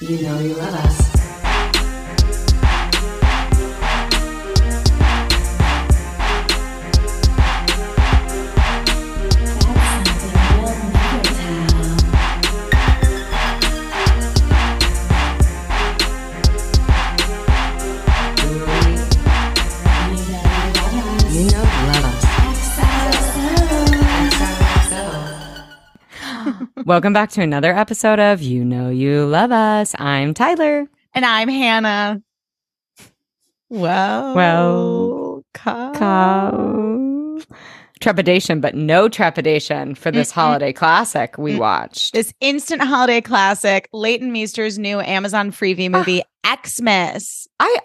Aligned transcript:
You 0.00 0.22
know 0.22 0.40
you 0.40 0.54
love 0.54 0.74
us. 0.74 1.23
Welcome 26.84 27.12
back 27.14 27.30
to 27.30 27.40
another 27.42 27.74
episode 27.74 28.18
of 28.18 28.42
You 28.42 28.64
Know 28.64 28.90
You 28.90 29.24
Love 29.24 29.52
Us. 29.52 29.94
I'm 29.98 30.34
Tyler. 30.34 30.86
And 31.14 31.24
I'm 31.24 31.48
Hannah. 31.48 32.20
Well, 33.70 34.34
Well, 34.34 35.44
come. 35.54 35.94
Cow. 35.94 37.38
Trepidation, 38.00 38.60
but 38.60 38.74
no 38.74 39.08
trepidation 39.08 39.94
for 39.94 40.10
this 40.10 40.30
holiday 40.30 40.72
classic 40.74 41.38
we 41.38 41.54
Mm. 41.54 41.58
watched. 41.58 42.12
This 42.12 42.34
instant 42.40 42.82
holiday 42.82 43.22
classic, 43.22 43.88
Leighton 43.94 44.30
Meester's 44.30 44.78
new 44.78 45.00
Amazon 45.00 45.52
Freevee 45.52 45.90
movie, 45.90 46.22
EXmas. 46.44 47.46
I 47.58 47.78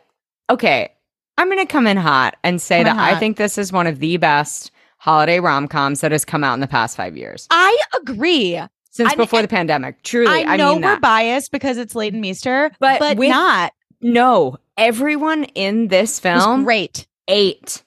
okay. 0.50 0.90
I'm 1.38 1.48
gonna 1.48 1.66
come 1.66 1.88
in 1.88 1.96
hot 1.96 2.36
and 2.44 2.62
say 2.62 2.84
Come 2.84 2.98
that 2.98 3.16
I 3.16 3.18
think 3.18 3.38
this 3.38 3.58
is 3.58 3.72
one 3.72 3.88
of 3.88 4.00
the 4.00 4.18
best 4.18 4.72
holiday 4.98 5.40
rom 5.40 5.70
coms 5.70 6.02
that 6.02 6.12
has 6.12 6.26
come 6.26 6.44
out 6.44 6.56
in 6.56 6.60
the 6.60 6.68
past 6.68 6.98
five 6.98 7.16
years 7.16 7.48
I 7.50 7.78
agree. 7.96 8.60
Since 8.92 9.14
I- 9.14 9.16
before 9.16 9.42
the 9.42 9.48
pandemic. 9.48 10.02
Truly, 10.04 10.28
I 10.46 10.54
I, 10.54 10.58
know 10.58 10.74
mean 10.74 10.82
we're 10.82 10.90
that. 10.90 11.02
biased 11.02 11.52
because 11.52 11.78
it's 11.78 11.96
Leighton 11.96 12.22
Meester, 12.22 12.72
But 12.80 13.00
but, 13.00 13.18
with 13.18 13.30
not. 13.30 13.72
no, 14.02 14.58
everyone 14.78 15.44
in 15.56 15.88
this 15.90 16.20
film 16.20 16.64
great. 16.64 17.08
eight. 17.28 17.84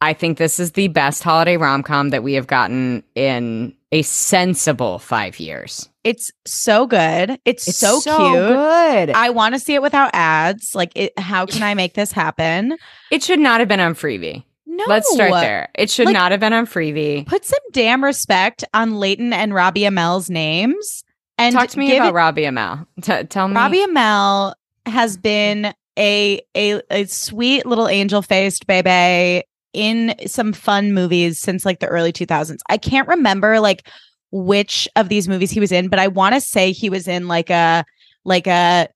I 0.00 0.12
think 0.14 0.36
this 0.36 0.58
is 0.58 0.72
the 0.72 0.88
best 0.88 1.22
holiday 1.22 1.56
rom 1.56 1.82
com 1.84 2.10
that 2.10 2.22
we 2.24 2.34
have 2.34 2.48
gotten 2.48 3.04
in 3.14 3.72
a 3.92 4.02
sensible 4.02 4.98
five 4.98 5.38
years. 5.38 5.88
It's 6.02 6.32
so 6.44 6.86
good. 6.88 7.38
It's, 7.44 7.68
It's 7.68 7.78
so, 7.78 8.00
so 8.00 8.16
cute. 8.18 8.34
good. 8.48 9.10
I 9.10 9.30
want 9.30 9.54
to 9.54 9.60
see 9.60 9.74
it 9.74 9.82
without 9.82 10.10
ads. 10.12 10.74
Like, 10.74 10.90
it, 10.96 11.16
how 11.18 11.46
can 11.46 11.62
I 11.62 11.74
make 11.74 11.94
this 11.94 12.10
happen? 12.10 12.76
it 13.12 13.22
should 13.22 13.38
not 13.38 13.60
have 13.60 13.68
been 13.68 13.78
on 13.78 13.94
Freevee. 13.94 14.42
No. 14.74 14.84
Let's 14.88 15.12
start 15.12 15.32
there. 15.32 15.68
It 15.74 15.90
should 15.90 16.06
Like- 16.06 16.14
not 16.14 16.30
have 16.32 16.40
been 16.40 16.54
on 16.54 16.66
Freevee. 16.66 17.26
Put 17.26 17.44
some 17.44 17.58
damn 17.72 18.02
respect 18.02 18.64
on 18.72 18.98
Leighton 18.98 19.32
and 19.34 19.52
Robbie 19.52 19.82
Amell's 19.82 20.30
names. 20.30 21.04
And 21.36 21.54
Talk 21.54 21.68
to 21.70 21.78
me 21.78 21.94
about 21.96 22.10
it- 22.10 22.14
Robbie 22.14 22.42
Amell. 22.42 22.86
T- 23.02 23.24
tell 23.24 23.48
me. 23.48 23.54
Robbie 23.54 23.84
Amell 23.84 24.54
has 24.86 25.16
been 25.16 25.74
a 25.98 26.40
a, 26.56 26.80
a 26.90 27.04
sweet 27.04 27.66
little 27.66 27.86
angel 27.86 28.22
faced 28.22 28.66
baby 28.66 29.44
in 29.74 30.14
some 30.26 30.52
fun 30.52 30.92
movies 30.94 31.38
since 31.38 31.64
like 31.66 31.80
the 31.80 31.86
early 31.86 32.12
2000s. 32.12 32.60
I 32.68 32.78
can't 32.78 33.08
remember 33.08 33.60
like 33.60 33.86
which 34.30 34.88
of 34.96 35.10
these 35.10 35.28
movies 35.28 35.50
he 35.50 35.60
was 35.60 35.72
in, 35.72 35.88
but 35.88 35.98
I 35.98 36.08
want 36.08 36.34
to 36.34 36.40
say 36.40 36.72
he 36.72 36.88
was 36.88 37.06
in 37.06 37.28
like 37.28 37.50
a 37.50 37.84
like 38.24 38.46
a 38.46 38.88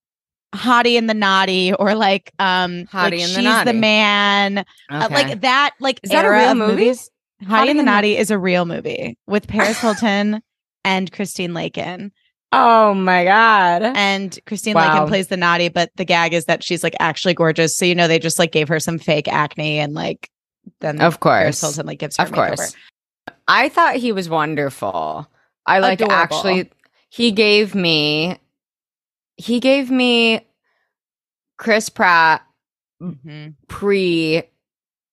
Hottie 0.57 0.97
and 0.99 1.09
the 1.09 1.15
Naughty 1.15 1.73
or 1.75 1.95
like 1.95 2.33
um 2.39 2.85
Hottie 2.87 2.93
like 2.93 3.13
and 3.13 3.21
the 3.23 3.27
She's 3.29 3.45
Naughty. 3.45 3.73
the 3.73 3.79
Man. 3.79 4.65
Uh, 4.91 5.09
like 5.11 5.41
that 5.43 5.75
like 5.81 6.01
Is 6.03 6.11
that 6.11 6.25
a 6.25 6.31
real 6.31 6.55
movie? 6.55 6.73
movies. 6.73 7.11
Hottie, 7.43 7.49
and 7.49 7.67
the 7.67 7.71
and 7.71 7.79
the- 7.81 7.83
Naughty 7.85 8.17
is 8.17 8.31
a 8.31 8.39
real 8.39 8.65
movie 8.65 9.17
with 9.27 9.47
Paris 9.49 9.79
Hilton 9.79 10.43
and 10.85 11.13
Christine 11.13 11.53
Lakin 11.55 12.13
oh 12.53 12.95
my 12.95 13.25
god. 13.25 13.83
and 13.83 14.39
Christine 14.47 14.75
Wow. 14.75 14.93
Lakin 14.95 15.09
plays 15.09 15.27
the 15.29 15.37
naughty, 15.37 15.69
but 15.69 15.91
the 15.97 16.05
gag 16.05 16.33
is 16.33 16.45
that 16.47 16.63
she's 16.63 16.83
like 16.85 16.95
actually 17.01 17.35
gorgeous. 17.35 17.77
So 17.77 17.85
you 17.85 17.95
know 17.95 18.09
they 18.09 18.19
just 18.19 18.39
like 18.39 18.53
gave 18.53 18.69
her 18.69 18.81
some 18.81 18.99
fake 18.99 19.29
acne 19.29 19.79
and 19.81 19.95
like 19.95 20.31
then 20.81 21.01
Of 21.01 21.21
course 21.21 21.33
Paris. 21.43 21.61
Hilton 21.61 21.87
like 21.87 21.99
gives 21.99 22.17
her 22.17 22.23
Of 22.25 22.31
makeover. 22.31 22.57
course. 22.57 22.75
I 23.49 23.69
thought 23.69 23.97
he 23.97 24.13
was 24.13 24.29
wonderful. 24.29 25.29
I 25.67 25.81
like 25.81 26.01
Adorable. 26.01 26.15
actually 26.17 26.71
he 27.11 27.33
gave 27.33 27.75
me 27.75 28.39
he 29.37 29.61
gave 29.61 29.91
me 29.91 30.46
Chris 31.57 31.89
Pratt 31.89 32.43
Mhm, 33.03 33.55
pre 33.69 34.43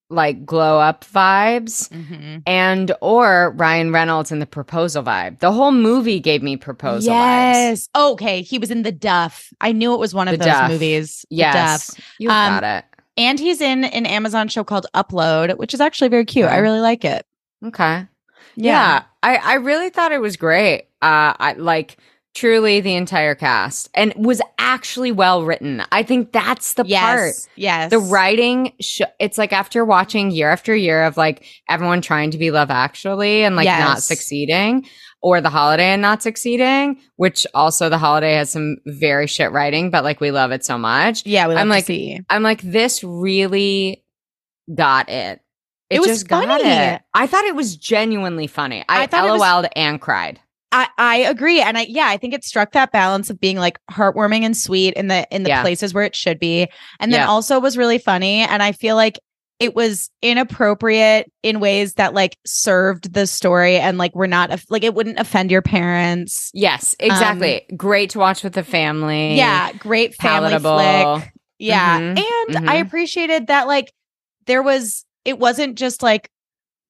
like 0.09 0.45
glow 0.45 0.79
up 0.79 1.03
vibes 1.03 1.89
mhm. 1.89 2.41
and 2.45 2.91
or 3.01 3.51
Ryan 3.57 3.91
Reynolds 3.91 4.31
in 4.31 4.39
the 4.39 4.45
proposal 4.45 5.01
vibe. 5.03 5.39
The 5.39 5.51
whole 5.51 5.71
movie 5.71 6.19
gave 6.19 6.41
me 6.43 6.55
proposal 6.55 7.11
vibes. 7.13 7.53
Yes. 7.53 7.89
Okay, 7.95 8.41
he 8.41 8.57
was 8.59 8.69
in 8.71 8.83
the 8.83 8.91
Duff. 8.91 9.51
I 9.59 9.71
knew 9.71 9.93
it 9.93 9.99
was 9.99 10.13
one 10.13 10.27
of 10.27 10.33
The 10.33 10.37
those 10.45 10.53
Duff. 10.53 10.69
movies. 10.71 11.25
The 11.29 11.37
Yes. 11.37 11.95
You 12.19 12.29
Um, 12.29 12.59
got 12.59 12.63
it. 12.63 12.85
And 13.17 13.39
he's 13.39 13.59
in 13.59 13.83
an 13.85 14.05
Amazon 14.05 14.47
show 14.47 14.63
called 14.63 14.85
Upload, 14.93 15.57
which 15.57 15.73
is 15.73 15.81
actually 15.81 16.07
very 16.09 16.25
cute. 16.25 16.47
I 16.47 16.57
really 16.59 16.79
like 16.81 17.03
it. 17.03 17.25
Okay. 17.65 18.05
Yeah. 18.55 19.03
I, 19.23 19.35
I 19.37 19.53
really 19.55 19.89
thought 19.89 20.11
it 20.11 20.21
was 20.21 20.37
great. 20.37 20.83
Uh 21.01 21.33
I 21.39 21.55
like 21.57 21.97
truly 22.33 22.81
the 22.81 22.95
entire 22.95 23.35
cast 23.35 23.89
and 23.93 24.13
was 24.15 24.41
actually 24.57 25.11
well 25.11 25.43
written. 25.45 25.83
I 25.91 26.03
think 26.03 26.31
that's 26.31 26.73
the 26.73 26.83
Yes. 26.85 27.01
part. 27.03 27.49
Yes. 27.55 27.89
The 27.91 27.99
writing 27.99 28.73
sh- 28.81 29.01
it's 29.19 29.37
like 29.37 29.53
after 29.53 29.85
watching 29.85 30.31
year 30.31 30.49
after 30.49 30.75
year 30.75 31.03
of 31.03 31.15
like 31.15 31.45
everyone 31.69 32.01
trying 32.01 32.31
to 32.31 32.37
be 32.37 32.49
love 32.51 32.71
actually 32.71 33.43
and 33.43 33.55
like 33.55 33.67
not 33.67 34.01
succeeding 34.01 34.85
or 35.21 35.41
the 35.41 35.49
holiday 35.49 35.93
and 35.93 36.01
not 36.01 36.23
succeeding, 36.23 36.99
which 37.17 37.45
also 37.53 37.87
the 37.87 37.97
holiday 37.99 38.33
has 38.33 38.51
some 38.51 38.77
very 38.87 39.27
shit 39.27 39.51
writing, 39.51 39.89
but 39.91 40.03
like 40.03 40.19
we 40.19 40.31
love 40.31 40.51
it 40.51 40.65
so 40.65 40.77
much. 40.77 41.25
Yeah, 41.25 41.47
we 41.47 41.53
love 41.53 41.61
I'm 41.61 41.69
like- 41.69 41.85
see. 41.85 42.19
I'm 42.29 42.43
like, 42.43 42.61
this 42.61 43.03
really 43.03 44.03
got 44.73 45.07
it. 45.09 45.39
It 45.89 45.99
was 45.99 46.07
just 46.07 46.27
got 46.27 46.45
funny. 46.47 46.63
it. 46.63 47.01
I 47.13 47.27
thought 47.27 47.45
it 47.45 47.55
was 47.55 47.75
genuinely 47.75 48.47
funny. 48.47 48.83
I, 48.89 49.03
I 49.03 49.07
thought 49.07 49.25
it 49.25 49.31
LOL'd 49.39 49.67
and 49.75 50.01
cried. 50.01 50.39
I, 50.73 50.87
I 50.97 51.15
agree. 51.19 51.61
And 51.61 51.77
I 51.77 51.85
yeah, 51.87 52.07
I 52.07 52.17
think 52.17 52.33
it 52.33 52.43
struck 52.43 52.71
that 52.73 52.91
balance 52.91 53.29
of 53.29 53.39
being 53.39 53.57
like 53.57 53.77
heartwarming 53.91 54.41
and 54.41 54.57
sweet 54.57 54.95
in 54.95 55.07
the 55.07 55.25
in 55.33 55.43
the 55.43 55.49
Yeah. 55.49 55.61
places 55.61 55.93
where 55.93 56.03
it 56.03 56.15
should 56.15 56.39
be. 56.39 56.67
And 56.99 57.13
then 57.13 57.21
Yeah. 57.21 57.27
also 57.29 57.59
was 57.59 57.77
really 57.77 57.99
funny. 57.99 58.39
And 58.41 58.61
I 58.63 58.71
feel 58.73 58.95
like 58.95 59.19
it 59.59 59.75
was 59.75 60.09
inappropriate 60.21 61.31
in 61.43 61.59
ways 61.59 61.93
that 61.93 62.13
like 62.13 62.37
served 62.45 63.13
the 63.13 63.27
story 63.27 63.77
and 63.77 63.97
like 63.97 64.13
were 64.15 64.27
not 64.27 64.49
like 64.69 64.83
it 64.83 64.93
wouldn't 64.95 65.19
offend 65.19 65.51
your 65.51 65.61
parents. 65.61 66.49
Yes, 66.53 66.95
exactly. 66.99 67.65
Great 67.77 68.09
to 68.09 68.19
watch 68.19 68.43
with 68.43 68.53
the 68.53 68.63
family. 68.63 69.31
Um, 69.31 69.37
Yeah, 69.37 69.71
great 69.73 70.15
family 70.15 70.57
palatable. 70.57 71.17
flick. 71.17 71.33
Yeah. 71.59 71.99
Mhm, 71.99 72.17
And 72.17 72.69
I 72.69 72.77
mhm. 72.77 72.81
appreciated 72.81 73.47
that 73.47 73.67
like 73.67 73.93
there 74.47 74.63
was 74.63 75.05
it 75.23 75.39
wasn't 75.39 75.75
just 75.77 76.03
like 76.03 76.29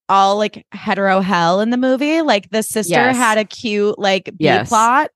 all 0.10 0.38
like 0.38 0.66
hetero 0.72 1.22
hell 1.22 1.60
in 1.62 1.70
the 1.70 1.78
movie. 1.78 2.22
Like 2.22 2.50
the 2.50 2.64
sister 2.64 2.94
Yes. 2.96 3.16
had 3.16 3.38
a 3.38 3.46
cute 3.46 3.98
like 3.98 4.26
B 4.26 4.46
Yes. 4.46 4.70
plot 4.70 5.10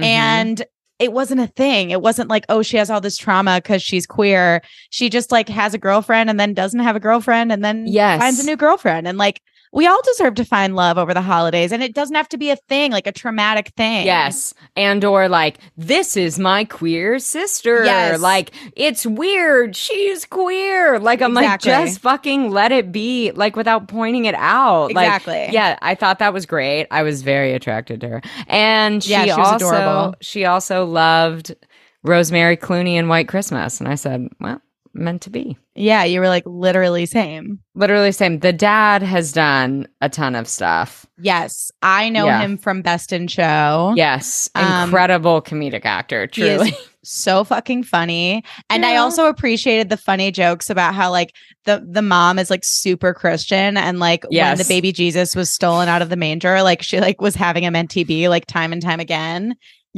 Mhm. 0.00 0.04
and 0.04 0.64
it 0.98 1.12
wasn't 1.12 1.40
a 1.40 1.46
thing. 1.46 1.90
It 1.90 2.00
wasn't 2.00 2.30
like, 2.30 2.46
oh, 2.48 2.62
she 2.62 2.78
has 2.78 2.88
all 2.90 3.00
this 3.02 3.18
trauma 3.18 3.56
because 3.62 3.82
she's 3.82 4.06
queer. 4.06 4.62
She 4.90 5.10
just 5.10 5.30
like 5.30 5.48
has 5.50 5.74
a 5.74 5.78
girlfriend 5.78 6.30
and 6.30 6.40
then 6.40 6.54
doesn't 6.54 6.80
have 6.80 6.96
a 6.96 7.00
girlfriend 7.00 7.52
and 7.52 7.62
then 7.64 7.86
Yes. 7.86 8.18
finds 8.20 8.40
a 8.40 8.46
new 8.46 8.56
girlfriend. 8.56 9.06
And 9.06 9.18
like 9.18 9.42
we 9.72 9.86
all 9.86 10.00
deserve 10.02 10.34
to 10.36 10.44
find 10.44 10.74
love 10.76 10.96
over 10.98 11.12
the 11.12 11.20
holidays. 11.20 11.72
And 11.72 11.82
it 11.82 11.94
doesn't 11.94 12.14
have 12.14 12.28
to 12.30 12.38
be 12.38 12.50
a 12.50 12.56
thing, 12.56 12.92
like 12.92 13.06
a 13.06 13.12
traumatic 13.12 13.68
thing. 13.76 14.06
Yes. 14.06 14.54
And 14.76 15.04
or 15.04 15.28
like, 15.28 15.58
this 15.76 16.16
is 16.16 16.38
my 16.38 16.64
queer 16.64 17.18
sister. 17.18 17.84
Yes. 17.84 18.20
Like, 18.20 18.52
it's 18.76 19.04
weird. 19.06 19.76
She's 19.76 20.24
queer. 20.24 20.98
Like, 20.98 21.20
I'm 21.22 21.36
Exactly. 21.36 21.70
like, 21.72 21.86
just 21.86 22.00
fucking 22.00 22.50
let 22.50 22.72
it 22.72 22.92
be, 22.92 23.32
like, 23.32 23.56
without 23.56 23.88
pointing 23.88 24.24
it 24.24 24.34
out. 24.36 24.92
Like, 24.92 25.06
Exactly. 25.06 25.48
yeah, 25.52 25.78
I 25.82 25.94
thought 25.94 26.18
that 26.20 26.32
was 26.32 26.46
great. 26.46 26.86
I 26.90 27.02
was 27.02 27.22
very 27.22 27.52
attracted 27.52 28.00
to 28.02 28.08
her. 28.08 28.22
And 28.46 29.02
she, 29.02 29.10
Yeah, 29.10 29.24
she 29.24 29.30
was 29.30 29.38
also 29.62 29.66
adorable. 29.68 30.14
she 30.20 30.44
also 30.44 30.84
loved 30.86 31.54
Rosemary 32.02 32.56
Clooney 32.56 32.92
and 32.94 33.08
White 33.08 33.28
Christmas. 33.28 33.80
And 33.80 33.88
I 33.88 33.96
said, 33.96 34.28
well, 34.40 34.60
meant 34.96 35.22
to 35.22 35.30
be. 35.30 35.56
Yeah. 35.74 36.04
You 36.04 36.20
were 36.20 36.28
like 36.28 36.44
literally 36.46 37.06
same. 37.06 37.60
Literally 37.74 38.12
same. 38.12 38.38
The 38.40 38.52
dad 38.52 39.02
has 39.02 39.32
done 39.32 39.86
a 40.00 40.08
ton 40.08 40.34
of 40.34 40.48
stuff. 40.48 41.06
Yes. 41.18 41.70
I 41.82 42.08
know 42.08 42.26
Yeah. 42.26 42.40
him 42.40 42.56
from 42.56 42.82
Best 42.82 43.12
in 43.12 43.28
Show. 43.28 43.92
Yes. 43.96 44.48
Um, 44.54 44.84
Incredible 44.84 45.42
comedic 45.42 45.84
actor, 45.84 46.26
truly. 46.26 46.74
so 47.04 47.44
fucking 47.44 47.84
funny. 47.84 48.42
And 48.70 48.84
I 48.84 48.96
also 48.96 49.26
appreciated 49.28 49.88
the 49.90 49.96
funny 49.96 50.30
jokes 50.32 50.70
about 50.70 50.94
how 50.94 51.10
like 51.10 51.32
the 51.64 51.86
the 51.88 52.02
mom 52.02 52.38
is 52.38 52.50
like 52.50 52.62
super 52.64 53.14
Christian 53.14 53.76
and 53.76 53.98
like 54.00 54.24
when 54.30 54.56
the 54.58 54.64
baby 54.64 54.92
Jesus 54.92 55.36
was 55.36 55.50
stolen 55.50 55.88
out 55.88 56.02
of 56.02 56.08
the 56.08 56.16
manger, 56.16 56.62
like 56.62 56.82
she 56.82 57.00
like 57.00 57.20
was 57.20 57.34
having 57.34 57.64
him 57.64 57.74
NTB 57.74 58.28
like 58.28 58.46
time 58.46 58.72
and 58.72 58.82
time 58.82 59.00
again. 59.00 59.54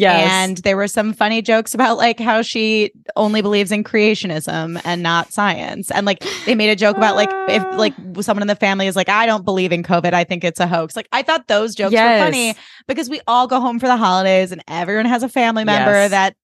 And 0.07 0.59
there 0.59 0.77
were 0.77 0.87
some 0.89 1.13
funny 1.13 1.43
jokes 1.43 1.75
about 1.75 1.97
like 1.99 2.21
how 2.21 2.41
she 2.43 2.93
only 3.17 3.43
believes 3.43 3.73
in 3.73 3.83
creationism 3.85 4.81
and 4.85 5.03
not 5.03 5.33
science. 5.33 5.91
And 5.91 6.07
like 6.07 6.23
they 6.47 6.55
made 6.55 6.71
a 6.71 6.77
joke 6.77 6.97
about 6.97 7.17
like 7.17 7.31
if 7.49 7.63
Ah. 7.65 7.77
like 7.77 7.95
someone 8.21 8.43
in 8.43 8.49
the 8.49 8.55
family 8.57 8.87
is 8.87 8.95
like, 8.97 9.09
I 9.09 9.27
don't 9.27 9.45
believe 9.45 9.73
in 9.73 9.83
COVID, 9.83 10.13
I 10.15 10.25
think 10.25 10.45
it's 10.45 10.61
a 10.61 10.67
hoax. 10.69 10.95
Like 10.95 11.09
I 11.13 11.23
thought 11.23 11.49
those 11.49 11.75
jokes 11.75 11.93
Yes. 11.93 12.21
were 12.21 12.27
funny 12.27 12.55
because 12.87 13.11
we 13.11 13.21
all 13.27 13.47
go 13.47 13.61
home 13.61 13.79
for 13.81 13.87
the 13.87 13.97
holidays 13.97 14.53
and 14.53 14.63
everyone 14.69 15.07
has 15.07 15.23
a 15.23 15.29
family 15.29 15.65
member 15.65 15.91
Yes. 15.93 16.11
that 16.13 16.37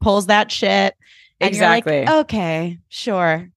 pulls 0.00 0.26
that 0.26 0.50
shit. 0.50 0.94
Exactly. 1.40 2.04
Like, 2.06 2.10
okay, 2.10 2.78
sure. 2.88 3.50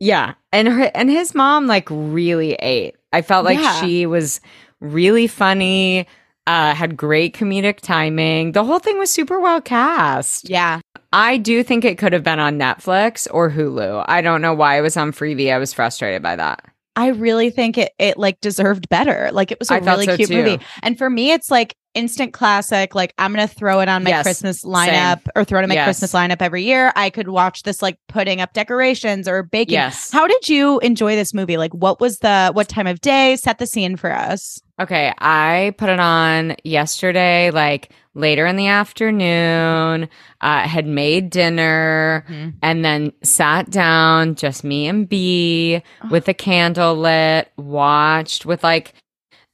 Yeah. 0.00 0.34
And 0.52 0.68
her 0.68 0.90
and 0.94 1.08
his 1.08 1.34
mom 1.34 1.66
like 1.66 1.88
really 1.90 2.54
ate. 2.54 2.96
I 3.12 3.22
felt 3.22 3.44
like 3.44 3.58
Yeah. 3.58 3.80
she 3.80 4.04
was 4.06 4.40
really 4.80 5.26
funny, 5.26 6.06
uh 6.46 6.74
had 6.74 6.96
great 6.96 7.34
comedic 7.34 7.80
timing. 7.80 8.52
The 8.52 8.64
whole 8.64 8.78
thing 8.78 8.98
was 8.98 9.10
super 9.10 9.40
well 9.40 9.60
cast. 9.60 10.48
Yeah. 10.48 10.80
I 11.12 11.36
do 11.36 11.62
think 11.62 11.84
it 11.84 11.96
could 11.96 12.12
have 12.12 12.24
been 12.24 12.40
on 12.40 12.58
Netflix 12.58 13.28
or 13.30 13.50
Hulu. 13.50 14.04
I 14.08 14.20
don't 14.20 14.42
know 14.42 14.52
why 14.52 14.78
it 14.78 14.82
was 14.82 14.96
on 14.96 15.12
Freevee. 15.12 15.52
I 15.52 15.58
was 15.58 15.72
frustrated 15.72 16.22
by 16.22 16.34
that. 16.36 16.64
I 16.96 17.08
really 17.08 17.50
think 17.50 17.78
it 17.78 17.92
it 17.98 18.18
like 18.18 18.40
deserved 18.40 18.88
better. 18.88 19.30
Like 19.32 19.50
it 19.50 19.58
was 19.58 19.70
a 19.70 19.74
I 19.74 19.78
really 19.78 20.06
so, 20.06 20.16
cute 20.16 20.28
too. 20.28 20.36
movie. 20.36 20.64
And 20.82 20.98
for 20.98 21.08
me, 21.10 21.32
it's 21.32 21.50
like 21.50 21.74
instant 21.94 22.32
classic. 22.32 22.94
Like 22.94 23.14
I'm 23.18 23.32
gonna 23.32 23.46
throw 23.48 23.80
it 23.80 23.88
on 23.88 24.04
my 24.04 24.10
Yes, 24.10 24.24
Christmas 24.24 24.64
lineup 24.64 25.26
or 25.34 25.44
throw 25.44 25.60
it 25.60 25.62
on 25.62 25.68
my 25.68 25.74
Yes. 25.76 25.86
Christmas 25.86 26.12
lineup 26.12 26.40
every 26.40 26.62
year. 26.64 26.92
I 26.96 27.10
could 27.10 27.28
watch 27.28 27.62
this 27.62 27.80
like 27.82 27.98
putting 28.08 28.40
up 28.40 28.52
decorations 28.52 29.26
or 29.28 29.42
baking. 29.42 29.74
Yes. 29.74 30.10
How 30.12 30.26
did 30.26 30.48
you 30.48 30.78
enjoy 30.80 31.14
this 31.16 31.32
movie? 31.34 31.56
Like 31.56 31.72
what 31.72 32.00
was 32.00 32.18
the 32.18 32.50
what 32.52 32.68
time 32.68 32.86
of 32.86 33.00
day? 33.00 33.36
Set 33.36 33.58
the 33.58 33.66
scene 33.66 33.96
for 33.96 34.12
us. 34.12 34.60
Okay, 34.80 35.12
I 35.18 35.72
put 35.78 35.88
it 35.88 36.00
on 36.00 36.56
yesterday, 36.64 37.52
like 37.52 37.92
later 38.14 38.44
in 38.44 38.56
the 38.56 38.66
afternoon. 38.66 40.08
Uh, 40.40 40.68
had 40.68 40.86
made 40.86 41.30
dinner 41.30 42.26
and 42.60 42.84
then 42.84 43.12
sat 43.22 43.70
down, 43.70 44.34
just 44.34 44.62
me 44.64 44.86
and 44.88 45.08
B, 45.08 45.80
with 46.10 46.28
a 46.28 46.34
candle 46.34 46.96
lit, 46.96 47.50
watched 47.56 48.44
with 48.44 48.62
like 48.64 48.92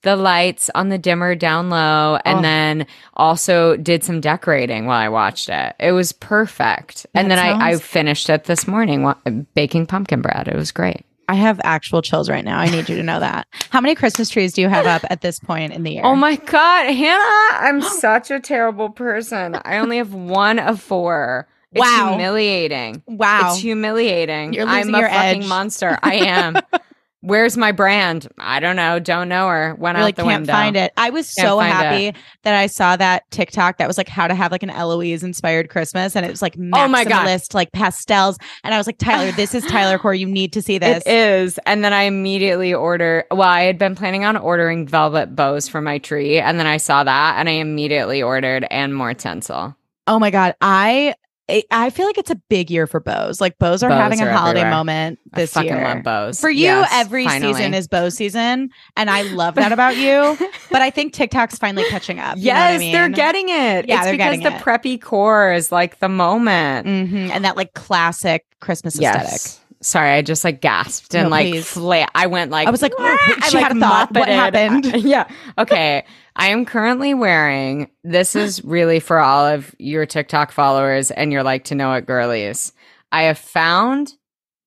the 0.02 0.17
lights 0.17 0.70
on 0.75 0.88
the 0.88 0.99
dimmer 0.99 1.35
down 1.35 1.69
low, 1.70 2.19
and 2.25 2.38
Oh. 2.38 2.43
then 2.43 2.87
also 3.14 3.76
did 3.76 4.02
some 4.02 4.20
decorating 4.20 4.87
while 4.87 4.99
I 4.99 5.08
watched 5.08 5.49
it. 5.49 5.75
It 5.79 5.93
was 5.93 6.12
perfect. 6.12 7.06
and 7.14 7.31
That 7.31 7.37
then 7.37 7.61
I, 7.61 7.70
I 7.73 7.76
finished 7.76 8.31
it 8.31 8.44
this 8.44 8.67
morning 8.67 9.02
wa- 9.02 9.17
baking 9.55 9.87
pumpkin 9.87 10.23
bread. 10.23 10.49
It 10.49 10.56
was 10.56 10.73
great. 10.73 11.05
I 11.29 11.35
have 11.35 11.61
actual 11.62 12.02
chills 12.02 12.29
right 12.29 12.44
now. 12.44 12.58
I 12.58 12.67
need 12.70 12.88
you 12.88 12.97
to 12.97 13.02
know 13.05 13.20
that. 13.20 13.47
How 13.70 13.81
many 13.81 13.94
Christmas 13.94 14.29
trees 14.31 14.52
do 14.52 14.62
you 14.62 14.69
have 14.69 14.87
up 14.87 15.02
at 15.11 15.20
this 15.20 15.38
point 15.38 15.73
in 15.73 15.85
the 15.85 15.93
year? 15.93 16.02
Oh 16.05 16.17
my 16.17 16.35
god, 16.37 16.87
Hannah! 16.93 17.58
I'm 17.69 17.81
such 18.00 18.32
a 18.32 18.41
terrible 18.41 18.88
person. 18.91 19.56
I 19.64 19.79
only 19.79 19.99
have 19.99 20.12
one 20.12 20.58
of 20.58 20.81
four. 20.81 21.47
It's 21.73 21.81
Wow. 21.81 22.08
humiliating. 22.17 23.02
wow. 23.06 23.50
It's 23.52 23.58
humiliating. 23.61 24.55
You're 24.55 24.67
I'm 24.67 24.79
losing 24.88 24.94
a 24.97 24.99
your 24.99 25.08
fucking 25.08 25.43
edge. 25.43 25.49
monster. 25.49 25.99
I 26.02 26.14
am. 26.17 26.56
Where's 27.22 27.56
my 27.56 27.70
brand? 27.70 28.28
I 28.38 28.61
don't 28.61 28.76
know. 28.76 28.99
Don't 28.99 29.28
know 29.28 29.46
her. 29.49 29.75
Went 29.78 29.99
Really 29.99 30.08
out 30.08 30.17
the 30.17 30.22
can't 30.22 30.40
window. 30.40 30.52
find 30.55 30.75
it. 30.76 30.90
I 30.96 31.11
was 31.11 31.31
Can't 31.34 31.46
so 31.49 31.58
happy 31.58 32.14
that 32.44 32.55
I 32.55 32.67
saw 32.67 32.96
that 32.96 33.31
TikTok 33.31 33.76
that 33.76 33.87
was 33.87 33.99
like 33.99 34.08
how 34.08 34.26
to 34.26 34.34
have 34.34 34.50
like 34.50 34.62
an 34.62 34.70
Eloise 34.70 35.22
inspired 35.22 35.69
Christmas, 35.69 36.17
and 36.17 36.25
it 36.25 36.31
was 36.31 36.40
like 36.40 36.56
Oh 36.72 36.88
my 36.88 37.05
God. 37.05 37.26
maximalist, 37.26 37.52
like 37.52 37.72
pastels. 37.72 38.38
And 38.64 38.72
I 38.72 38.78
was 38.78 38.87
like, 38.87 38.96
Tyler, 38.96 39.32
this 39.32 39.55
is 39.55 39.64
Tyler 39.67 39.99
Core. 39.99 40.14
You 40.14 40.26
need 40.26 40.52
to 40.55 40.62
see 40.62 40.78
this. 40.78 41.02
It 41.05 41.11
is. 41.12 41.58
And 41.67 41.84
then 41.84 41.93
I 41.93 42.05
immediately 42.05 42.72
order. 42.72 43.25
Well, 43.31 43.43
I 43.43 43.62
had 43.62 43.76
been 43.76 43.94
planning 43.94 44.25
on 44.25 44.38
ordering 44.38 44.87
velvet 44.87 45.37
bows 45.37 45.69
for 45.69 45.82
my 45.82 45.99
tree, 45.99 46.38
and 46.38 46.58
then 46.58 46.66
I 46.66 46.78
saw 46.78 47.05
that, 47.05 47.37
and 47.38 47.50
I 47.50 47.52
immediately 47.52 48.23
ordered 48.23 48.66
and 48.70 48.94
more 48.94 49.12
tinsel. 49.12 49.76
Oh 50.06 50.19
my 50.19 50.31
god, 50.31 50.55
I 50.62 51.14
I- 51.50 51.64
I 51.87 51.91
feel 51.91 52.06
like 52.06 52.17
it's 52.19 52.31
a 52.31 52.37
big 52.49 52.70
year 52.70 52.87
for 52.87 53.00
bows. 53.00 53.41
Like 53.41 53.58
bows 53.58 53.82
are 53.82 53.88
Bows 53.91 54.00
having 54.00 54.20
are 54.23 54.29
a 54.29 54.37
holiday 54.37 54.61
everywhere. 54.61 54.70
moment 54.79 55.19
I 55.35 55.37
this 55.41 55.52
fucking 55.52 55.69
year. 55.70 55.82
love 55.85 56.02
bows. 56.02 56.41
For 56.41 56.49
you, 56.50 56.64
Yes, 56.67 56.88
every 56.93 57.25
finally. 57.26 57.52
season 57.55 57.75
is 57.75 57.88
bow 57.88 58.08
season, 58.08 58.70
and 58.97 59.11
I 59.11 59.23
love 59.23 59.56
that 59.56 59.73
about 59.73 59.97
you. 59.97 60.38
But 60.70 60.82
I 60.82 60.91
think 60.91 61.12
TikTok's 61.12 61.58
finally 61.58 61.85
catching 61.91 62.20
up. 62.20 62.37
know 62.37 62.52
I 62.52 62.76
Yes, 62.76 62.93
they're 62.93 63.08
getting 63.08 63.49
it. 63.49 63.88
Yeah, 63.88 64.02
it's 64.05 64.11
because 64.12 64.38
the 64.41 64.55
it. 64.56 64.62
preppy 64.62 65.00
core 65.00 65.52
is 65.52 65.73
like 65.73 65.99
the 65.99 66.08
moment. 66.08 66.87
Mhm, 66.87 67.31
and 67.31 67.44
that 67.44 67.56
like 67.56 67.75
classic 67.75 68.44
Christmas 68.61 68.97
aesthetic. 68.99 69.41
Sorry, 69.82 70.11
I 70.11 70.20
just 70.23 70.44
like 70.44 70.61
gasped 70.61 71.14
and 71.14 71.25
No, 71.25 71.31
like 71.31 71.55
fla- 71.64 72.06
I 72.14 72.26
went 72.26 72.50
like 72.50 72.69
I 72.69 72.70
was 72.70 72.82
like, 72.82 72.97
"Wah!" 72.99 73.17
I 73.43 73.49
she 73.49 73.56
had 73.56 73.75
a 73.75 73.81
thought. 73.81 74.12
What 74.14 74.29
happened? 74.29 74.85
yeah. 75.02 75.26
Okay. 75.58 76.05
I 76.40 76.46
am 76.48 76.64
currently 76.64 77.12
wearing. 77.12 77.90
This 78.02 78.34
is 78.34 78.64
really 78.64 78.98
for 78.98 79.19
all 79.19 79.46
of 79.46 79.75
your 79.78 80.06
TikTok 80.06 80.52
followers 80.52 81.10
and 81.10 81.31
your 81.31 81.42
like 81.42 81.64
to 81.64 81.75
know 81.75 81.92
it 81.92 82.06
girlies. 82.06 82.72
I 83.12 83.25
have 83.25 83.38
found 83.38 84.14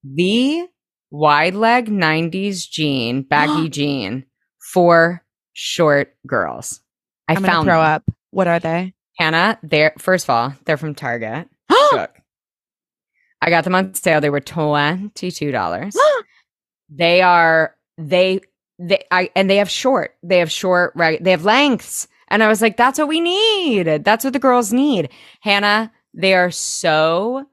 the 0.04 0.68
wide 1.10 1.56
leg 1.56 1.88
'90s 1.88 2.70
jean, 2.70 3.22
baggy 3.22 3.68
jean 3.70 4.24
for 4.72 5.24
short 5.52 6.14
girls. 6.28 6.80
I 7.26 7.34
I'm 7.34 7.42
found 7.42 7.66
throw 7.66 7.82
them. 7.82 7.86
up. 7.86 8.04
What 8.30 8.46
are 8.46 8.60
they? 8.60 8.94
Hannah, 9.18 9.58
they're 9.64 9.94
first 9.98 10.26
of 10.26 10.30
all, 10.30 10.54
they're 10.66 10.76
from 10.76 10.94
Target. 10.94 11.48
I 11.70 12.08
got 13.48 13.64
them 13.64 13.74
on 13.74 13.94
sale. 13.94 14.20
They 14.20 14.30
were 14.30 14.38
twenty 14.38 15.32
two 15.32 15.50
dollars. 15.50 15.96
they 16.88 17.20
are 17.20 17.74
they 17.98 18.42
they 18.78 19.04
I 19.10 19.30
and 19.36 19.48
they 19.48 19.56
have 19.56 19.70
short. 19.70 20.16
They 20.22 20.38
have 20.38 20.50
short. 20.50 20.92
Right. 20.94 21.22
They 21.22 21.30
have 21.30 21.44
lengths. 21.44 22.08
And 22.28 22.42
I 22.42 22.48
was 22.48 22.62
like, 22.62 22.76
that's 22.76 22.98
what 22.98 23.08
we 23.08 23.20
need. 23.20 24.04
That's 24.04 24.24
what 24.24 24.32
the 24.32 24.38
girls 24.38 24.72
need. 24.72 25.10
Hannah, 25.40 25.92
they 26.14 26.34
are 26.34 26.50
so 26.50 27.46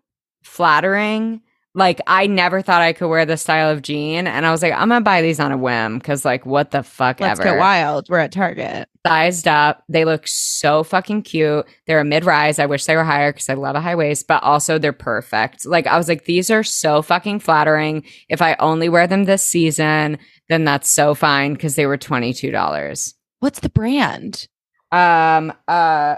flattering. 0.44 1.42
Like 1.74 2.02
I 2.06 2.28
never 2.28 2.62
thought 2.62 2.82
I 2.82 2.92
could 2.94 3.08
wear 3.08 3.26
this 3.26 3.42
style 3.44 3.70
of 3.70 3.82
jean, 3.82 4.28
and 4.28 4.46
I 4.46 4.52
was 4.52 4.62
like, 4.62 4.74
I'm 4.74 4.90
gonna 4.90 5.02
buy 5.02 5.22
these 5.22 5.40
on 5.40 5.54
a 5.54 5.58
whim 5.58 6.00
because, 6.00 6.26
like, 6.26 6.46
what 6.46 6.72
the 6.72 6.84
fuck 6.84 7.22
ever? 7.22 7.30
Let's 7.30 7.40
ever 7.40 7.50
get 7.52 7.60
wild. 7.60 8.10
We're 8.10 8.18
at 8.18 8.34
Target. 8.34 8.90
sized 9.08 9.48
up. 9.48 9.84
They 9.88 10.04
look 10.04 10.28
so 10.28 10.84
fucking 10.84 11.22
cute. 11.24 11.66
They're 11.88 12.02
a 12.02 12.06
mid 12.06 12.26
rise. 12.26 12.60
I 12.60 12.66
wish 12.66 12.86
they 12.86 12.98
were 12.98 13.06
higher 13.06 13.32
because 13.32 13.48
I 13.48 13.54
love 13.54 13.78
a 13.78 13.82
high 13.82 13.96
waist, 13.96 14.28
but 14.28 14.44
also 14.44 14.78
they're 14.80 14.92
perfect. 14.92 15.66
Like 15.66 15.88
I 15.88 15.98
was 15.98 16.10
like, 16.10 16.26
these 16.26 16.52
are 16.52 16.64
so 16.64 17.02
fucking 17.02 17.40
flattering. 17.40 18.04
If 18.28 18.42
I 18.42 18.56
only 18.56 18.90
wear 18.90 19.08
them 19.08 19.24
this 19.24 19.44
season, 19.44 20.18
then 20.52 20.66
that's 20.66 20.90
so 20.90 21.16
fine 21.16 21.54
because 21.54 21.76
they 21.76 21.86
were 21.86 21.98
twenty 21.98 22.34
two 22.34 22.52
dollars. 22.52 23.16
What's 23.40 23.60
the 23.60 23.70
brand? 23.70 24.48
Um. 24.92 25.54
Uh. 25.68 26.16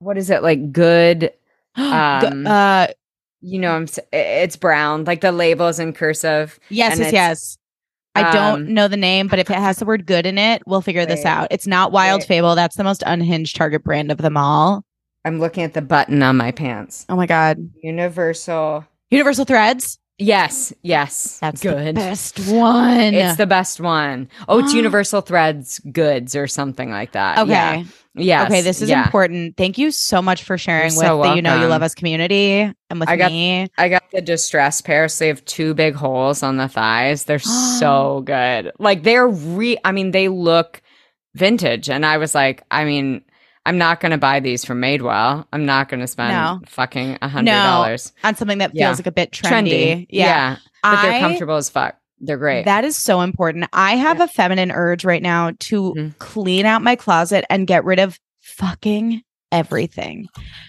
What 0.00 0.16
is 0.18 0.30
it 0.30 0.42
like? 0.42 0.72
Good. 0.72 1.32
Um, 1.76 2.46
uh, 2.46 2.88
You 3.40 3.60
know, 3.60 3.72
I'm. 3.72 3.86
It's 4.12 4.56
brown. 4.56 5.04
Like 5.04 5.20
the 5.20 5.30
labels 5.32 5.78
in 5.78 5.92
cursive. 5.92 6.58
yes, 6.68 6.98
yes, 6.98 7.12
yes. 7.12 7.58
I 8.16 8.32
don't 8.32 8.62
um, 8.62 8.74
know 8.74 8.88
the 8.88 8.96
name, 8.96 9.28
but 9.28 9.38
if 9.38 9.48
it 9.50 9.56
has 9.56 9.78
the 9.78 9.84
word 9.84 10.04
good 10.04 10.26
in 10.26 10.36
it, 10.36 10.62
we'll 10.66 10.80
figure 10.80 11.06
this 11.06 11.24
out. 11.24 11.46
It's 11.52 11.68
not 11.68 11.92
Wild 11.92 12.22
Wait. 12.22 12.26
Fable. 12.26 12.56
That's 12.56 12.76
the 12.76 12.82
most 12.82 13.04
unhinged 13.06 13.54
Target 13.54 13.84
brand 13.84 14.10
of 14.10 14.18
them 14.18 14.36
all. 14.36 14.84
I'm 15.24 15.38
looking 15.38 15.62
at 15.62 15.74
the 15.74 15.82
button 15.82 16.20
on 16.22 16.36
my 16.36 16.50
pants. 16.50 17.06
Oh 17.08 17.14
my 17.14 17.26
God. 17.26 17.70
Universal. 17.82 18.84
Universal 19.10 19.44
Threads. 19.44 19.99
Yes. 20.20 20.72
Yes. 20.82 21.38
That's 21.40 21.60
the 21.62 21.70
good. 21.70 21.94
best 21.96 22.38
one. 22.48 23.14
It's 23.14 23.36
the 23.36 23.46
best 23.46 23.80
one. 23.80 24.28
Oh, 24.48 24.58
it's 24.60 24.72
Universal 24.74 25.22
Threads 25.22 25.78
Goods 25.92 26.36
or 26.36 26.46
something 26.46 26.90
like 26.90 27.12
that. 27.12 27.38
okay. 27.38 27.50
Yeah. 27.50 27.84
Yes. 28.14 28.50
Okay, 28.50 28.60
this 28.60 28.82
is 28.82 28.88
yeah. 28.90 29.04
important. 29.04 29.56
Thank 29.56 29.78
you 29.78 29.90
so 29.92 30.20
much 30.20 30.42
for 30.42 30.58
sharing 30.58 30.92
You're 30.92 30.98
with 31.00 31.06
so 31.06 31.22
the 31.22 31.34
You 31.36 31.42
Know 31.42 31.60
You. 31.60 31.68
Love 31.68 31.82
Us 31.82 31.94
community 31.94 32.60
and 32.90 33.00
with 33.00 33.08
I 33.08 33.16
got- 33.16 33.30
me. 33.30 33.68
I 33.78 33.88
got 33.88 34.02
the 34.10 34.20
distress 34.20 34.80
pair, 34.80 35.08
so 35.08 35.24
they 35.24 35.28
have 35.28 35.44
two 35.44 35.74
big 35.74 35.94
holes 35.94 36.42
on 36.42 36.56
the 36.56 36.68
thighs. 36.68 37.24
They're 37.24 37.38
so 37.78 38.22
good. 38.26 38.72
Like 38.78 39.04
they're 39.04 39.28
re 39.28 39.78
I 39.84 39.92
mean, 39.92 40.10
they 40.10 40.28
look 40.28 40.82
vintage. 41.34 41.88
And 41.88 42.04
I 42.04 42.18
was 42.18 42.34
like, 42.34 42.64
I 42.72 42.84
mean, 42.84 43.22
I'm 43.70 43.78
not 43.78 44.00
gonna 44.00 44.18
buy 44.18 44.40
these 44.40 44.64
from 44.64 44.80
Madewell. 44.80 45.46
I'm 45.52 45.64
not 45.64 45.88
gonna 45.88 46.08
spend 46.08 46.32
No. 46.32 46.60
fucking 46.66 47.18
a 47.22 47.28
hundred 47.28 47.52
dollars. 47.52 48.12
On 48.24 48.34
something 48.34 48.58
that 48.58 48.72
feels 48.72 48.80
Yeah. 48.80 48.90
like 48.90 49.06
a 49.06 49.12
bit 49.12 49.30
trendy. 49.30 50.06
Yeah. 50.10 50.56
But 50.82 51.02
they're 51.02 51.20
comfortable 51.20 51.54
as 51.54 51.70
fuck. 51.70 51.94
They're 52.18 52.36
great. 52.36 52.64
That 52.64 52.84
is 52.84 52.96
so 52.96 53.20
important. 53.20 53.66
I 53.72 53.94
have 53.94 54.20
a 54.20 54.26
feminine 54.26 54.72
urge 54.72 55.04
right 55.04 55.22
now 55.22 55.52
to 55.60 55.94
Mhm. 55.96 56.18
clean 56.18 56.66
out 56.66 56.82
my 56.82 56.96
closet 56.96 57.44
and 57.48 57.64
get 57.64 57.84
rid 57.84 58.00
of 58.00 58.18
fucking 58.40 59.22
everything. 59.52 60.26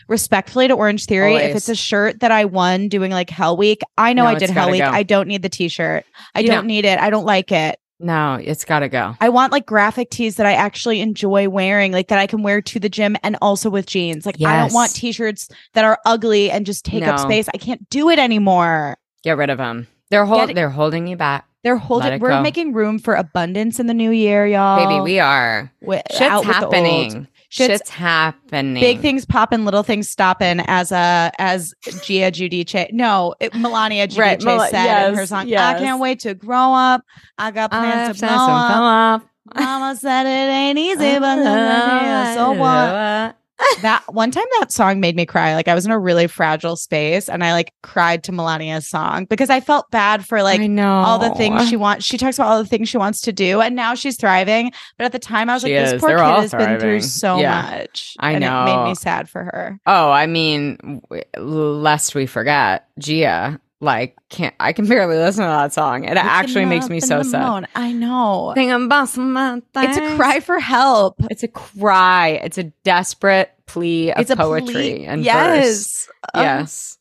Respectfully 0.08 0.68
to 0.68 0.74
Orange 0.76 1.06
Theory, 1.06 1.36
if 1.36 1.56
it's 1.56 1.70
a 1.70 1.76
shirt 1.76 2.20
that 2.20 2.32
I 2.32 2.46
won 2.46 2.88
doing 2.88 3.12
like 3.12 3.30
Hell 3.32 3.58
Week, 3.58 3.82
I 3.98 4.14
know 4.14 4.24
No, 4.26 4.30
I 4.30 4.36
did 4.36 4.50
Hell 4.52 4.70
Week. 4.70 4.82
go. 4.82 4.90
I 4.90 5.04
don't 5.04 5.28
need 5.28 5.42
the 5.42 5.50
t-shirt. 5.50 6.06
I 6.36 6.42
You 6.42 6.48
don't 6.50 6.68
need 6.68 6.86
it. 6.86 7.00
I 7.00 7.10
don't 7.10 7.26
like 7.26 7.52
it. 7.52 7.78
No, 8.02 8.36
it's 8.42 8.66
gotta 8.66 8.90
go. 8.90 9.16
I 9.22 9.30
want 9.30 9.52
like 9.52 9.66
graphic 9.66 10.10
tees 10.10 10.36
that 10.38 10.46
I 10.46 10.54
actually 10.54 11.02
enjoy 11.02 11.50
wearing, 11.50 11.92
like 11.92 12.08
that 12.10 12.20
I 12.20 12.28
can 12.28 12.44
wear 12.44 12.62
to 12.62 12.80
the 12.80 12.90
gym 12.90 13.16
and 13.24 13.38
also 13.42 13.70
with 13.70 13.86
jeans. 13.86 14.26
Like 14.26 14.42
I 14.42 14.58
don't 14.58 14.74
want 14.74 14.94
t-shirts 14.94 15.50
that 15.74 15.86
are 15.86 16.00
ugly 16.06 16.50
and 16.52 16.66
just 16.66 16.86
take 16.86 17.04
up 17.04 17.20
space. 17.20 17.48
I 17.54 17.58
can't 17.58 17.88
do 17.90 18.10
it 18.10 18.20
anymore. 18.20 18.98
Get 19.24 19.38
rid 19.38 19.50
of 19.50 19.58
them. 19.58 19.88
They're 20.10 20.26
hold, 20.26 20.48
Get- 20.48 20.56
they're 20.56 20.70
holding 20.70 21.08
you 21.08 21.16
back. 21.16 21.46
They're 21.64 21.78
holding. 21.78 22.20
We're 22.20 22.30
go. 22.30 22.42
making 22.42 22.74
room 22.74 22.98
for 22.98 23.14
abundance 23.14 23.80
in 23.80 23.86
the 23.86 23.94
new 23.94 24.10
year, 24.10 24.48
y'all. 24.48 24.84
Baby, 24.84 25.02
we 25.02 25.20
are. 25.20 25.72
Wi- 25.82 26.02
Shit's 26.10 26.38
with 26.38 26.46
happening. 26.46 27.28
Shit's- 27.52 27.80
Shit's, 27.80 27.90
happening. 27.90 28.82
Big 28.82 29.02
things 29.02 29.26
popping, 29.26 29.66
little 29.66 29.84
things 29.84 30.10
stopping, 30.10 30.62
as 30.68 30.92
uh 30.94 31.32
as 31.38 31.74
Gia 31.84 32.32
Giudice. 32.32 32.94
No, 32.94 33.36
it, 33.42 33.52
Milania 33.52 34.08
Giudice 34.08 34.18
Right, 34.18 34.44
Mel- 34.44 34.70
said 34.70 35.10
in 35.10 35.16
her 35.16 35.44
yes. 35.46 35.76
I 35.76 35.78
can't 35.78 36.00
wait 36.00 36.22
to 36.22 36.34
grow 36.34 36.74
up. 36.74 37.04
I 37.38 37.52
got 37.52 37.72
plans 37.72 37.94
have 37.94 38.16
to 38.18 38.26
blow 38.26 38.30
and 38.30 38.52
up. 38.52 39.22
off. 39.22 39.24
Mama 39.54 39.96
said 39.98 40.26
it 40.26 40.50
ain't 40.52 40.80
easy, 40.80 41.20
but 41.20 41.40
I'm 41.46 42.36
so 42.36 42.52
what? 42.54 43.36
That 43.82 44.04
one 44.14 44.32
time 44.32 44.46
that 44.60 44.72
song 44.72 45.00
made 45.00 45.16
me 45.16 45.26
cry. 45.26 45.56
Like 45.56 45.68
I 45.68 45.74
was 45.76 45.86
in 45.86 45.92
a 45.92 45.98
really 46.00 46.28
fragile 46.28 46.76
space 46.76 47.30
and 47.30 47.44
I 47.44 47.54
like 47.54 47.74
cried 47.84 48.24
to 48.26 48.32
Milania's 48.32 48.88
song 48.88 49.26
because 49.26 49.50
I 49.50 49.60
felt 49.60 49.90
bad 49.92 50.26
for 50.26 50.44
like 50.44 50.60
I 50.62 50.68
know 50.68 50.88
all 50.92 51.18
the 51.20 51.34
things 51.36 51.68
she 51.70 51.76
wants. 51.78 52.06
She 52.06 52.18
talks 52.18 52.38
about 52.38 52.48
all 52.50 52.58
the 52.62 52.70
things 52.70 52.90
she 52.90 52.98
wants 52.98 53.22
to 53.22 53.32
do, 53.34 53.62
and 53.62 53.76
now 53.76 53.96
she's 53.96 54.18
thriving. 54.18 54.72
But 54.98 55.06
at 55.06 55.12
the 55.12 55.20
time, 55.20 55.50
I 55.50 55.54
was 55.54 55.64
She 55.64 55.74
like, 55.76 55.86
this 55.86 55.94
is. 55.94 56.00
poor 56.02 56.10
They're 56.10 56.18
kid 56.20 56.24
all 56.24 56.42
has 56.42 56.52
been 56.54 56.80
through 56.80 57.02
so 57.02 57.40
Yeah. 57.40 57.62
much. 57.62 58.16
I 58.20 58.32
and 58.34 58.44
It 58.44 58.50
made 58.66 58.84
me 58.90 58.96
sad 58.96 59.30
for 59.30 59.44
her. 59.44 59.80
Oh, 59.86 60.12
I 60.12 60.28
mean, 60.28 61.02
w- 61.10 61.24
lest 61.38 62.14
we 62.16 62.26
forget, 62.26 62.86
Gia. 63.00 63.60
Like, 63.84 64.16
can't 64.30 64.54
I 64.60 64.74
can 64.74 64.86
barely 64.88 65.18
listen 65.18 65.44
to 65.44 65.50
that 65.50 65.74
song. 65.74 66.04
It 66.04 66.16
actually 66.16 66.66
makes 66.66 66.88
me 66.88 67.00
so 67.00 67.24
sad. 67.24 67.68
I 67.76 67.92
know. 67.92 68.52
Think 68.54 68.72
about 68.72 69.10
some 69.10 69.36
It's 69.76 69.98
a 69.98 70.16
cry 70.16 70.40
for 70.40 70.60
help. 70.60 71.16
It's 71.32 71.42
a 71.44 71.48
cry. 71.48 72.40
It's 72.44 72.58
a 72.60 72.66
desperate 72.84 73.52
plea 73.66 74.12
of 74.12 74.22
It's 74.22 74.36
poetry 74.36 74.72
plea- 74.74 75.06
and 75.06 75.22
verse. 75.24 75.26
yes. 75.26 76.10
Um, 76.34 76.44
Yes. 76.44 76.98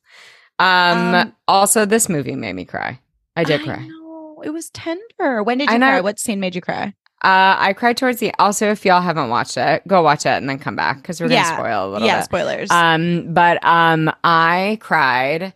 Um, 0.58 1.14
um, 1.14 1.32
Also, 1.46 1.84
this 1.84 2.08
movie 2.08 2.34
made 2.34 2.54
me 2.54 2.64
cry. 2.64 2.98
I 3.36 3.44
did 3.44 3.62
cry. 3.62 3.86
know. 3.86 4.40
It 4.42 4.50
was 4.50 4.70
tender. 4.70 5.42
When 5.42 5.58
did 5.58 5.68
you 5.68 5.74
And 5.74 5.82
cry? 5.82 5.98
I- 5.98 6.00
what 6.00 6.18
scene 6.18 6.40
made 6.40 6.54
you 6.54 6.60
cry? 6.62 6.94
Uh, 7.22 7.54
I 7.58 7.74
cried 7.74 7.98
towards 7.98 8.20
the. 8.20 8.32
Also, 8.38 8.70
if 8.70 8.86
y'all 8.86 9.02
haven't 9.02 9.28
watched 9.28 9.58
it, 9.58 9.86
go 9.86 10.00
watch 10.02 10.24
it 10.24 10.30
and 10.30 10.48
then 10.48 10.58
come 10.58 10.76
back 10.76 10.96
because 10.96 11.20
we're 11.20 11.28
gonna 11.28 11.40
Yeah. 11.42 11.54
spoil 11.58 11.84
a 11.84 11.88
little 11.88 12.00
bit. 12.00 12.06
Yeah, 12.06 12.16
bit. 12.20 12.24
spoilers. 12.24 12.70
Um, 12.70 13.34
but 13.34 13.62
um, 13.62 14.10
I 14.24 14.78
cried 14.80 15.52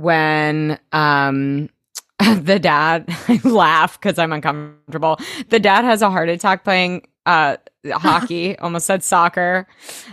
when 0.00 0.78
um 0.92 1.68
the 2.42 2.58
dad 2.58 3.04
I 3.28 3.40
laugh 3.44 3.98
because 4.00 4.18
I'm 4.18 4.32
uncomfortable. 4.32 5.18
The 5.48 5.58
dad 5.60 5.84
has 5.84 6.02
a 6.02 6.10
heart 6.10 6.28
attack 6.28 6.64
playing 6.64 7.06
uh 7.26 7.56
hockey. 7.92 8.58
almost 8.58 8.86
said 8.86 9.02
soccer. 9.02 9.66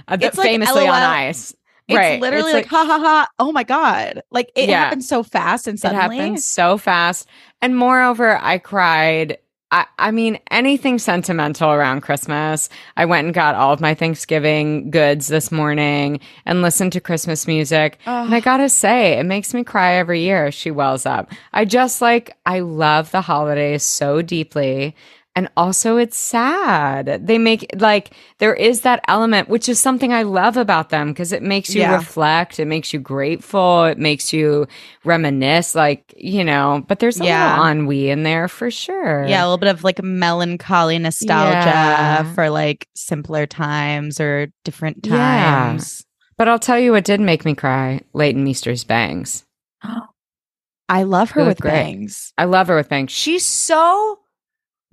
Uh, 0.08 0.18
It's 0.20 0.38
like 0.38 0.48
famously 0.48 0.88
on 0.88 1.02
ice. 1.02 1.54
it's 1.88 1.98
right. 1.98 2.20
literally 2.22 2.52
It's 2.52 2.54
like, 2.54 2.66
ha 2.68 2.86
ha 2.86 3.00
ha. 3.00 3.28
Oh 3.40 3.52
my 3.52 3.64
god! 3.64 4.22
Like 4.32 4.52
it 4.56 4.70
Yeah. 4.70 4.84
happened 4.86 5.04
so 5.04 5.24
fast 5.24 5.68
and 5.68 5.78
It 5.78 5.82
suddenly. 5.82 6.18
happened 6.18 6.42
so 6.42 6.78
fast. 6.78 7.28
And 7.62 7.76
moreover, 7.78 8.38
I 8.42 8.58
cried. 8.58 9.38
I, 9.70 9.86
I 10.00 10.12
mean, 10.12 10.40
anything 10.50 10.98
sentimental 10.98 11.72
around 11.72 12.02
Christmas. 12.02 12.70
I 12.96 13.04
went 13.06 13.26
and 13.26 13.34
got 13.34 13.56
all 13.56 13.74
of 13.74 13.82
my 13.82 13.94
Thanksgiving 13.94 14.92
goods 14.92 15.28
this 15.28 15.52
morning 15.52 16.22
and 16.46 16.62
listened 16.62 16.94
to 16.94 17.02
Christmas 17.02 17.48
music. 17.48 18.00
And 18.06 18.34
I 18.34 18.40
gotta 18.40 18.70
say, 18.70 19.20
it 19.20 19.26
makes 19.26 19.54
me 19.54 19.66
cry 19.66 19.96
every 19.96 20.22
year. 20.22 20.52
She 20.52 20.72
wells 20.72 21.06
up. 21.06 21.32
I 21.52 21.66
just 21.66 22.02
like, 22.02 22.38
I 22.46 22.60
love 22.60 23.12
the 23.12 23.22
holidays 23.22 23.84
so 23.84 24.22
deeply. 24.22 24.96
And 25.38 25.50
also, 25.56 25.98
it's 25.98 26.18
sad. 26.18 27.28
They 27.28 27.38
make 27.38 27.70
like, 27.78 28.10
there 28.40 28.56
is 28.56 28.82
that 28.82 29.04
element, 29.08 29.50
which 29.50 29.70
is 29.70 29.80
something 29.80 30.12
I 30.12 30.24
love 30.24 30.58
about 30.58 30.90
them 30.90 31.10
because 31.10 31.32
it 31.32 31.44
makes 31.44 31.76
you 31.76 31.82
Yeah. 31.82 31.94
reflect, 31.94 32.60
it 32.60 32.66
makes 32.66 32.92
you 32.92 33.00
grateful, 33.00 33.84
it 33.84 34.00
makes 34.00 34.34
you 34.34 34.66
reminisce, 35.06 35.76
like, 35.76 36.12
you 36.18 36.44
know, 36.44 36.84
but 36.88 36.98
there's 36.98 37.22
a 37.22 37.26
Yeah. 37.26 37.52
little 37.52 37.66
ennui 37.68 38.10
in 38.10 38.24
there 38.24 38.48
for 38.48 38.72
sure. 38.72 39.26
Yeah, 39.28 39.44
a 39.44 39.46
little 39.46 39.60
bit 39.60 39.70
of 39.70 39.84
like 39.84 40.02
melancholy 40.02 40.98
nostalgia 40.98 41.68
Yeah. 41.70 42.34
for 42.34 42.50
like 42.50 42.88
simpler 42.96 43.46
times 43.46 44.20
or 44.20 44.48
different 44.66 45.04
times. 45.04 46.04
But 46.36 46.48
I'll 46.48 46.58
tell 46.58 46.80
you 46.80 46.94
what 46.94 47.06
did 47.06 47.20
make 47.22 47.46
me 47.46 47.54
cry 47.54 48.02
Leighton 48.14 48.44
Meester's 48.44 48.84
bangs. 48.84 49.44
Oh. 49.84 50.08
I 50.90 51.04
love 51.04 51.30
her 51.32 51.46
with 51.46 51.60
great. 51.60 51.72
bangs. 51.74 52.34
I 52.40 52.46
love 52.46 52.70
her 52.70 52.76
with 52.76 52.90
bangs. 52.90 53.12
She's 53.12 53.46
so 53.46 54.20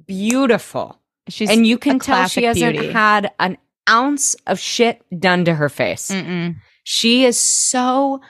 beautiful. 0.07 0.99
She's 1.29 1.49
and 1.51 1.67
you 1.67 1.79
can 1.79 1.99
tell 1.99 2.29
she 2.29 2.45
hasn't 2.45 2.75
beauty. 2.75 2.93
had 2.93 3.31
an 3.39 3.57
ounce 3.89 4.35
of 4.47 4.59
shit 4.59 5.03
done 5.19 5.45
to 5.47 5.55
her 5.55 5.69
face. 5.69 6.11
Mm-mm. 6.11 6.57
She 6.85 7.25
is 7.25 7.39
so 7.39 8.21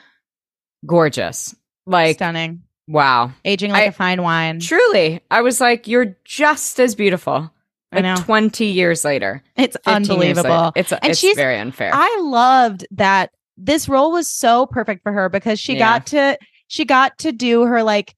gorgeous. 0.87 1.55
Like, 1.87 2.17
stunning, 2.17 2.63
wow. 2.89 3.33
aging 3.45 3.71
like 3.73 3.83
I- 3.83 3.87
a 3.87 3.93
fine 3.93 4.23
wine. 4.23 4.61
Truly, 4.61 5.21
I 5.31 5.43
was 5.43 5.61
like, 5.61 5.87
you're 5.87 6.17
just 6.25 6.81
as 6.81 6.95
beautiful. 6.95 7.51
I 7.93 7.97
Like 7.97 8.05
know 8.05 8.17
20 8.17 8.65
years 8.67 9.05
later. 9.05 9.43
it's 9.57 9.77
15 9.85 9.93
years 9.93 10.09
later. 10.09 10.13
unbelievable. 10.41 10.73
It's, 10.77 10.93
And 10.93 11.01
it's 11.05 11.19
she's- 11.19 11.37
very 11.37 11.59
unfair. 11.59 11.91
I 11.93 12.19
loved 12.23 12.87
that 12.93 13.31
this 13.57 13.89
role 13.89 14.13
was 14.13 14.31
so 14.31 14.67
perfect 14.67 15.03
for 15.03 15.13
her 15.13 15.29
because 15.29 15.61
she 15.61 15.75
Yeah. 15.75 15.79
got 15.99 16.07
to 16.09 16.39
she 16.67 16.85
got 16.87 17.19
to 17.19 17.31
do 17.31 17.65
her 17.65 17.83
like 17.83 18.15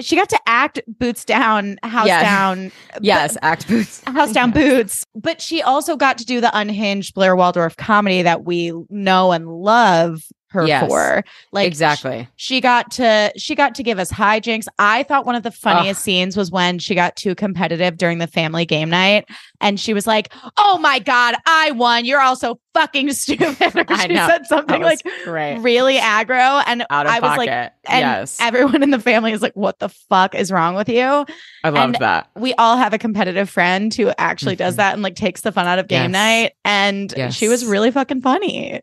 she 0.00 0.16
got 0.16 0.28
to 0.30 0.40
act 0.46 0.80
boots 0.86 1.24
down, 1.24 1.78
house 1.82 2.06
Yeah. 2.08 2.22
down, 2.22 2.72
yes, 3.00 3.36
act 3.42 3.68
boots. 3.68 4.02
house 4.06 4.32
down 4.32 4.50
boots. 4.50 5.04
But 5.14 5.40
she 5.40 5.62
also 5.62 5.96
got 5.96 6.18
to 6.18 6.24
do 6.24 6.40
the 6.40 6.50
unhinged 6.56 7.14
Blair 7.14 7.36
Waldorf 7.36 7.76
comedy 7.76 8.22
that 8.22 8.44
we 8.44 8.72
know 8.90 9.32
and 9.32 9.48
love 9.48 10.22
her 10.50 10.66
Yes. 10.66 10.88
for. 10.88 11.24
Like 11.52 11.66
exactly. 11.66 12.28
she 12.36 12.60
got 12.60 12.90
to 12.92 13.32
she 13.36 13.54
got 13.54 13.74
to 13.76 13.82
give 13.82 13.98
us 13.98 14.10
hijinks. 14.10 14.66
I 14.78 15.02
thought 15.04 15.26
one 15.26 15.34
of 15.34 15.42
the 15.42 15.50
funniest 15.50 16.02
scenes 16.02 16.36
was 16.36 16.50
when 16.50 16.78
she 16.78 16.94
got 16.94 17.16
too 17.16 17.34
competitive 17.34 17.96
during 17.96 18.18
the 18.18 18.26
family 18.26 18.64
game 18.66 18.90
night 18.90 19.26
and 19.60 19.78
she 19.78 19.94
was 19.94 20.06
like, 20.06 20.32
"Oh 20.56 20.78
my 20.78 20.98
god, 20.98 21.36
I 21.46 21.70
won. 21.72 22.04
You're 22.04 22.20
all 22.20 22.36
so 22.36 22.58
fucking 22.74 23.12
stupid." 23.14 23.56
She 24.00 24.08
know. 24.14 24.26
said 24.28 24.46
something 24.46 24.82
like 24.82 25.00
great. 25.24 25.58
really 25.58 25.96
aggro 25.98 26.62
and 26.66 26.84
I 26.90 27.20
was 27.20 27.28
pocket. 27.30 27.38
like 27.38 27.48
and 27.48 28.00
yes. 28.00 28.38
everyone 28.40 28.82
in 28.82 28.90
the 28.90 28.98
family 28.98 29.32
is 29.32 29.42
like, 29.42 29.54
"What 29.54 29.78
the 29.78 29.88
fuck 29.88 30.34
is 30.34 30.50
wrong 30.50 30.74
with 30.74 30.88
you?" 30.88 31.26
I 31.62 31.68
loved 31.68 31.76
and 31.76 31.94
that. 31.96 32.28
We 32.36 32.54
all 32.54 32.76
have 32.76 32.92
a 32.94 32.98
competitive 32.98 33.48
friend 33.50 33.92
who 33.94 34.12
actually 34.18 34.56
does 34.56 34.74
Mhm. 34.74 34.78
that 34.78 34.94
and 34.94 35.02
like 35.02 35.14
takes 35.14 35.42
the 35.42 35.52
fun 35.52 35.66
out 35.66 35.78
of 35.78 35.86
game 35.88 36.10
Yes. 36.12 36.12
night 36.12 36.52
and 36.64 37.32
she 37.34 37.48
was 37.48 37.64
really 37.64 37.90
fucking 37.90 38.22
funny. 38.22 38.80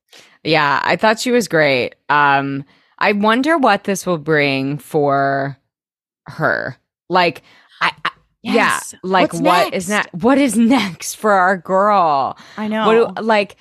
Yeah, 0.47 0.81
I 0.83 0.95
thought 0.95 1.19
she 1.19 1.31
was 1.31 1.47
great. 1.47 1.95
Um, 2.09 2.63
I 2.99 3.11
wonder 3.11 3.57
what 3.57 3.83
this 3.83 4.05
will 4.05 4.17
bring 4.17 4.77
for 4.77 5.57
her. 6.27 6.77
Like, 7.09 7.43
I, 7.81 7.91
I 8.05 8.11
Yes. 8.43 8.93
yeah, 8.93 8.99
like 9.03 9.33
What's 9.33 9.41
what 9.41 9.73
is 9.73 9.89
next? 9.89 10.13
next? 10.13 10.23
What 10.23 10.37
is 10.37 10.57
next 10.57 11.15
for 11.15 11.31
our 11.33 11.57
girl? 11.57 12.37
I 12.57 12.67
know. 12.67 12.85
What 12.87 13.15
do, 13.17 13.21
like? 13.21 13.57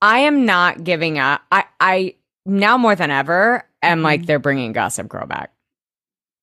I 0.00 0.20
am 0.20 0.44
not 0.46 0.84
giving 0.84 1.18
up. 1.18 1.42
I, 1.52 1.64
I 1.80 2.14
now 2.46 2.76
more 2.78 2.94
than 2.94 3.10
ever 3.10 3.64
am 3.82 4.02
like 4.02 4.22
Mhm. 4.22 4.26
they're 4.26 4.38
bringing 4.38 4.72
Gossip 4.72 5.08
Girl 5.08 5.26
back. 5.26 5.50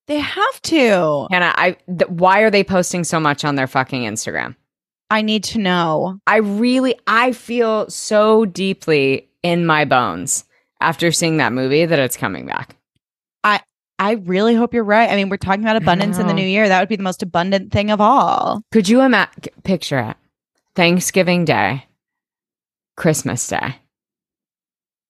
they 0.07 0.19
have 0.19 0.61
to. 0.63 1.27
And 1.31 1.43
I, 1.43 1.53
I 1.57 1.71
th- 1.87 2.09
why 2.09 2.41
are 2.41 2.49
they 2.51 2.63
posting 2.63 3.03
so 3.03 3.19
much 3.19 3.45
on 3.45 3.55
their 3.55 3.67
fucking 3.67 4.01
Instagram? 4.03 4.55
I 5.09 5.21
need 5.21 5.43
to 5.45 5.59
know. 5.59 6.19
I 6.27 6.37
really 6.37 6.95
I 7.07 7.31
feel 7.33 7.89
so 7.89 8.45
deeply 8.45 9.29
in 9.43 9.65
my 9.65 9.85
bones 9.85 10.45
after 10.79 11.11
seeing 11.11 11.37
that 11.37 11.53
movie 11.53 11.85
that 11.85 11.99
it's 11.99 12.17
coming 12.17 12.45
back. 12.45 12.75
I 13.43 13.61
I 13.99 14.13
really 14.13 14.55
hope 14.55 14.73
you're 14.73 14.83
right. 14.83 15.09
I 15.09 15.15
mean, 15.15 15.29
we're 15.29 15.37
talking 15.37 15.63
about 15.63 15.75
abundance 15.75 16.17
in 16.17 16.27
the 16.27 16.33
new 16.33 16.45
year. 16.45 16.67
That 16.67 16.79
would 16.79 16.89
be 16.89 16.95
the 16.95 17.03
most 17.03 17.21
abundant 17.21 17.71
thing 17.71 17.91
of 17.91 18.01
all. 18.01 18.63
Could 18.71 18.89
you 18.89 19.01
imagine 19.01 19.53
picture 19.63 19.99
it? 19.99 20.17
Thanksgiving 20.75 21.45
Day, 21.45 21.85
Christmas 22.97 23.47
Day. 23.47 23.75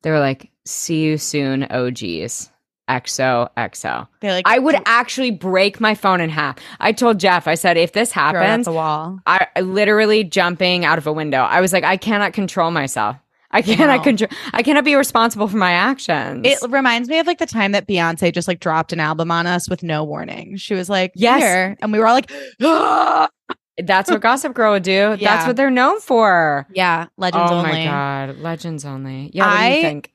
They 0.02 0.12
were 0.12 0.20
like, 0.20 0.50
"See 0.66 1.04
you 1.04 1.18
soon, 1.18 1.64
OGs." 1.64 2.50
XOXO. 2.90 4.08
They're 4.20 4.34
like, 4.34 4.48
I 4.48 4.60
would 4.60 4.76
actually 4.86 5.32
break 5.32 5.80
my 5.80 5.96
phone 5.96 6.20
in 6.20 6.30
half. 6.30 6.58
I 6.80 6.92
told 6.92 7.20
Jeff, 7.20 7.48
I 7.48 7.56
said, 7.56 7.78
if 7.78 7.94
this 7.94 8.12
happens, 8.12 8.66
the 8.66 8.74
wall. 8.74 9.20
I 9.26 9.48
I 9.56 9.62
literally 9.62 10.24
jumping 10.24 10.84
out 10.84 10.98
of 10.98 11.08
a 11.08 11.14
window. 11.14 11.42
I 11.42 11.62
was 11.62 11.72
like, 11.72 11.84
I 11.86 11.96
cannot 11.96 12.34
control 12.34 12.72
myself. 12.72 13.16
I 13.52 13.62
cannot 13.62 13.98
No. 13.98 14.04
control. 14.04 14.30
I 14.54 14.64
cannot 14.64 14.84
be 14.86 14.96
responsible 14.96 15.48
for 15.48 15.58
my 15.58 15.72
actions. 15.74 16.46
It 16.48 16.58
reminds 16.70 17.10
me 17.10 17.20
of 17.20 17.28
like 17.28 17.38
the 17.40 17.46
time 17.46 17.74
that 17.74 17.88
Beyonce 17.88 18.34
just 18.34 18.48
like 18.48 18.60
dropped 18.60 18.94
an 18.94 19.00
album 19.00 19.30
on 19.32 19.46
us 19.48 19.70
with 19.70 19.84
no 19.84 20.04
warning. 20.04 20.58
She 20.58 20.74
was 20.74 20.90
like, 20.90 21.12
Yes. 21.16 21.42
"Here," 21.42 21.76
and 21.82 21.92
we 21.92 22.00
were 22.00 22.08
all 22.08 22.16
like! 22.16 22.32
That's 23.78 24.12
what 24.12 24.22
Gossip 24.22 24.54
Girl 24.54 24.74
would 24.74 24.84
do. 24.84 24.92
Yeah. 24.92 25.16
That's 25.18 25.48
what 25.48 25.56
they're 25.56 25.72
known 25.72 26.00
for. 26.02 26.68
"Yeah, 26.74 27.08
legends 27.18 27.52
oh 27.52 27.56
only." 27.58 27.72
my 27.72 27.86
god, 27.86 28.38
legends 28.38 28.86
only. 28.86 29.32
Yeah, 29.34 29.46
what 29.48 29.52
do 29.52 29.58
I- 29.64 29.76
you 29.76 29.82
think? 29.82 30.12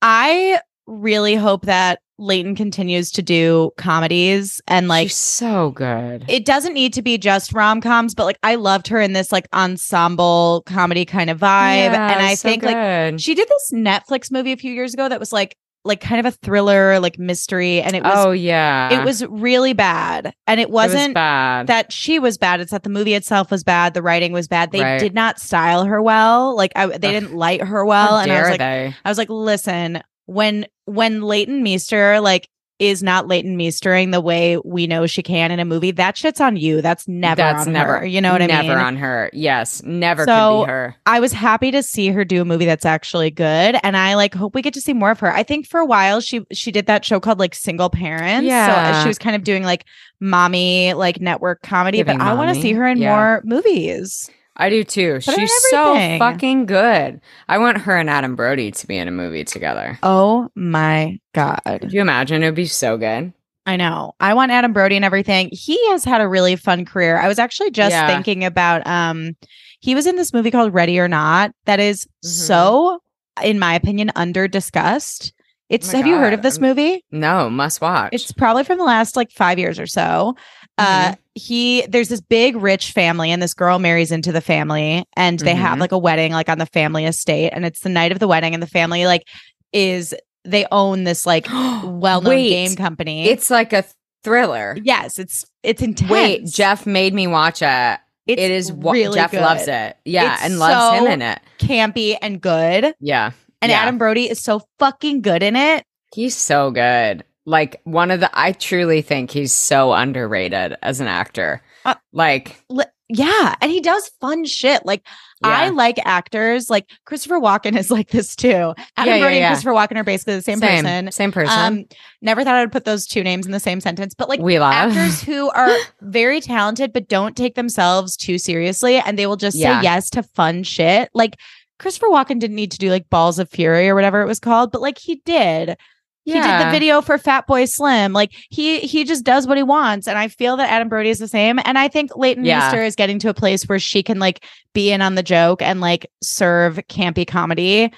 I 0.00 0.60
really 0.86 1.34
hope 1.34 1.66
that 1.66 2.00
Leighton 2.22 2.54
continues 2.54 3.10
to 3.12 3.22
do 3.22 3.70
comedies 3.76 4.60
and 4.68 4.88
like 4.88 5.08
She's 5.08 5.16
so 5.16 5.70
good. 5.72 6.24
it 6.28 6.44
doesn't 6.44 6.74
need 6.74 6.92
to 6.94 7.02
be 7.02 7.18
just 7.18 7.52
rom-coms, 7.52 8.14
but 8.14 8.24
like 8.24 8.38
I 8.42 8.54
loved 8.54 8.88
her 8.88 9.00
in 9.00 9.12
this 9.12 9.32
like 9.32 9.46
ensemble 9.52 10.62
comedy 10.66 11.04
kind 11.04 11.30
of 11.30 11.38
vibe. 11.38 11.92
Yeah, 11.92 12.12
and 12.12 12.24
I 12.24 12.34
so 12.34 12.48
think 12.48 12.62
like 12.62 13.18
she 13.18 13.34
did 13.34 13.48
this 13.48 13.70
Netflix 13.74 14.30
movie 14.30 14.52
a 14.52 14.56
few 14.56 14.72
years 14.72 14.94
ago 14.94 15.08
that 15.08 15.20
was 15.20 15.32
like 15.32 15.56
like 15.84 16.00
kind 16.00 16.24
of 16.24 16.32
a 16.32 16.36
thriller, 16.36 17.00
like 17.00 17.18
mystery, 17.18 17.80
and 17.82 17.96
it 17.96 18.04
was 18.04 18.12
oh 18.26 18.30
yeah, 18.30 19.00
it 19.00 19.04
was 19.04 19.26
really 19.26 19.72
bad. 19.72 20.32
And 20.46 20.60
it 20.60 20.64
It 20.64 20.70
was 20.70 20.92
wasn't 20.94 21.14
bad. 21.14 21.66
that 21.66 21.90
she 21.92 22.20
was 22.20 22.38
bad. 22.38 22.60
It's 22.60 22.70
that 22.70 22.84
the 22.84 22.88
movie 22.88 23.14
itself 23.14 23.50
was 23.50 23.64
bad. 23.64 23.92
The 23.94 24.00
writing 24.02 24.32
was 24.32 24.46
bad. 24.46 24.70
They 24.70 24.80
Right. 24.80 25.00
did 25.00 25.12
not 25.12 25.40
style 25.40 25.84
her 25.84 26.00
well. 26.00 26.54
Like 26.56 26.70
I, 26.76 26.86
they 26.86 26.94
Ugh. 26.94 27.00
didn't 27.00 27.34
light 27.34 27.62
her 27.62 27.84
well. 27.84 28.16
How 28.18 28.22
and 28.22 28.30
I 28.30 28.40
was 28.42 28.50
like, 28.50 28.58
they? 28.60 28.94
I 29.04 29.08
was 29.08 29.18
like, 29.18 29.28
listen, 29.28 30.00
when 30.32 30.66
when 30.86 31.22
Leighton 31.22 31.62
Meester 31.62 32.20
like 32.20 32.48
is 32.78 33.00
not 33.00 33.28
Leighton 33.28 33.56
Meestering 33.56 34.10
the 34.10 34.20
way 34.20 34.56
we 34.64 34.88
know 34.88 35.06
she 35.06 35.22
can 35.22 35.52
in 35.52 35.60
a 35.60 35.64
movie, 35.64 35.92
that 35.92 36.16
shit's 36.16 36.40
on 36.40 36.56
you. 36.56 36.82
That's 36.82 37.06
never 37.06 37.36
That's 37.36 37.68
on 37.68 37.72
never 37.72 37.98
her. 38.00 38.06
You 38.06 38.20
know 38.20 38.32
what 38.32 38.42
I 38.42 38.48
mean? 38.48 38.66
Never 38.66 38.80
on 38.80 38.96
her. 38.96 39.30
Yes, 39.32 39.84
never 39.84 40.24
So, 40.24 40.60
could 40.60 40.64
be 40.66 40.70
her. 40.72 40.96
I 41.06 41.20
was 41.20 41.32
happy 41.32 41.70
to 41.70 41.82
see 41.82 42.08
her 42.08 42.24
do 42.24 42.42
a 42.42 42.44
movie 42.44 42.64
that's 42.64 42.84
actually 42.84 43.30
good, 43.30 43.78
and 43.84 43.96
I 43.96 44.14
like 44.14 44.34
hope 44.34 44.56
we 44.56 44.62
get 44.62 44.74
to 44.74 44.80
see 44.80 44.94
more 44.94 45.12
of 45.12 45.20
her. 45.20 45.32
I 45.32 45.44
think 45.44 45.68
for 45.68 45.78
a 45.78 45.86
while 45.86 46.20
she 46.20 46.44
she 46.52 46.72
did 46.72 46.86
that 46.86 47.04
show 47.04 47.20
called 47.20 47.38
like 47.38 47.54
Single 47.54 47.90
Parents, 47.90 48.48
so 48.48 48.52
uh, 48.52 48.56
Yeah. 48.56 49.02
she 49.02 49.08
was 49.08 49.18
kind 49.18 49.36
of 49.36 49.44
doing 49.44 49.62
like 49.62 49.84
mommy 50.20 50.92
like 50.94 51.20
network 51.20 51.62
comedy. 51.62 51.98
Giving 51.98 52.18
but 52.18 52.26
I 52.26 52.34
want 52.34 52.52
to 52.54 52.60
see 52.60 52.72
her 52.72 52.86
in 52.88 52.98
yeah. 52.98 53.14
more 53.14 53.42
movies. 53.44 54.28
I 54.56 54.68
do 54.68 54.84
too. 54.84 55.14
Put 55.24 55.34
She's 55.34 55.52
so 55.70 55.94
fucking 56.18 56.66
good. 56.66 57.20
I 57.48 57.58
want 57.58 57.78
her 57.78 57.96
and 57.96 58.10
Adam 58.10 58.36
Brody 58.36 58.70
to 58.70 58.86
be 58.86 58.96
in 58.98 59.08
a 59.08 59.12
movie 59.12 59.44
together. 59.44 59.98
Oh 60.02 60.50
my 60.54 61.18
god, 61.34 61.60
Could 61.64 61.92
you 61.92 62.00
imagine? 62.02 62.42
It 62.42 62.46
would 62.46 62.54
be 62.54 62.66
so 62.66 62.96
good. 62.98 63.32
I 63.64 63.76
know. 63.76 64.12
I 64.20 64.34
want 64.34 64.50
Adam 64.52 64.72
Brody 64.72 64.96
and 64.96 65.04
everything. 65.04 65.48
He 65.52 65.78
has 65.90 66.04
had 66.04 66.20
a 66.20 66.28
really 66.28 66.56
fun 66.56 66.84
career. 66.84 67.18
I 67.18 67.28
was 67.28 67.38
actually 67.38 67.70
just 67.70 67.92
Yeah. 67.92 68.06
thinking 68.08 68.44
about 68.44 68.86
um 68.86 69.36
he 69.80 69.94
was 69.94 70.06
in 70.06 70.16
this 70.16 70.32
movie 70.32 70.50
called 70.50 70.74
Ready 70.74 70.98
or 70.98 71.08
Not 71.08 71.52
that 71.66 71.80
is 71.80 72.06
Mhm. 72.24 72.28
so 72.28 72.98
in 73.42 73.58
my 73.58 73.74
opinion 73.74 74.10
under 74.16 74.48
discussed. 74.48 75.32
It's 75.70 75.92
Oh 75.94 75.96
have 75.96 76.06
you 76.06 76.16
heard 76.16 76.34
of 76.34 76.42
this 76.42 76.58
movie? 76.58 77.02
No, 77.10 77.48
must 77.48 77.80
watch. 77.80 78.10
It's 78.12 78.30
probably 78.32 78.64
from 78.64 78.76
the 78.78 78.84
last 78.84 79.16
like 79.16 79.30
5 79.30 79.58
years 79.58 79.78
or 79.80 79.86
so. 79.86 80.34
Uh 80.76 81.14
he 81.34 81.86
there's 81.88 82.08
this 82.08 82.20
big 82.20 82.56
rich 82.56 82.92
family 82.92 83.30
and 83.30 83.40
this 83.42 83.54
girl 83.54 83.78
marries 83.78 84.12
into 84.12 84.32
the 84.32 84.40
family 84.42 85.04
and 85.16 85.38
they 85.40 85.54
have 85.54 85.78
Mhm. 85.78 85.80
like 85.80 85.92
a 85.92 85.98
wedding 85.98 86.32
like 86.32 86.48
on 86.50 86.58
the 86.58 86.66
family 86.66 87.06
estate 87.06 87.50
and 87.54 87.64
it's 87.64 87.80
the 87.80 87.88
night 87.88 88.12
of 88.12 88.18
the 88.18 88.28
wedding 88.28 88.52
and 88.52 88.62
the 88.62 88.66
family 88.66 89.06
like 89.06 89.26
is 89.72 90.14
they 90.44 90.66
own 90.70 91.04
this 91.04 91.24
like 91.24 91.46
well-known 91.84 92.28
Wait, 92.30 92.48
game 92.50 92.76
company. 92.76 93.28
It's 93.28 93.48
like 93.48 93.72
a 93.72 93.84
thriller. 94.24 94.76
Yes, 94.82 95.18
it's 95.18 95.46
it's 95.62 95.80
intense. 95.80 96.10
Wait, 96.10 96.44
Jeff 96.46 96.84
made 96.84 97.14
me 97.14 97.26
watch 97.26 97.62
it. 97.62 97.98
it's 98.26 98.40
it 98.42 98.50
is 98.50 98.70
really 98.72 99.14
Jeff 99.14 99.30
good. 99.30 99.40
loves 99.40 99.66
it. 99.68 99.96
Yeah, 100.04 100.34
It's 100.34 100.44
and 100.44 100.58
loves 100.58 101.00
him 101.00 101.06
in 101.06 101.22
it. 101.22 101.40
campy 101.58 102.16
and 102.20 102.40
good. 102.40 102.94
Yeah. 103.00 103.30
And 103.62 103.70
yeah. 103.70 103.80
Adam 103.82 103.96
Brody 103.98 104.28
is 104.28 104.40
so 104.40 104.60
fucking 104.78 105.22
good 105.22 105.42
in 105.42 105.54
it. 105.56 105.84
He's 106.14 106.36
so 106.36 106.70
good. 106.72 107.24
Like 107.44 107.80
one 107.84 108.10
of 108.10 108.20
the 108.20 108.30
I 108.32 108.52
truly 108.52 109.02
think 109.02 109.30
he's 109.30 109.52
so 109.52 109.92
underrated 109.92 110.76
as 110.82 111.00
an 111.00 111.08
actor. 111.08 111.62
Uh, 111.84 111.94
like 112.12 112.62
Li- 112.68 112.84
Yeah, 113.08 113.54
and 113.60 113.70
he 113.70 113.80
does 113.80 114.08
fun 114.20 114.44
shit. 114.44 114.86
Like 114.86 115.02
I 115.44 115.70
like 115.70 115.98
actors. 116.06 116.70
Like 116.70 116.88
Christopher 117.04 117.40
Walken 117.40 117.76
is 117.76 117.90
like 117.90 118.10
this 118.10 118.36
too. 118.36 118.48
Adam 118.48 118.74
Yeah, 118.96 119.14
yeah, 119.16 119.18
Brody 119.20 119.36
yeah. 119.38 119.46
and 119.48 119.52
Christopher 119.54 119.72
Walken 119.74 119.96
are 119.96 120.04
basically 120.04 120.36
the 120.36 120.42
same, 120.42 120.60
person. 120.60 121.10
Same 121.10 121.32
person. 121.32 121.58
Um, 121.58 121.84
never 122.20 122.44
thought 122.44 122.54
I 122.54 122.60
would 122.60 122.70
put 122.70 122.84
those 122.84 123.08
two 123.08 123.24
names 123.24 123.44
in 123.44 123.50
the 123.50 123.58
same 123.58 123.80
sentence, 123.80 124.14
but 124.14 124.28
like 124.28 124.38
we 124.38 124.60
love 124.60 124.72
actors 124.72 125.20
who 125.20 125.50
are 125.50 125.74
very 126.00 126.40
talented 126.40 126.92
but 126.92 127.08
don't 127.08 127.36
take 127.36 127.56
themselves 127.56 128.16
too 128.16 128.38
seriously 128.38 128.98
and 128.98 129.18
they 129.18 129.26
will 129.26 129.34
just 129.36 129.56
Yeah. 129.56 129.80
say 129.80 129.84
yes 129.84 130.10
to 130.10 130.22
fun 130.22 130.62
shit. 130.62 131.10
Like 131.12 131.36
Christopher 131.80 132.06
Walken 132.06 132.38
didn't 132.38 132.54
need 132.54 132.70
to 132.70 132.78
do 132.78 132.90
like 132.90 133.10
Balls 133.10 133.40
of 133.40 133.50
Fury 133.50 133.88
or 133.88 133.96
whatever 133.96 134.20
it 134.22 134.26
was 134.28 134.38
called, 134.38 134.70
but 134.70 134.80
like 134.80 134.98
he 134.98 135.16
did. 135.24 135.76
He 136.24 136.32
did 136.34 136.42
the 136.44 136.70
video 136.70 137.00
for 137.00 137.18
Fatboy 137.18 137.68
Slim. 137.68 138.12
Like 138.12 138.32
he 138.50 138.78
he 138.80 139.04
just 139.04 139.24
does 139.24 139.46
what 139.46 139.56
he 139.56 139.62
wants. 139.62 140.06
And 140.06 140.16
I 140.18 140.28
feel 140.28 140.56
that 140.58 140.70
Adam 140.70 140.88
Brody 140.88 141.10
is 141.10 141.18
the 141.18 141.28
same. 141.28 141.58
And 141.64 141.76
I 141.78 141.88
think 141.88 142.16
Leighton 142.16 142.44
Yeah. 142.44 142.60
Meester 142.60 142.82
is 142.82 142.94
getting 142.94 143.18
to 143.20 143.28
a 143.28 143.34
place 143.34 143.64
where 143.64 143.78
she 143.80 144.02
can 144.02 144.18
like 144.18 144.44
be 144.72 144.92
in 144.92 145.02
on 145.02 145.16
the 145.16 145.22
joke 145.22 145.60
and 145.62 145.80
like 145.80 146.10
serve 146.22 146.76
campy 146.88 147.26
comedy. 147.26 147.92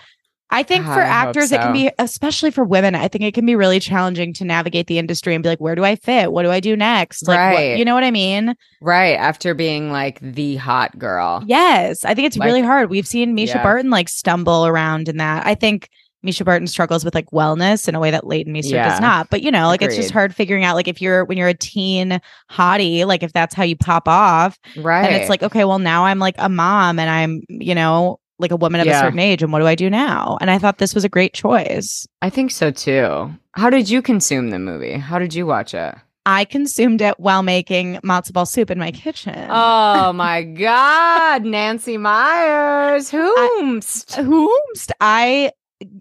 I 0.51 0.63
think 0.63 0.85
for 0.85 1.01
I 1.03 1.07
actors, 1.07 1.51
it 1.51 1.61
can 1.61 1.73
be, 1.73 1.91
especially 1.99 2.53
for 2.53 2.63
women, 2.63 2.95
I 2.95 3.09
think 3.09 3.25
it 3.25 3.35
can 3.35 3.45
be 3.45 3.57
really 3.57 3.81
challenging 3.81 4.33
to 4.35 4.45
navigate 4.45 4.87
the 4.87 4.99
industry 4.99 5.35
and 5.35 5.43
be 5.43 5.49
like, 5.49 5.59
where 5.61 5.75
do 5.75 5.83
I 5.85 5.97
fit? 5.97 6.31
What 6.31 6.45
do 6.45 6.51
I 6.51 6.61
do 6.61 6.77
next? 6.77 7.27
Like, 7.27 7.37
what- 7.39 7.59
Right. 7.59 7.79
you 7.79 7.85
know 7.85 7.95
what 7.95 8.05
I 8.05 8.11
mean? 8.13 8.55
right 8.81 9.15
after 9.19 9.55
being 9.55 9.91
like 9.91 10.21
the 10.21 10.57
hot 10.57 10.97
girl. 10.99 11.43
Yes. 11.47 12.05
I 12.05 12.15
think 12.15 12.27
it's 12.27 12.37
Like- 12.37 12.47
really 12.47 12.63
hard. 12.63 12.89
We've 12.91 13.07
seen 13.07 13.35
Mischa 13.37 13.55
Yeah. 13.57 13.63
Barton 13.65 13.91
like 13.91 14.09
stumble 14.09 14.67
around 14.67 15.09
in 15.09 15.17
that. 15.17 15.45
I 15.47 15.55
think 15.57 15.89
Mischa 16.25 16.45
Barton 16.45 16.67
struggles 16.67 17.05
with 17.05 17.15
like 17.15 17.31
wellness 17.31 17.89
in 17.89 17.95
a 17.95 18.01
way 18.01 18.11
that 18.11 18.27
Leighton 18.27 18.53
Meester 18.53 18.75
Yeah. 18.77 18.89
does 18.89 19.01
not. 19.01 19.31
But 19.31 19.43
you 19.43 19.51
know, 19.51 19.67
like 19.67 19.83
it's 19.83 19.95
just 19.97 20.11
hard 20.11 20.35
figuring 20.35 20.65
out 20.65 20.75
like 20.75 20.89
if 20.89 21.01
you're 21.03 21.25
when 21.25 21.37
you're 21.39 21.49
a 21.49 21.55
teen 21.55 22.21
hottie, 22.51 23.05
like 23.07 23.23
if 23.23 23.33
that's 23.33 23.55
how 23.55 23.63
you 23.65 23.77
pop 23.77 24.09
off, 24.09 24.59
Right. 24.77 25.05
and 25.05 25.15
it's 25.15 25.29
like, 25.29 25.43
okay, 25.43 25.65
well 25.65 25.79
now 25.79 26.05
I'm 26.07 26.19
like 26.19 26.35
a 26.39 26.49
mom 26.49 26.99
and 26.99 27.11
I'm, 27.11 27.43
you 27.49 27.75
know, 27.75 28.19
like 28.41 28.51
a 28.51 28.57
woman 28.57 28.81
of 28.81 28.87
a 28.89 28.99
certain 28.99 29.21
age, 29.21 29.43
and 29.45 29.53
what 29.53 29.61
do 29.61 29.67
I 29.67 29.75
do 29.77 29.89
now? 29.89 30.39
And 30.41 30.51
I 30.51 30.59
thought 30.59 30.79
this 30.79 30.95
was 30.95 31.05
a 31.05 31.09
great 31.09 31.35
choice. 31.35 32.05
I 32.21 32.31
think 32.31 32.51
so 32.51 32.71
too. 32.73 33.33
How 33.53 33.71
did 33.71 33.89
you 33.89 34.03
consume 34.03 34.51
the 34.51 34.59
movie? 34.59 34.95
How 34.95 35.21
did 35.21 35.35
you 35.35 35.47
watch 35.47 35.73
it? 35.75 35.95
I 36.27 36.47
consumed 36.47 37.03
it 37.03 37.21
while 37.21 37.43
making 37.43 37.97
matzo 37.99 38.33
ball 38.33 38.47
soup 38.47 38.71
in 38.71 38.79
my 38.79 38.91
kitchen. 38.91 39.47
Oh 39.51 40.13
my 40.15 40.43
God, 40.43 41.45
Nancy 41.45 41.97
Meyers. 41.99 43.11
Whomst. 43.11 44.17
Whomst 44.17 44.91
I 45.01 45.53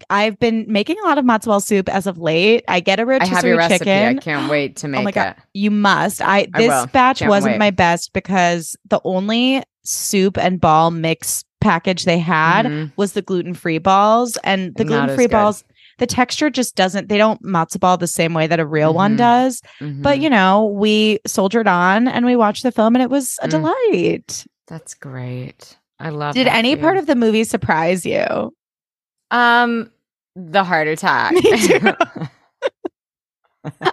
I've 0.08 0.38
been 0.38 0.64
making 0.68 0.96
a 0.98 1.06
lot 1.06 1.18
of 1.18 1.24
matzo 1.24 1.46
ball 1.46 1.60
soup 1.60 1.88
as 1.88 2.06
of 2.06 2.18
late. 2.18 2.64
I 2.68 2.80
get 2.80 2.98
a 2.98 3.02
I 3.02 3.04
rotisserie 3.06 3.34
have 3.34 3.44
your 3.44 3.56
recipe. 3.58 3.78
chicken. 3.78 4.18
I 4.18 4.20
can't 4.20 4.50
wait 4.50 4.76
to 4.76 4.88
make 4.88 5.00
oh 5.00 5.04
my 5.04 5.10
god, 5.10 5.34
it. 5.36 5.42
you 5.52 5.70
must. 5.70 6.22
I 6.22 6.46
I 6.54 6.58
this 6.58 6.68
will. 6.68 6.86
batch 6.86 7.18
Can't 7.18 7.28
wasn't 7.28 7.54
wait. 7.54 7.58
my 7.58 7.70
best 7.70 8.12
because 8.12 8.76
the 8.88 9.00
only 9.04 9.62
soup 9.84 10.38
and 10.38 10.60
ball 10.60 10.90
mix 10.90 11.44
package 11.60 12.04
they 12.04 12.18
had 12.18 12.66
Mhm. 12.66 12.92
was 12.96 13.12
the 13.12 13.22
gluten 13.22 13.54
free 13.54 13.78
balls, 13.78 14.36
and 14.44 14.74
the 14.76 14.84
Not 14.84 15.06
gluten-free 15.06 15.26
balls. 15.28 15.64
The 15.98 16.06
texture 16.06 16.50
just 16.50 16.74
doesn't. 16.76 17.08
They 17.08 17.18
don't 17.18 17.42
matzo 17.42 17.78
ball 17.80 17.96
the 17.96 18.06
same 18.06 18.34
way 18.34 18.46
that 18.46 18.58
a 18.60 18.66
real 18.66 18.92
one 18.94 19.14
Mhm. 19.14 19.18
does. 19.18 19.62
But 19.80 20.18
Mhm. 20.18 20.22
you 20.22 20.30
know, 20.30 20.64
we 20.66 21.20
soldiered 21.26 21.68
on 21.68 22.08
and 22.08 22.26
we 22.26 22.36
watched 22.36 22.62
the 22.64 22.72
film, 22.72 22.94
and 22.96 23.02
it 23.02 23.10
was 23.10 23.38
a 23.42 23.48
Mm. 23.48 23.50
delight. 23.50 24.44
that's 24.66 24.94
great. 24.94 25.76
I 26.00 26.08
love. 26.08 26.34
Did 26.34 26.46
any 26.46 26.74
for 26.74 26.80
part 26.80 26.96
of 26.96 27.04
the 27.06 27.14
movie 27.14 27.44
surprise 27.44 28.06
you? 28.06 28.52
Um 29.30 29.90
the 30.36 30.64
heart 30.64 30.88
attack? 30.88 31.34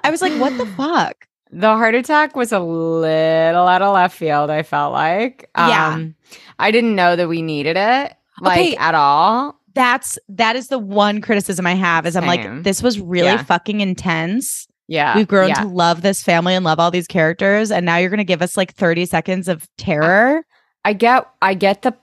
I 0.04 0.10
was 0.10 0.22
like, 0.22 0.34
what 0.40 0.58
the 0.58 0.66
fuck? 0.66 1.28
The 1.52 1.68
heart 1.68 1.96
attack 1.96 2.36
was 2.36 2.52
a 2.52 2.60
little 2.60 3.68
out 3.68 3.82
of 3.82 3.94
left 3.94 4.18
field, 4.18 4.50
I 4.50 4.64
felt 4.64 4.94
like. 4.94 5.50
Yeah. 5.58 5.94
Um, 5.94 6.16
I 6.60 6.72
didn't 6.72 6.96
know 6.96 7.16
that 7.16 7.28
we 7.28 7.42
needed 7.42 7.76
it, 7.78 8.14
like 8.42 8.60
Okay. 8.60 8.76
at 8.78 8.96
all. 8.96 9.60
That's 9.74 10.18
that 10.30 10.56
is 10.56 10.68
the 10.68 10.80
one 10.80 11.22
criticism 11.22 11.66
I 11.66 11.76
have 11.76 12.06
is 12.06 12.16
I'm 12.16 12.26
like, 12.26 12.64
this 12.64 12.84
was 12.84 13.00
really 13.00 13.28
Yeah. 13.28 13.44
fucking 13.44 13.80
intense. 13.82 14.68
Yeah. 14.88 15.16
We've 15.16 15.28
grown 15.28 15.50
yeah. 15.50 15.62
to 15.62 15.68
love 15.68 16.02
this 16.02 16.22
family 16.22 16.54
and 16.56 16.66
love 16.66 16.80
all 16.80 16.92
these 16.92 17.08
characters, 17.08 17.72
and 17.72 17.86
now 17.86 17.96
you're 17.98 18.10
gonna 18.10 18.24
give 18.26 18.42
us 18.42 18.58
like 18.58 18.74
30 18.74 19.06
seconds 19.06 19.48
of 19.48 19.68
terror. 19.78 20.44
I 20.84 20.94
get 20.94 21.26
I 21.42 21.54
get 21.54 21.84
the 21.84 21.96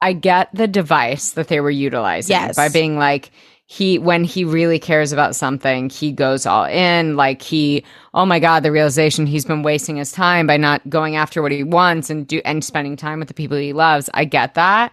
I 0.00 0.12
get 0.12 0.48
the 0.54 0.66
device 0.66 1.30
that 1.32 1.48
they 1.48 1.60
were 1.60 1.70
utilizing 1.70 2.34
Yes. 2.34 2.56
by 2.56 2.68
being 2.68 2.98
like 2.98 3.30
he 3.66 3.98
when 3.98 4.24
he 4.24 4.44
really 4.44 4.78
cares 4.78 5.12
about 5.12 5.34
something, 5.34 5.88
he 5.88 6.12
goes 6.12 6.44
all 6.44 6.66
in. 6.66 7.16
Like 7.16 7.40
he, 7.40 7.82
oh 8.12 8.26
my 8.26 8.38
god, 8.38 8.62
the 8.62 8.70
realization 8.70 9.26
he's 9.26 9.46
been 9.46 9.62
wasting 9.62 9.96
his 9.96 10.12
time 10.12 10.46
by 10.46 10.58
not 10.58 10.86
going 10.90 11.16
after 11.16 11.40
what 11.40 11.50
he 11.52 11.64
wants 11.64 12.10
and 12.10 12.26
do 12.26 12.42
and 12.44 12.62
spending 12.62 12.96
time 12.96 13.20
with 13.20 13.28
the 13.28 13.34
people 13.34 13.56
he 13.56 13.72
loves. 13.72 14.10
I 14.12 14.26
get 14.26 14.54
that. 14.54 14.92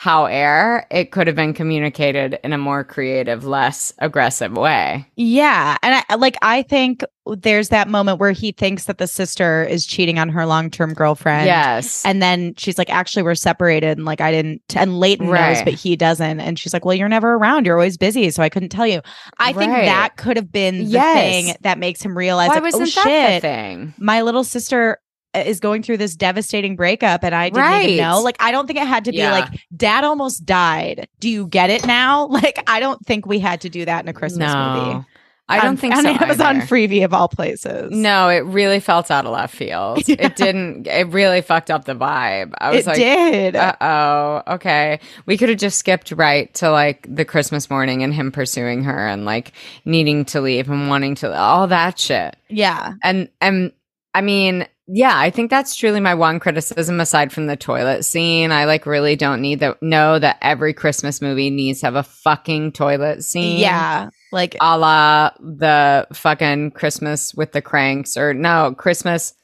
However, 0.00 0.86
it 0.92 1.10
could 1.10 1.26
have 1.26 1.34
been 1.34 1.52
communicated 1.52 2.38
in 2.44 2.52
a 2.52 2.58
more 2.58 2.84
creative, 2.84 3.44
less 3.44 3.92
aggressive 3.98 4.52
way. 4.52 5.04
Yeah. 5.16 5.76
And 5.82 6.04
I 6.08 6.14
like 6.14 6.36
I 6.40 6.62
think 6.62 7.02
there's 7.26 7.70
that 7.70 7.88
moment 7.88 8.20
where 8.20 8.30
he 8.30 8.52
thinks 8.52 8.84
that 8.84 8.98
the 8.98 9.08
sister 9.08 9.64
is 9.64 9.84
cheating 9.84 10.18
on 10.20 10.28
her 10.28 10.46
long-term 10.46 10.94
girlfriend. 10.94 11.46
yes. 11.46 12.04
And 12.06 12.22
then 12.22 12.54
she's 12.56 12.78
like, 12.78 12.88
actually, 12.90 13.24
we're 13.24 13.34
separated. 13.34 13.98
And 13.98 14.04
like, 14.06 14.20
I 14.20 14.30
didn't, 14.30 14.62
and 14.76 14.98
Leighton 15.00 15.26
knows, 15.26 15.62
but 15.62 15.74
he 15.74 15.94
doesn't. 15.96 16.38
And 16.40 16.58
she's 16.58 16.72
like, 16.72 16.84
well, 16.84 16.94
you're 16.94 17.08
never 17.08 17.34
around. 17.34 17.66
You're 17.66 17.76
always 17.76 17.98
busy. 17.98 18.30
So 18.30 18.42
I 18.42 18.48
couldn't 18.48 18.70
tell 18.70 18.86
you. 18.86 19.02
I 19.38 19.52
think 19.52 19.72
that 19.72 20.16
could 20.16 20.36
have 20.36 20.50
been 20.52 20.78
the 20.78 20.84
Yes. 20.84 21.16
thing 21.46 21.56
that 21.62 21.78
makes 21.78 22.00
him 22.00 22.16
realize, 22.16 22.48
Why 22.50 22.54
like, 22.54 22.62
oh, 22.62 22.78
wasn't 22.78 22.82
oh 22.96 23.02
that 23.02 23.04
the 23.04 23.10
shit, 23.10 23.42
thing? 23.42 23.94
my 23.98 24.22
little 24.22 24.44
sister 24.44 24.98
is 25.34 25.60
going 25.60 25.82
through 25.82 25.98
this 25.98 26.16
devastating 26.16 26.74
breakup 26.76 27.22
and 27.24 27.34
I 27.34 27.50
didn't 27.50 27.82
even 27.90 27.96
know. 28.04 28.20
Like, 28.22 28.36
I 28.40 28.50
don't 28.50 28.66
think 28.66 28.78
it 28.78 28.86
had 28.86 29.04
to 29.06 29.12
be 29.12 29.18
Yeah. 29.18 29.32
like, 29.32 29.48
dad 29.76 30.04
almost 30.04 30.44
died. 30.46 31.08
Do 31.20 31.28
you 31.28 31.46
get 31.46 31.70
it 31.70 31.86
now? 31.86 32.26
Like, 32.38 32.62
I 32.66 32.80
don't 32.80 33.04
think 33.04 33.26
we 33.26 33.38
had 33.38 33.60
to 33.62 33.68
do 33.68 33.84
that 33.84 34.04
in 34.04 34.08
a 34.08 34.12
Christmas 34.12 34.52
movie. 34.54 35.04
I 35.50 35.56
don't 35.60 35.68
On- 35.68 35.76
think 35.78 35.94
on 35.96 36.02
so. 36.02 36.10
Amazon 36.10 36.56
either. 36.58 36.66
Freevee 36.66 37.04
of 37.06 37.14
all 37.14 37.26
places. 37.28 37.90
No, 37.90 38.28
it 38.28 38.40
really 38.44 38.80
felt 38.80 39.10
out 39.10 39.24
of 39.24 39.32
left 39.32 39.54
field. 39.54 40.02
Yeah. 40.08 40.26
It 40.26 40.36
didn't. 40.36 40.86
It 40.86 41.08
really 41.08 41.40
fucked 41.40 41.70
up 41.70 41.84
the 41.86 41.94
vibe. 41.94 42.52
I 42.58 42.70
was 42.70 42.80
it 42.80 42.86
like, 42.86 42.96
did. 42.98 43.56
uh 43.56 43.74
oh, 43.80 44.42
okay. 44.54 45.00
We 45.24 45.38
could 45.38 45.48
have 45.48 45.56
just 45.58 45.78
skipped 45.78 46.10
right 46.12 46.52
to 46.54 46.70
like 46.70 47.06
the 47.08 47.24
Christmas 47.24 47.70
morning 47.70 48.02
and 48.02 48.12
him 48.12 48.30
pursuing 48.30 48.84
her 48.84 49.06
and 49.08 49.24
like 49.24 49.52
needing 49.86 50.26
to 50.26 50.40
leave 50.42 50.68
and 50.68 50.88
wanting 50.90 51.14
to 51.16 51.34
all 51.34 51.66
that 51.68 51.98
shit. 51.98 52.36
yeah. 52.50 52.92
And 53.02 53.30
and 53.40 53.72
I 54.14 54.20
mean, 54.20 54.66
yeah, 54.90 55.18
I 55.18 55.28
think 55.28 55.50
that's 55.50 55.76
truly 55.76 56.00
my 56.00 56.14
one 56.14 56.40
criticism 56.40 56.98
aside 56.98 57.30
from 57.30 57.46
the 57.46 57.56
toilet 57.56 58.06
scene. 58.06 58.50
I 58.50 58.64
like 58.64 58.86
really 58.86 59.16
don't 59.16 59.42
need 59.42 59.60
that 59.60 59.82
know 59.82 60.18
that 60.18 60.38
every 60.40 60.72
Christmas 60.72 61.20
movie 61.20 61.50
needs 61.50 61.80
to 61.80 61.86
have 61.86 61.94
a 61.94 62.02
fucking 62.02 62.72
toilet 62.72 63.22
scene. 63.22 63.60
Yeah. 63.60 64.08
Like 64.32 64.56
a 64.62 64.78
la 64.78 65.30
the 65.40 66.06
fucking 66.14 66.70
Christmas 66.70 67.34
with 67.34 67.52
the 67.52 67.60
Cranks, 67.60 68.16
or 68.16 68.32
no 68.32 68.74
Christmas. 68.76 69.34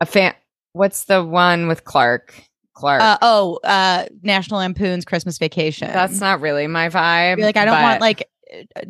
A 0.00 0.06
fan. 0.06 0.34
What's 0.72 1.04
the 1.04 1.22
one 1.22 1.68
with 1.68 1.84
Clark? 1.84 2.34
Clark. 2.72 3.02
uh, 3.02 3.18
oh, 3.22 3.60
uh 3.62 4.06
National 4.22 4.60
Lampoon's 4.60 5.04
Christmas 5.04 5.36
Vacation. 5.38 5.88
That's 5.88 6.18
not 6.18 6.40
really 6.40 6.66
my 6.66 6.88
vibe. 6.88 7.40
Like 7.40 7.58
I 7.58 7.66
don't 7.66 7.80
want 7.80 8.00
like 8.00 8.28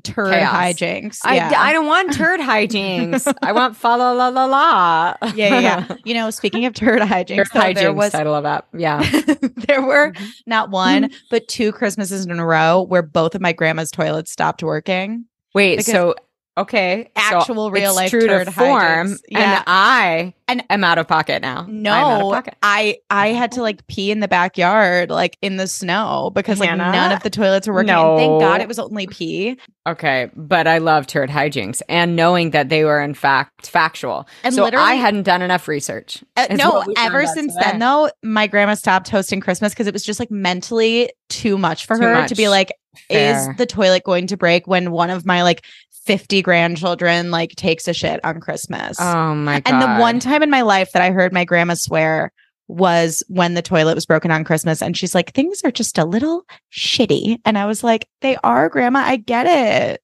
turd 0.02 0.32
Chaos. 0.32 0.54
hijinks. 0.54 1.20
I, 1.24 1.36
yeah. 1.36 1.52
I 1.56 1.72
don't 1.72 1.86
want 1.86 2.12
turd 2.14 2.40
hijinks. 2.50 3.32
I 3.42 3.52
want 3.52 3.76
fa 3.76 3.88
la 3.88 4.12
la 4.12 4.28
la 4.28 4.44
la. 4.46 5.14
yeah, 5.22 5.34
yeah, 5.34 5.60
yeah. 5.60 5.96
You 6.04 6.14
know, 6.14 6.30
speaking 6.30 6.64
of 6.66 6.74
turd 6.74 7.00
hijinks, 7.00 7.50
turd 7.52 7.76
though, 7.76 7.80
there 7.80 7.92
was 7.92 8.12
title 8.12 8.34
of 8.34 8.42
that. 8.44 8.66
Yeah. 8.76 9.00
there 9.66 9.82
were 9.82 10.12
Mm-hmm. 10.12 10.24
not 10.46 10.70
one 10.70 11.10
but 11.30 11.48
two 11.48 11.72
Christmases 11.72 12.26
in 12.26 12.38
a 12.38 12.44
row 12.46 12.82
where 12.82 13.02
both 13.02 13.34
of 13.34 13.40
my 13.40 13.52
grandma's 13.52 13.90
toilets 13.90 14.30
stopped 14.30 14.62
working. 14.62 15.24
Wait. 15.54 15.84
So 15.84 16.14
okay. 16.56 17.10
so 17.16 17.38
actual 17.38 17.70
real 17.70 17.90
it's 17.90 17.96
life 17.96 18.10
true 18.10 18.26
turd 18.26 18.46
to 18.46 18.52
form, 18.52 19.08
hijinks. 19.08 19.18
Yeah. 19.28 19.54
and 19.56 19.64
I 19.66 20.34
And- 20.48 20.64
am 20.70 20.84
out 20.84 20.98
of 20.98 21.08
pocket 21.08 21.42
now. 21.42 21.60
I'm 21.68 21.86
out 21.86 22.12
of 22.12 22.18
No, 22.20 22.30
pocket. 22.30 22.54
I 22.62 22.98
I 23.10 23.28
had 23.28 23.52
to 23.52 23.62
like 23.62 23.86
pee 23.86 24.10
in 24.10 24.20
the 24.20 24.28
backyard, 24.28 25.10
like 25.10 25.36
in 25.42 25.56
the 25.56 25.66
snow, 25.66 26.30
because 26.34 26.60
like 26.60 26.68
Hannah? 26.68 26.92
none 26.92 27.12
of 27.12 27.22
the 27.22 27.30
toilets 27.30 27.66
were 27.66 27.74
working. 27.74 27.90
And 27.90 28.18
thank 28.18 28.40
God 28.40 28.60
it 28.60 28.68
was 28.68 28.78
only 28.78 29.06
pee. 29.06 29.58
Okay, 29.86 30.30
but 30.34 30.66
I 30.66 30.78
love 30.78 31.06
turd 31.06 31.28
hijinks 31.28 31.82
and 31.90 32.16
knowing 32.16 32.50
that 32.52 32.68
they 32.70 32.84
were 32.84 33.02
in 33.02 33.12
fact 33.14 33.66
factual. 33.66 34.26
And 34.42 34.54
so 34.54 34.64
literally- 34.64 34.84
I 34.86 34.94
hadn't 34.94 35.24
done 35.24 35.42
enough 35.42 35.68
research. 35.68 36.24
Uh, 36.36 36.46
no, 36.52 36.70
what 36.70 36.86
we 36.88 36.94
found 36.94 37.06
ever 37.14 37.26
since 37.26 37.54
today. 37.54 37.70
then 37.72 37.80
though, 37.80 38.10
my 38.22 38.46
grandma 38.46 38.74
stopped 38.74 39.08
hosting 39.10 39.40
Christmas 39.40 39.72
because 39.74 39.86
it 39.86 39.92
was 39.92 40.02
just 40.02 40.20
like 40.20 40.30
mentally 40.30 41.10
too 41.28 41.58
much 41.58 41.86
for 41.86 41.96
Too 41.96 42.02
her 42.02 42.26
to 42.28 42.34
be 42.34 42.48
like, 42.48 42.72
Fair. 43.08 43.50
is 43.50 43.56
the 43.56 43.66
toilet 43.66 44.04
going 44.04 44.28
to 44.28 44.36
break 44.36 44.66
when 44.66 44.90
one 44.92 45.10
of 45.10 45.26
my 45.26 45.42
like 45.42 45.64
50 46.06 46.42
grandchildren 46.42 47.30
like 47.30 47.50
takes 47.56 47.88
a 47.88 47.92
shit 47.94 48.24
on 48.24 48.40
Christmas? 48.40 48.98
Oh 49.00 49.34
my 49.34 49.60
god! 49.60 49.72
and 49.72 49.82
the 49.82 50.00
one 50.00 50.20
time 50.20 50.42
in 50.42 50.50
my 50.50 50.62
life 50.62 50.92
that 50.92 51.02
I 51.02 51.10
heard 51.10 51.32
my 51.32 51.44
grandma 51.44 51.74
swear 51.74 52.32
was 52.68 53.22
when 53.28 53.54
the 53.54 53.62
toilet 53.62 53.94
was 53.94 54.06
broken 54.06 54.30
on 54.30 54.44
Christmas. 54.44 54.80
And 54.80 54.96
she's 54.96 55.14
like, 55.14 55.32
things 55.32 55.60
are 55.64 55.70
just 55.70 55.98
a 55.98 56.04
little 56.04 56.44
shitty. 56.72 57.38
And 57.44 57.58
I 57.58 57.66
was 57.66 57.84
like, 57.84 58.08
they 58.22 58.36
are, 58.42 58.68
grandma. 58.70 59.00
I 59.00 59.16
get 59.16 59.46
it. 59.46 60.00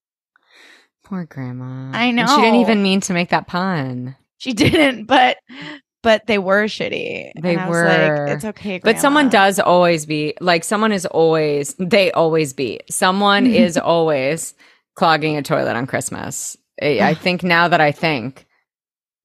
poor 1.05 1.25
grandma. 1.25 1.91
I 1.97 2.05
And 2.05 2.29
she 2.29 2.37
didn't 2.37 2.61
even 2.61 2.83
mean 2.83 3.01
to 3.03 3.15
make 3.15 3.31
that 3.31 3.47
pun. 3.47 4.15
She 4.39 4.53
didn't, 4.53 5.05
but 5.05 5.39
but 6.03 6.27
they 6.27 6.39
were 6.39 6.65
shitty. 6.65 7.33
They 7.41 7.55
And 7.55 7.61
I 7.61 7.69
was 7.69 7.77
were. 7.77 7.87
like, 8.27 8.37
it's 8.37 8.45
okay. 8.45 8.79
But 8.79 8.99
someone 8.99 9.29
does 9.29 9.59
always 9.59 10.07
be 10.07 10.35
like 10.41 10.65
someone 10.65 10.93
is 10.93 11.05
always 11.07 11.75
they 11.79 12.11
always 12.13 12.53
be 12.53 12.81
someone 12.91 13.47
is 13.65 13.77
always 13.77 14.55
clogging 15.01 15.37
a 15.39 15.43
toilet 15.43 15.75
on 15.77 15.87
Christmas. 15.87 16.57
I, 16.81 17.01
I 17.01 17.15
think 17.15 17.43
now 17.43 17.69
that 17.69 17.81
I 17.81 17.91
think 17.91 18.47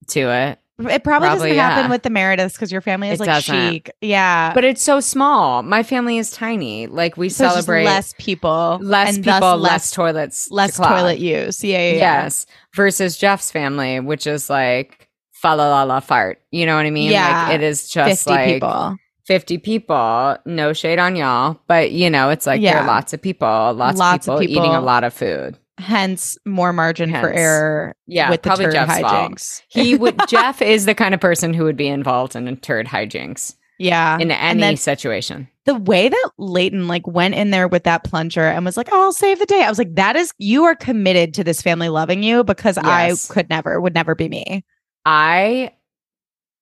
to 0.08 0.22
it, 0.32 0.60
It 0.80 1.04
probably, 1.04 1.28
Probably, 1.28 1.50
doesn't 1.50 1.58
happen 1.58 1.90
with 1.92 2.04
the 2.04 2.10
Merediths 2.10 2.54
because 2.54 2.72
your 2.72 2.82
family 2.82 3.10
is 3.10 3.20
It 3.20 3.28
like 3.28 3.46
doesn't. 3.46 3.72
chic. 3.72 3.92
Yeah. 4.02 4.54
but 4.54 4.64
it's 4.66 4.82
so 4.82 5.00
small. 5.00 5.64
My 5.64 5.84
family 5.84 6.18
is 6.18 6.32
tiny. 6.32 6.88
Like 6.88 7.16
we 7.18 7.30
So 7.30 7.48
celebrate 7.50 7.86
less 7.86 8.14
people. 8.18 8.80
less 8.82 9.18
people, 9.18 9.32
thus 9.40 9.60
less, 9.62 9.92
toilets, 9.92 10.50
less 10.52 10.76
clog. 10.78 10.90
toilet 10.92 11.20
use. 11.20 11.64
Yeah, 11.64 11.78
yeah, 11.78 11.92
yeah. 11.92 11.98
Yes, 12.24 12.46
versus 12.74 13.18
Jeff's 13.18 13.52
family, 13.52 14.00
which 14.00 14.28
is 14.28 14.50
like 14.50 15.08
fa 15.32 15.56
la 15.56 15.70
la 15.70 15.84
la 15.84 16.00
fart. 16.02 16.42
You 16.52 16.66
know 16.66 16.76
what 16.76 16.86
I 16.86 16.90
mean? 16.92 17.12
Yeah. 17.12 17.46
like 17.48 17.56
it 17.56 17.64
is 17.64 17.90
just 17.90 18.26
50 18.26 18.30
like 18.32 18.54
people. 18.56 18.98
50 19.28 19.58
people. 19.60 20.38
No 20.46 20.74
shade 20.74 21.00
on 21.00 21.16
y'all, 21.16 21.60
but 21.68 21.92
you 21.92 22.10
know, 22.10 22.30
it's 22.32 22.46
like 22.46 22.62
there 22.62 22.78
are 22.78 22.86
lots 22.86 23.14
of 23.14 23.22
people, 23.22 23.48
lots, 23.74 23.98
Lots 23.98 24.28
of 24.28 24.36
of 24.36 24.40
people, 24.42 24.62
eating 24.62 24.76
a 24.76 24.82
lot 24.82 25.04
of 25.06 25.14
food. 25.14 25.58
Hence 25.78 26.38
more 26.46 26.72
margin 26.72 27.12
for 27.12 27.30
error 27.32 27.96
Yeah, 28.08 28.30
with 28.30 28.44
the 28.44 28.48
probably 28.50 28.66
turd 28.66 28.74
Jeff's 28.76 29.00
fault. 29.00 29.32
hijinks. 29.32 29.62
He 29.70 29.96
would. 29.96 30.20
Jeff 30.30 30.62
is 30.62 30.86
the 30.86 30.96
kind 30.96 31.14
of 31.14 31.20
person 31.20 31.54
who 31.54 31.66
would 31.66 31.76
be 31.78 31.88
involved 31.88 32.36
in 32.36 32.48
a 32.48 32.56
turd 32.56 32.88
hijinks 32.88 33.56
Yeah. 33.78 34.18
in 34.18 34.32
any 34.32 34.62
then 34.62 34.78
situation. 34.78 35.50
the 35.66 35.76
way 35.76 36.08
that 36.08 36.30
Leighton 36.38 36.88
like 36.88 37.06
went 37.06 37.36
in 37.36 37.52
there 37.52 37.68
with 37.68 37.84
that 37.84 38.04
plunger 38.06 38.44
and 38.46 38.64
was 38.64 38.78
like, 38.78 38.88
"Oh, 38.92 39.04
I'll 39.06 39.12
save 39.12 39.40
the 39.40 39.46
day." 39.46 39.64
I 39.64 39.70
was 39.70 39.78
like, 39.78 39.96
"That 39.96 40.16
is 40.16 40.32
you 40.38 40.64
are 40.64 40.76
committed 40.76 41.34
to 41.34 41.44
this 41.44 41.62
family 41.62 41.90
loving 41.90 42.24
you 42.24 42.44
because 42.46 42.78
Yes. 42.82 43.30
I 43.30 43.34
could 43.34 43.50
never, 43.50 43.82
would 43.82 43.94
never 43.96 44.16
be 44.16 44.30
me." 44.30 44.64
I, 45.06 45.72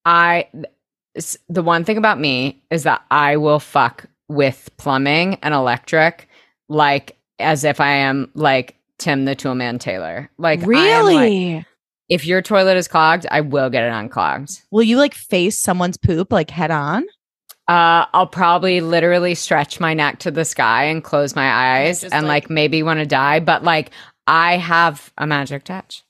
I, 0.06 0.48
the 1.50 1.62
one 1.62 1.84
thing 1.86 1.98
about 1.98 2.20
me 2.20 2.64
is 2.72 2.84
that 2.84 3.04
I 3.12 3.38
will 3.38 3.60
fuck 3.60 4.06
with 4.28 4.70
plumbing 4.78 5.36
and 5.44 5.54
electric 5.54 6.28
like 6.70 7.16
as 7.40 7.64
if 7.64 7.80
I 7.80 7.90
am 7.92 8.32
like 8.34 8.76
Tim 9.04 9.26
the 9.26 9.36
Toolman 9.36 9.80
Taylor. 9.80 10.30
Like 10.38 10.60
I 10.60 10.64
am, 10.64 11.06
like, 11.06 11.16
really? 11.18 11.66
if 12.10 12.26
your 12.26 12.42
toilet 12.42 12.78
is 12.78 12.88
clogged, 12.88 13.26
I 13.30 13.42
will 13.42 13.70
get 13.70 13.84
it 13.84 13.92
unclogged. 13.92 14.62
Will 14.72 14.84
you 14.84 14.98
like 14.98 15.14
face 15.14 15.60
someone's 15.60 15.98
poop 15.98 16.32
like 16.32 16.50
head 16.50 16.72
on? 16.72 17.04
Uh, 17.68 18.06
I'll 18.14 18.28
probably 18.28 18.82
literally 18.82 19.36
stretch 19.36 19.80
my 19.80 19.94
neck 19.94 20.20
to 20.20 20.32
the 20.32 20.46
sky 20.46 20.86
and 20.86 21.04
close 21.04 21.36
my 21.36 21.50
eyes 21.50 22.02
just, 22.02 22.14
and 22.14 22.28
like- 22.28 22.44
like, 22.46 22.50
maybe 22.50 22.84
want 22.84 23.00
to 23.00 23.06
die, 23.06 23.40
but 23.40 23.64
like 23.64 23.92
I 24.28 24.58
have 24.58 25.12
a 25.18 25.28
magic 25.28 25.66
touch. 25.66 26.03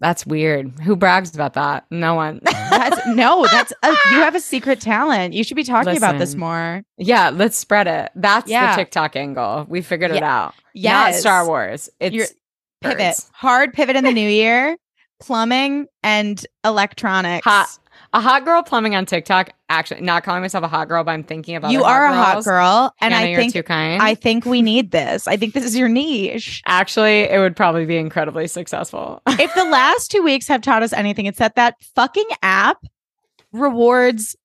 That's 0.00 0.26
weird. 0.26 0.78
Who 0.80 0.96
brags 0.96 1.34
about 1.34 1.54
that? 1.54 1.84
No 1.90 2.14
one. 2.14 2.40
That's 2.44 3.06
no, 3.06 3.46
that's 3.50 3.72
a, 3.82 3.88
you 4.10 4.16
have 4.16 4.34
a 4.34 4.40
secret 4.40 4.80
talent. 4.80 5.34
You 5.34 5.44
should 5.44 5.56
be 5.56 5.64
talking 5.64 5.96
about 5.96 6.18
this 6.18 6.34
more. 6.34 6.82
yeah, 6.98 7.30
let's 7.30 7.56
spread 7.56 7.86
it. 7.86 8.10
That's 8.14 8.50
Yeah. 8.50 8.74
the 8.74 8.82
TikTok 8.82 9.16
angle. 9.16 9.66
We 9.68 9.80
figured 9.82 10.10
it 10.10 10.22
out. 10.22 10.54
Yeah, 10.74 11.12
Star 11.12 11.46
Wars. 11.46 11.88
It's 12.00 12.14
You're- 12.14 12.28
Pivot. 12.82 13.16
Hard 13.32 13.72
pivot 13.72 13.96
in 13.96 14.04
the 14.04 14.12
new 14.12 14.28
year. 14.28 14.76
Plumbing 15.20 15.86
and 16.02 16.44
electronics. 16.64 17.44
Hot. 17.44 17.78
A 18.14 18.20
hot 18.20 18.44
girl 18.44 18.62
plumbing 18.62 18.94
on 18.94 19.06
TikTok. 19.06 19.50
Actually, 19.68 20.02
not 20.02 20.22
calling 20.22 20.40
myself 20.40 20.62
a 20.62 20.68
hot 20.68 20.86
girl, 20.86 21.02
but 21.02 21.10
I'm 21.10 21.24
thinking 21.24 21.56
about 21.56 21.72
You 21.72 21.82
are 21.82 22.06
a 22.06 22.14
hot 22.14 22.44
girl, 22.44 22.94
and 23.00 23.12
Hannah, 23.12 23.26
I 23.26 23.30
you're 23.30 23.40
think 23.40 23.52
too 23.52 23.64
kind. 23.64 24.00
I 24.00 24.14
think 24.14 24.46
we 24.46 24.62
need 24.62 24.92
this. 24.92 25.26
I 25.26 25.36
think 25.36 25.52
this 25.52 25.64
is 25.64 25.76
your 25.76 25.88
niche. 25.88 26.62
Actually, 26.64 27.22
it 27.22 27.40
would 27.40 27.56
probably 27.56 27.86
be 27.86 27.96
incredibly 27.96 28.46
successful. 28.46 29.20
if 29.28 29.52
the 29.54 29.64
last 29.64 30.12
two 30.12 30.22
weeks 30.22 30.46
have 30.46 30.62
taught 30.62 30.84
us 30.84 30.92
anything, 30.92 31.26
it's 31.26 31.38
that 31.38 31.56
that 31.56 31.74
fucking 31.96 32.28
app 32.40 32.84
rewards 33.52 34.36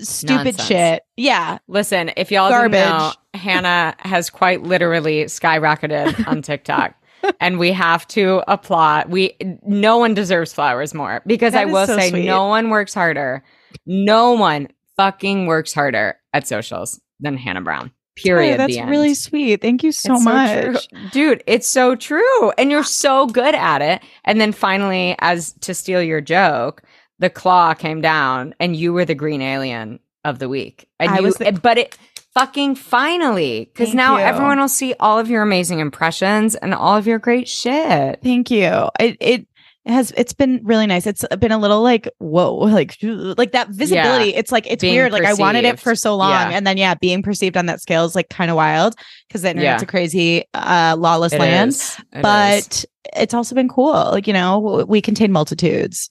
stupid 0.00 0.56
Nonsense. 0.56 0.66
shit. 0.66 1.02
Yeah. 1.16 1.58
Listen, 1.68 2.10
if 2.16 2.32
y'all 2.32 2.50
didn't 2.50 2.72
know, 2.72 2.88
Garbage. 2.88 3.18
Hannah 3.34 3.94
has 4.00 4.30
quite 4.30 4.62
literally 4.62 5.24
skyrocketed 5.26 6.26
on 6.26 6.42
TikTok. 6.42 6.94
And 7.40 7.58
we 7.58 7.72
have 7.72 8.06
to 8.08 8.42
applaud. 8.48 9.08
We 9.10 9.36
no 9.62 9.98
one 9.98 10.14
deserves 10.14 10.52
flowers 10.52 10.94
more 10.94 11.22
because 11.26 11.52
That 11.52 11.62
I 11.62 11.64
will 11.66 11.86
so 11.86 11.96
say 11.96 12.10
sweet. 12.10 12.26
no 12.26 12.46
one 12.46 12.70
works 12.70 12.94
harder. 12.94 13.44
No 13.86 14.32
one 14.32 14.68
fucking 14.96 15.46
works 15.46 15.72
harder 15.72 16.16
at 16.32 16.46
socials 16.46 17.00
than 17.20 17.36
Hannah 17.36 17.62
Brown. 17.62 17.90
Period. 18.14 18.60
That's 18.60 18.76
really 18.78 19.14
sweet. 19.14 19.62
Thank 19.62 19.82
you 19.82 19.90
so 19.90 20.16
It's 20.16 20.24
much. 20.24 20.88
true. 20.88 21.00
dude. 21.12 21.44
It's 21.46 21.66
so 21.66 21.96
true, 21.96 22.50
and 22.58 22.70
you're 22.70 22.84
so 22.84 23.26
good 23.26 23.54
at 23.54 23.80
it. 23.80 24.02
And 24.26 24.38
then 24.38 24.52
finally, 24.52 25.16
as 25.20 25.52
to 25.62 25.72
steal 25.72 26.02
your 26.02 26.20
joke, 26.20 26.82
the 27.20 27.30
claw 27.30 27.72
came 27.72 28.02
down, 28.02 28.54
and 28.60 28.76
you 28.76 28.92
were 28.92 29.06
the 29.06 29.14
green 29.14 29.40
alien 29.40 29.98
of 30.26 30.40
the 30.40 30.48
week. 30.50 30.88
And 31.00 31.10
I 31.10 31.16
you, 31.18 31.22
was 31.22 31.36
the- 31.36 31.52
but 31.52 31.78
it 31.78 31.96
fucking 32.34 32.74
finally, 32.76 33.70
because 33.72 33.94
now 33.94 34.16
you. 34.18 34.22
everyone 34.24 34.58
will 34.58 34.68
see 34.68 34.94
all 35.00 35.18
of 35.18 35.28
your 35.30 35.42
amazing 35.42 35.80
impressions 35.80 36.54
and 36.54 36.74
all 36.74 36.96
of 36.96 37.06
your 37.06 37.18
great 37.18 37.48
shit. 37.48 38.20
Thank 38.22 38.50
you. 38.50 38.88
It 39.00 39.16
it 39.20 39.46
has 39.84 40.12
it's 40.16 40.32
been 40.32 40.60
really 40.62 40.86
nice. 40.86 41.08
It's 41.08 41.24
been 41.40 41.50
a 41.50 41.58
little 41.58 41.82
like 41.82 42.08
whoa, 42.18 42.54
like 42.54 42.96
like 43.02 43.50
that 43.52 43.68
visibility. 43.70 44.32
It's 44.34 44.52
like 44.52 44.66
it's 44.70 44.80
Being 44.80 44.94
weird. 44.94 45.10
Like 45.12 45.24
I 45.24 45.34
wanted 45.34 45.64
it 45.64 45.80
for 45.80 45.94
so 45.96 46.14
long, 46.16 46.30
Yeah. 46.30 46.56
and 46.56 46.64
then 46.66 46.76
yeah, 46.76 46.94
being 46.94 47.20
perceived 47.22 47.56
on 47.56 47.66
that 47.66 47.80
scale 47.80 48.04
is 48.04 48.14
like 48.14 48.28
kind 48.28 48.48
of 48.50 48.56
wild 48.56 48.94
because 49.26 49.42
the 49.42 49.50
internet's 49.50 49.82
Yeah. 49.82 49.86
a 49.86 49.90
crazy 49.90 50.44
uh 50.54 50.94
lawless 50.98 51.32
It 51.32 51.40
land. 51.40 51.70
is. 51.70 51.98
It 52.12 52.18
is. 52.18 52.22
but 52.22 52.84
it's 53.16 53.34
also 53.34 53.56
been 53.56 53.68
cool. 53.68 53.92
Like 53.92 54.28
you 54.28 54.32
know, 54.32 54.84
we 54.88 55.00
contain 55.02 55.32
multitudes. 55.32 56.10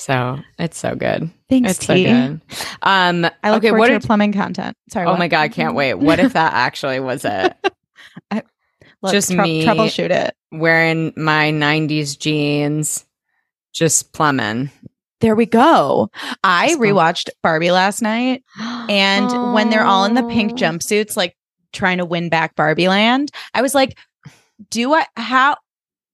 So 0.00 0.38
it's 0.58 0.78
so 0.78 0.94
good. 0.94 1.30
Thanks, 1.48 1.70
It's 1.72 1.86
so 1.86 1.94
good. 1.94 2.40
Um, 2.82 3.26
I 3.42 3.50
look 3.50 3.58
okay, 3.58 3.68
forward 3.70 3.90
what 3.90 4.00
to 4.00 4.06
plumbing 4.06 4.32
content. 4.32 4.76
Sorry. 4.90 5.06
Oh 5.06 5.10
what? 5.10 5.18
my 5.18 5.28
god, 5.28 5.40
I 5.42 5.48
can't 5.48 5.74
wait. 5.74 5.94
What 5.94 6.18
if 6.18 6.32
that 6.34 6.52
actually 6.52 7.00
was 7.00 7.24
it? 7.24 7.54
Look, 9.02 9.12
just 9.12 9.30
trou- 9.30 9.42
me- 9.42 9.64
troubleshoot 9.64 10.10
it. 10.10 10.34
Wearing 10.52 11.12
my 11.16 11.50
'90s 11.50 12.18
jeans, 12.18 13.06
just 13.72 14.12
plumbing. 14.12 14.70
There 15.20 15.34
we 15.34 15.46
go. 15.46 16.10
I 16.44 16.74
rewatched 16.76 17.28
Barbie 17.42 17.70
last 17.70 18.00
night. 18.02 18.42
And 18.58 19.54
when 19.54 19.68
they're 19.70 19.84
all 19.84 20.04
in 20.06 20.14
the 20.14 20.22
pink 20.24 20.52
Oh. 20.54 20.56
jumpsuits, 20.56 21.16
like 21.16 21.36
trying 21.72 21.98
to 21.98 22.04
win 22.06 22.28
back 22.30 22.56
Barbie 22.56 22.88
Land, 22.88 23.30
I 23.54 23.60
was 23.62 23.74
like, 23.74 23.98
do 24.70 24.94
I 24.94 25.06
how 25.16 25.56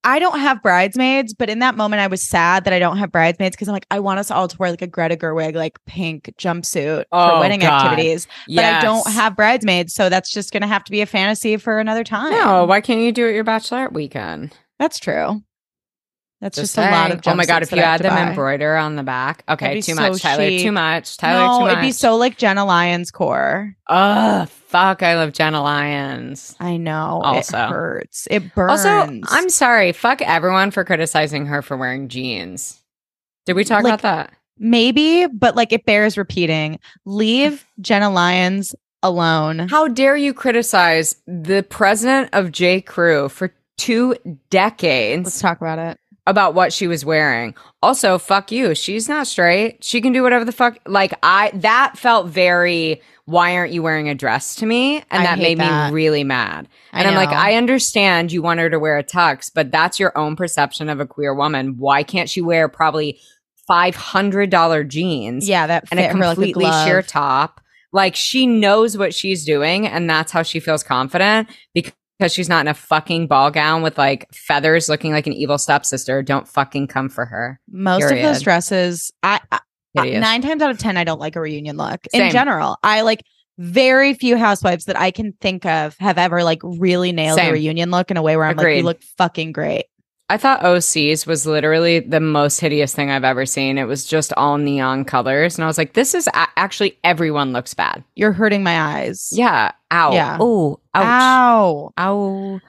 I 0.07 0.19
don't 0.19 0.39
have 0.39 0.63
bridesmaids, 0.63 1.33
but 1.33 1.49
in 1.49 1.59
that 1.59 1.75
moment, 1.75 1.99
I 1.99 2.07
was 2.07 2.23
sad 2.23 2.63
that 2.63 2.71
I 2.71 2.79
don't 2.79 2.97
have 2.97 3.11
bridesmaids 3.11 3.57
because 3.57 3.67
I'm 3.67 3.73
like, 3.73 3.85
I 3.91 3.99
want 3.99 4.19
us 4.19 4.31
all 4.31 4.47
to 4.47 4.57
wear 4.57 4.69
like 4.71 4.81
a 4.81 4.87
Greta 4.87 5.17
Gerwig 5.17 5.53
like 5.53 5.83
pink 5.85 6.33
jumpsuit 6.37 7.03
Oh, 7.11 7.29
for 7.29 7.39
wedding 7.41 7.59
God. 7.59 7.83
activities. 7.85 8.25
But 8.47 8.63
I 8.63 8.79
don't 8.81 9.05
have 9.11 9.35
bridesmaids, 9.35 9.93
so 9.93 10.07
that's 10.07 10.31
just 10.31 10.53
gonna 10.53 10.65
have 10.67 10.85
to 10.85 10.91
be 10.91 11.01
a 11.01 11.05
fantasy 11.05 11.57
for 11.57 11.77
another 11.79 12.05
time. 12.05 12.31
No, 12.31 12.63
why 12.63 12.79
can't 12.79 13.01
you 13.01 13.11
do 13.11 13.27
it 13.27 13.33
your 13.33 13.43
bachelorette 13.43 13.91
weekend? 13.91 14.53
that's 14.79 14.99
true. 14.99 15.41
That's 16.39 16.55
just, 16.55 16.75
Just 16.75 16.87
a 16.87 16.91
lot 16.91 17.11
of. 17.11 17.21
Oh 17.25 17.33
my 17.33 17.45
god, 17.47 17.63
if 17.63 17.71
you 17.71 17.81
had 17.81 18.01
them 18.01 18.13
buy. 18.13 18.29
embroider 18.29 18.75
on 18.75 18.95
the 18.95 19.01
back. 19.01 19.43
Okay, 19.49 19.81
too 19.81 19.95
so 19.95 20.01
much, 20.11 20.21
Tyler. 20.21 20.43
chic. 20.49 20.61
Too 20.61 20.71
much, 20.71 21.17
Tyler. 21.17 21.47
no, 21.47 21.57
too 21.59 21.65
much. 21.65 21.71
it'd 21.73 21.81
be 21.81 21.91
so 21.91 22.15
like 22.15 22.37
Jenna 22.37 22.63
Lyons 22.63 23.09
core. 23.09 23.75
Ugh, 23.87 24.47
fuck. 24.47 25.01
I 25.01 25.15
love 25.15 25.33
Jenna 25.33 25.63
Lyons. 25.63 26.55
I 26.59 26.77
know. 26.77 27.21
Also. 27.23 27.57
it 27.57 27.69
hurts. 27.69 28.27
It 28.29 28.53
burns. 28.53 28.85
Also, 28.85 29.21
I'm 29.29 29.49
sorry. 29.49 29.93
Fuck 29.93 30.21
everyone 30.21 30.69
for 30.69 30.83
criticizing 30.83 31.47
her 31.47 31.63
for 31.63 31.75
wearing 31.75 32.07
jeans. 32.07 32.83
Did 33.47 33.55
we 33.55 33.63
talk 33.63 33.83
Like- 33.83 33.93
about 33.95 34.01
that? 34.03 34.33
maybe, 34.59 35.25
but 35.27 35.55
like 35.55 35.73
it 35.73 35.85
bears 35.85 36.17
repeating. 36.19 36.79
Leave 37.05 37.65
Jenna 37.81 38.11
Lyons 38.11 38.75
alone. 39.01 39.67
How 39.69 39.87
dare 39.87 40.15
you 40.17 40.33
criticize 40.35 41.15
the 41.25 41.63
president 41.67 42.29
of 42.33 42.51
J. 42.51 42.81
Crew 42.81 43.29
for 43.29 43.53
two 43.77 44.15
decades 44.49 45.25
Let's 45.25 45.39
talk 45.39 45.61
about 45.61 45.77
it. 45.79 45.99
About 46.27 46.53
what 46.53 46.71
she 46.71 46.85
was 46.87 47.03
wearing? 47.03 47.55
Also, 47.81 48.19
fuck 48.19 48.51
you. 48.51 48.75
She's 48.75 49.09
not 49.09 49.25
straight. 49.25 49.83
She 49.83 50.01
can 50.01 50.13
do 50.13 50.21
whatever 50.21 50.45
the 50.45 50.51
fuck. 50.51 50.77
Like 50.85 51.13
I, 51.23 51.51
that 51.55 51.97
felt 51.97 52.27
very. 52.27 53.01
Why 53.25 53.57
aren't 53.57 53.73
you 53.73 53.83
wearing 53.83 54.07
a 54.07 54.15
dress 54.15 54.55
to 54.55 54.65
me? 54.65 54.97
And 55.11 55.23
I 55.23 55.23
that 55.23 55.39
made 55.39 55.57
that. 55.57 55.89
me 55.89 55.95
really 55.95 56.23
mad. 56.23 56.67
And 56.93 57.07
I'm 57.07 57.15
like. 57.15 57.29
I 57.29 57.55
understand 57.55 58.31
you 58.31 58.41
want 58.41 58.59
her 58.59 58.69
to 58.69 58.79
wear 58.79 58.97
a 58.97 59.03
tux, 59.03 59.51
but 59.53 59.71
that's 59.71 59.99
your 59.99 60.17
own 60.17 60.35
perception 60.35 60.87
of 60.89 60.99
a 60.99 61.05
queer 61.05 61.33
woman. 61.33 61.77
Why 61.77 62.03
can't 62.03 62.29
she 62.29 62.41
wear 62.41 62.69
probably 62.69 63.19
five 63.67 63.95
hundred 63.95 64.49
dollar 64.49 64.83
jeans? 64.83 65.47
Yeah, 65.47 65.67
that 65.67 65.85
and 65.91 65.99
a 65.99 66.03
her 66.03 66.13
like 66.13 66.13
a 66.13 66.35
completely 66.35 66.71
sheer 66.85 67.01
top. 67.01 67.61
Like 67.91 68.15
she 68.15 68.45
knows 68.45 68.97
what 68.97 69.13
she's 69.13 69.43
doing, 69.43 69.87
and 69.87 70.09
that's 70.09 70.31
how 70.31 70.43
she 70.43 70.59
feels 70.59 70.83
confident 70.83 71.49
because 71.73 71.93
she's 72.27 72.49
not 72.49 72.61
in 72.61 72.67
a 72.67 72.73
fucking 72.73 73.27
ball 73.27 73.51
gown 73.51 73.83
with 73.83 73.97
like 73.97 74.27
feathers, 74.33 74.89
looking 74.89 75.11
like 75.11 75.27
an 75.27 75.33
evil 75.33 75.57
stepsister. 75.57 76.23
Don't 76.23 76.47
fucking 76.47 76.87
come 76.87 77.09
for 77.09 77.25
her. 77.25 77.59
Most 77.69 78.11
of 78.11 78.17
those 78.17 78.41
dresses, 78.41 79.11
I, 79.21 79.39
I 79.51 79.59
nine 80.19 80.41
times 80.41 80.61
out 80.61 80.71
of 80.71 80.79
ten, 80.79 80.97
I 80.97 81.03
don't 81.03 81.19
like 81.19 81.35
a 81.35 81.41
reunion 81.41 81.77
look. 81.77 82.07
In 82.13 82.31
general, 82.31 82.77
I 82.83 83.01
like 83.01 83.23
very 83.59 84.13
few 84.13 84.37
housewives 84.37 84.85
that 84.85 84.99
I 84.99 85.11
can 85.11 85.33
think 85.41 85.65
of 85.65 85.95
have 85.99 86.17
ever 86.17 86.43
like 86.43 86.59
really 86.63 87.11
nailed 87.11 87.37
Same. 87.37 87.49
a 87.49 87.53
reunion 87.53 87.91
look 87.91 88.11
in 88.11 88.17
a 88.17 88.21
way 88.21 88.37
where 88.37 88.45
I'm 88.45 88.55
like, 88.55 88.77
you 88.77 88.83
look 88.83 89.01
fucking 89.17 89.51
great. 89.51 89.85
I 90.29 90.35
thought 90.37 90.61
OCs 90.61 91.25
was 91.25 91.45
literally 91.45 91.99
the 91.99 92.19
most 92.19 92.59
hideous 92.59 92.93
thing 92.93 93.09
I've 93.09 93.23
ever 93.23 93.45
seen. 93.45 93.77
It 93.77 93.85
was 93.85 94.05
just 94.05 94.33
all 94.35 94.57
neon 94.57 95.05
colors, 95.05 95.55
and 95.57 95.63
I 95.63 95.67
was 95.67 95.77
like, 95.77 95.93
"This 95.93 96.13
is 96.13 96.27
a- 96.27 96.47
actually 96.57 96.97
everyone 97.03 97.53
looks 97.53 97.73
bad." 97.73 98.03
You're 98.15 98.33
hurting 98.33 98.61
my 98.61 98.77
eyes. 98.79 99.29
Yeah. 99.31 99.71
Ow. 99.93 100.11
Yeah. 100.13 100.37
Oh. 100.39 100.79
Ouch. 100.93 101.05
Ow. 101.05 101.91
Ow. 101.97 102.59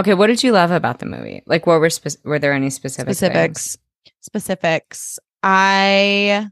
Okay. 0.00 0.14
What 0.14 0.26
did 0.26 0.42
you 0.42 0.50
love 0.50 0.72
about 0.72 0.98
the 0.98 1.06
movie? 1.06 1.42
Like, 1.46 1.66
what 1.68 1.78
were 1.78 1.88
spec- 1.90 2.24
were 2.24 2.40
there 2.40 2.52
any 2.52 2.68
specific 2.70 3.14
Specifics. 3.14 3.78
Specifics. 4.20 5.18
I 5.44 6.48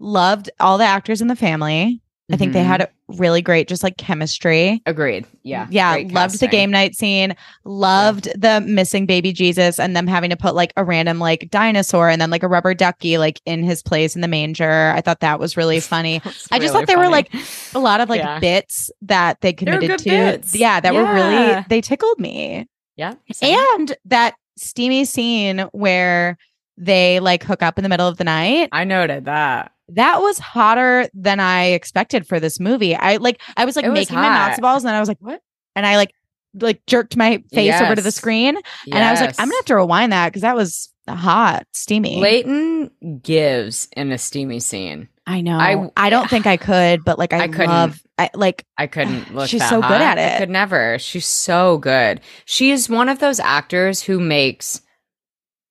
loved 0.00 0.48
all 0.58 0.78
the 0.78 0.84
actors 0.84 1.20
in 1.20 1.28
the 1.28 1.36
family. 1.36 2.00
I 2.30 2.36
think 2.36 2.52
they 2.52 2.62
had 2.62 2.82
a 2.82 2.88
really 3.08 3.40
great, 3.40 3.68
just 3.68 3.82
like 3.82 3.96
chemistry. 3.96 4.82
Agreed. 4.84 5.24
Yeah. 5.44 5.66
Yeah. 5.70 5.94
Great 5.94 6.12
Loved 6.12 6.40
the 6.40 6.46
game 6.48 6.70
night 6.70 6.94
scene. 6.94 7.34
Loved 7.64 8.28
the 8.38 8.60
missing 8.60 9.06
baby 9.06 9.32
Jesus 9.32 9.80
and 9.80 9.96
them 9.96 10.06
having 10.06 10.28
to 10.30 10.36
put 10.36 10.54
like 10.54 10.72
a 10.76 10.84
random 10.84 11.18
like 11.18 11.48
dinosaur 11.50 12.10
and 12.10 12.20
then 12.20 12.30
like 12.30 12.42
a 12.42 12.48
rubber 12.48 12.74
ducky 12.74 13.16
like 13.16 13.40
in 13.46 13.62
his 13.62 13.82
place 13.82 14.14
in 14.14 14.20
the 14.20 14.28
manger. 14.28 14.92
I 14.94 15.00
thought 15.00 15.20
that 15.20 15.40
was 15.40 15.56
really 15.56 15.80
funny. 15.94 16.20
I 16.52 16.58
just 16.58 16.74
thought 16.74 16.86
there 16.86 16.98
were 16.98 17.08
like 17.08 17.32
a 17.74 17.78
lot 17.78 18.00
of 18.02 18.10
like 18.10 18.20
Yeah. 18.20 18.38
bits 18.40 18.90
that 19.02 19.40
they 19.40 19.50
They 19.50 19.52
committed 19.54 19.98
to. 20.00 20.04
bits. 20.10 20.54
Yeah, 20.54 20.80
that 20.80 20.92
were 20.94 21.10
really 21.14 21.64
they 21.70 21.80
tickled 21.80 22.18
me. 22.18 22.66
yeah. 22.96 23.14
same. 23.32 23.58
And 23.76 23.96
that 24.04 24.34
steamy 24.58 25.04
scene 25.06 25.60
where 25.72 26.36
they 26.76 27.20
like 27.20 27.42
hook 27.42 27.62
up 27.62 27.78
in 27.78 27.82
the 27.84 27.88
middle 27.88 28.06
of 28.06 28.18
the 28.18 28.24
night. 28.24 28.68
I 28.72 28.84
noted 28.84 29.24
that. 29.24 29.72
That 29.90 30.20
was 30.20 30.38
hotter 30.38 31.08
than 31.14 31.40
I 31.40 31.66
expected 31.68 32.26
for 32.26 32.38
this 32.40 32.60
movie. 32.60 32.94
I 32.94 33.16
like 33.16 33.40
I 33.56 33.64
was 33.64 33.74
like 33.76 33.84
was 33.86 33.94
making 33.94 34.16
my 34.16 34.28
matzo 34.28 34.60
balls 34.60 34.82
and 34.84 34.88
then 34.88 34.94
I 34.96 35.00
was 35.00 35.08
like, 35.08 35.18
what? 35.20 35.40
And 35.74 35.86
I 35.86 35.96
like 35.96 36.12
like 36.54 36.84
jerked 36.86 37.16
my 37.16 37.42
face 37.52 37.80
over 37.80 37.94
to 37.94 38.02
the 38.02 38.06
Yes. 38.08 38.14
screen 38.16 38.56
and 38.92 38.94
I 39.04 39.10
was 39.12 39.20
like, 39.20 39.30
I'm 39.38 39.46
gonna 39.48 39.56
have 39.58 39.64
to 39.66 39.76
rewind 39.76 40.12
that 40.12 40.28
because 40.28 40.42
that 40.42 40.56
was 40.56 40.92
hot, 41.08 41.66
steamy. 41.72 42.20
Leighton 42.20 42.90
gives 43.22 43.88
in 43.96 44.12
a 44.12 44.18
steamy 44.18 44.60
scene. 44.60 45.08
I 45.26 45.40
know. 45.42 45.58
I- 45.58 45.90
I, 45.96 46.10
don't 46.10 46.28
think 46.30 46.46
I 46.46 46.56
could, 46.58 47.04
but 47.04 47.18
like 47.18 47.32
I, 47.32 47.44
I 47.44 47.48
couldn't. 47.48 47.68
love 47.68 48.02
I 48.18 48.28
like 48.34 48.66
I 48.76 48.86
couldn't 48.88 49.34
look. 49.34 49.48
She's 49.48 49.66
so 49.66 49.80
good 49.80 49.86
hot. 50.00 50.00
at 50.02 50.18
I 50.18 50.22
it. 50.22 50.38
could 50.40 50.50
never. 50.50 50.98
She's 50.98 51.26
so 51.26 51.78
good. 51.78 52.20
She 52.44 52.70
is 52.72 52.90
one 52.90 53.08
of 53.08 53.20
those 53.20 53.40
actors 53.40 54.02
who 54.02 54.18
makes, 54.20 54.82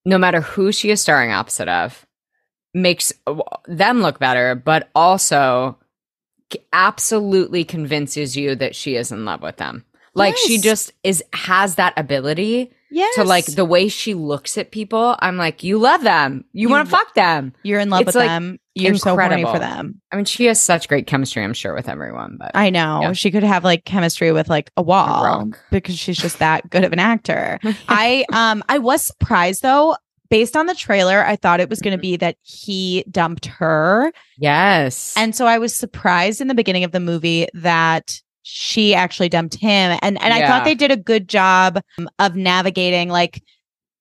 no 0.06 0.18
matter 0.18 0.42
who 0.42 0.72
she 0.72 0.90
is 0.90 1.02
starring 1.02 1.32
opposite 1.32 1.68
of, 1.68 2.06
makes 2.78 3.12
them 3.68 4.02
look 4.02 4.20
better, 4.20 4.56
but 4.56 4.90
also 4.96 5.78
absolutely 6.72 7.64
convinces 7.64 8.38
you 8.38 8.56
that 8.56 8.76
she 8.76 8.96
is 8.96 9.12
in 9.12 9.26
love 9.26 9.42
with 9.42 9.58
them. 9.58 9.84
Like 10.14 10.36
she 10.36 10.58
just 10.58 10.94
is 11.04 11.24
has 11.34 11.76
that 11.76 11.94
ability 11.96 12.72
yes. 12.90 13.16
to 13.16 13.24
like 13.24 13.46
the 13.46 13.66
way 13.66 13.88
she 13.88 14.16
looks 14.16 14.58
at 14.58 14.72
people. 14.72 15.16
I'm 15.20 15.38
like, 15.38 15.64
you 15.64 15.78
love 15.78 16.02
them. 16.02 16.44
You, 16.54 16.64
You 16.64 16.70
want 16.70 16.90
to 16.90 16.96
fuck 16.96 17.14
them. 17.14 17.54
you're 17.62 17.80
in 17.80 17.90
love 17.90 18.02
it's, 18.02 18.08
with 18.08 18.16
like, 18.16 18.28
them. 18.28 18.60
You're 18.74 18.96
so 18.96 19.16
horny 19.16 19.44
for 19.44 19.60
them. 19.60 20.02
I 20.12 20.16
mean, 20.16 20.26
she 20.26 20.46
has 20.46 20.60
such 20.60 20.88
great 20.88 21.08
chemistry, 21.08 21.44
I'm 21.44 21.54
sure, 21.54 21.74
with 21.74 21.90
everyone, 21.90 22.38
but 22.40 22.52
I 22.56 22.70
know. 22.70 23.00
Yeah. 23.02 23.14
She 23.14 23.32
could 23.32 23.44
have 23.44 23.64
like 23.64 23.86
chemistry 23.86 24.32
with 24.32 24.50
like 24.50 24.72
a 24.78 24.82
wall 24.82 25.24
rock. 25.24 25.60
because 25.72 25.98
she's 25.98 26.18
just 26.18 26.40
that 26.40 26.70
good 26.70 26.84
of 26.84 26.94
an 26.94 27.00
actor. 27.00 27.60
I 27.88 28.26
um 28.34 28.64
I 28.70 28.80
was 28.80 29.04
surprised 29.04 29.62
though. 29.62 29.96
Based 30.30 30.56
on 30.58 30.66
the 30.66 30.76
trailer, 30.76 31.24
I 31.26 31.36
thought 31.36 31.60
it 31.60 31.70
was 31.70 31.80
going 31.80 31.96
to 31.98 32.02
be 32.02 32.16
that 32.18 32.36
he 32.42 33.04
dumped 33.10 33.46
her. 33.46 34.12
yes. 34.38 35.14
And 35.18 35.36
so 35.36 35.46
I 35.46 35.58
was 35.58 35.76
surprised 35.76 36.42
in 36.42 36.48
the 36.48 36.56
beginning 36.56 36.84
of 36.84 36.92
the 36.92 37.00
movie 37.00 37.48
that 37.54 38.22
she 38.44 38.94
actually 38.96 39.30
dumped 39.30 39.56
him. 39.56 39.98
And 40.02 40.22
and 40.22 40.34
I 40.34 40.48
thought 40.48 40.64
they 40.64 40.76
did 40.76 40.92
a 40.92 40.98
good 40.98 41.28
job 41.28 41.82
um, 42.00 42.10
of 42.20 42.36
navigating 42.36 43.10
like 43.10 43.42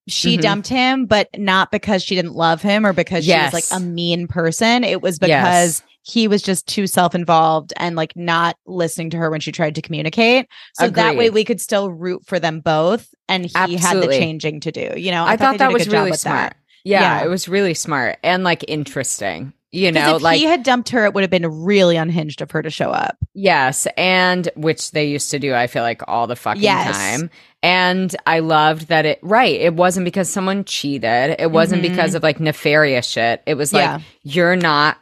she 0.08 0.38
Mhm. 0.38 0.42
dumped 0.42 0.68
him, 0.68 1.06
but 1.06 1.28
not 1.36 1.72
because 1.72 2.02
she 2.02 2.14
didn't 2.14 2.34
love 2.34 2.62
him 2.62 2.86
or 2.86 2.92
because 2.92 3.24
she 3.24 3.32
was 3.32 3.52
like 3.52 3.64
a 3.72 3.82
mean 3.82 4.28
person. 4.28 4.84
It 4.84 5.02
was 5.02 5.18
because 5.18 5.82
Yes. 5.82 5.82
He 6.08 6.28
was 6.28 6.40
just 6.40 6.68
too 6.68 6.86
self-involved 6.86 7.72
and 7.78 7.96
like 7.96 8.14
not 8.14 8.56
listening 8.64 9.10
to 9.10 9.16
her 9.16 9.28
when 9.28 9.40
she 9.40 9.50
tried 9.50 9.74
to 9.74 9.82
communicate. 9.82 10.46
So 10.74 10.88
that 10.88 11.16
way 11.16 11.30
we 11.30 11.42
could 11.44 11.60
still 11.60 11.90
root 11.90 12.24
for 12.26 12.38
them 12.38 12.60
both 12.60 13.12
and 13.28 13.44
he 13.44 13.76
had 13.76 14.00
the 14.00 14.06
changing 14.06 14.60
to 14.60 14.70
do. 14.70 14.92
You 14.96 15.10
know, 15.10 15.24
I, 15.24 15.36
thought, 15.36 15.52
they 15.52 15.58
that 15.58 15.72
was 15.72 15.88
really 15.88 16.12
smart. 16.12 16.50
that. 16.52 16.56
Yeah, 16.84 17.00
Yeah. 17.18 17.24
it 17.24 17.28
was 17.28 17.48
really 17.48 17.74
smart 17.74 18.18
and 18.22 18.44
like 18.44 18.64
interesting. 18.68 19.52
You 19.72 19.90
know, 19.90 20.16
if 20.16 20.22
like 20.22 20.38
he 20.38 20.44
had 20.44 20.62
dumped 20.62 20.90
her, 20.90 21.04
it 21.06 21.12
would 21.12 21.22
have 21.22 21.30
been 21.30 21.44
really 21.64 21.96
unhinged 21.96 22.40
of 22.40 22.52
her 22.52 22.62
to 22.62 22.70
show 22.70 22.90
up. 22.90 23.16
yes, 23.34 23.86
and 23.96 24.48
which 24.54 24.92
they 24.92 25.06
used 25.06 25.32
to 25.32 25.38
do. 25.40 25.54
I 25.54 25.66
feel 25.66 25.82
like 25.82 26.02
all 26.06 26.28
the 26.28 26.36
fucking 26.36 26.62
Yes. 26.62 26.96
time. 26.96 27.30
And 27.64 28.14
I 28.26 28.38
loved 28.38 28.88
that 28.88 29.04
it. 29.06 29.18
Right, 29.22 29.60
it 29.60 29.74
wasn't 29.74 30.04
because 30.04 30.30
someone 30.30 30.64
cheated. 30.64 31.34
It 31.40 31.50
wasn't 31.50 31.82
Mhm. 31.82 31.90
because 31.90 32.14
of 32.14 32.22
like 32.22 32.38
nefarious 32.38 33.06
shit. 33.06 33.42
It 33.44 33.54
was 33.54 33.72
like 33.72 33.82
Yeah. 33.82 33.98
you're 34.22 34.56
not 34.56 34.98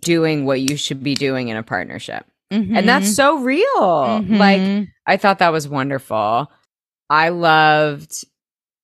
doing 0.00 0.44
what 0.44 0.60
you 0.60 0.76
should 0.76 1.02
be 1.02 1.14
doing 1.14 1.48
in 1.48 1.56
a 1.56 1.62
partnership, 1.62 2.24
Mhm. 2.52 2.76
and 2.76 2.88
that's 2.88 3.14
so 3.14 3.38
real. 3.38 3.64
Like 4.28 4.60
Mhm. 4.60 4.88
I 5.06 5.16
thought 5.16 5.38
that 5.40 5.52
was 5.52 5.68
wonderful. 5.68 6.50
I 7.10 7.28
loved 7.30 8.24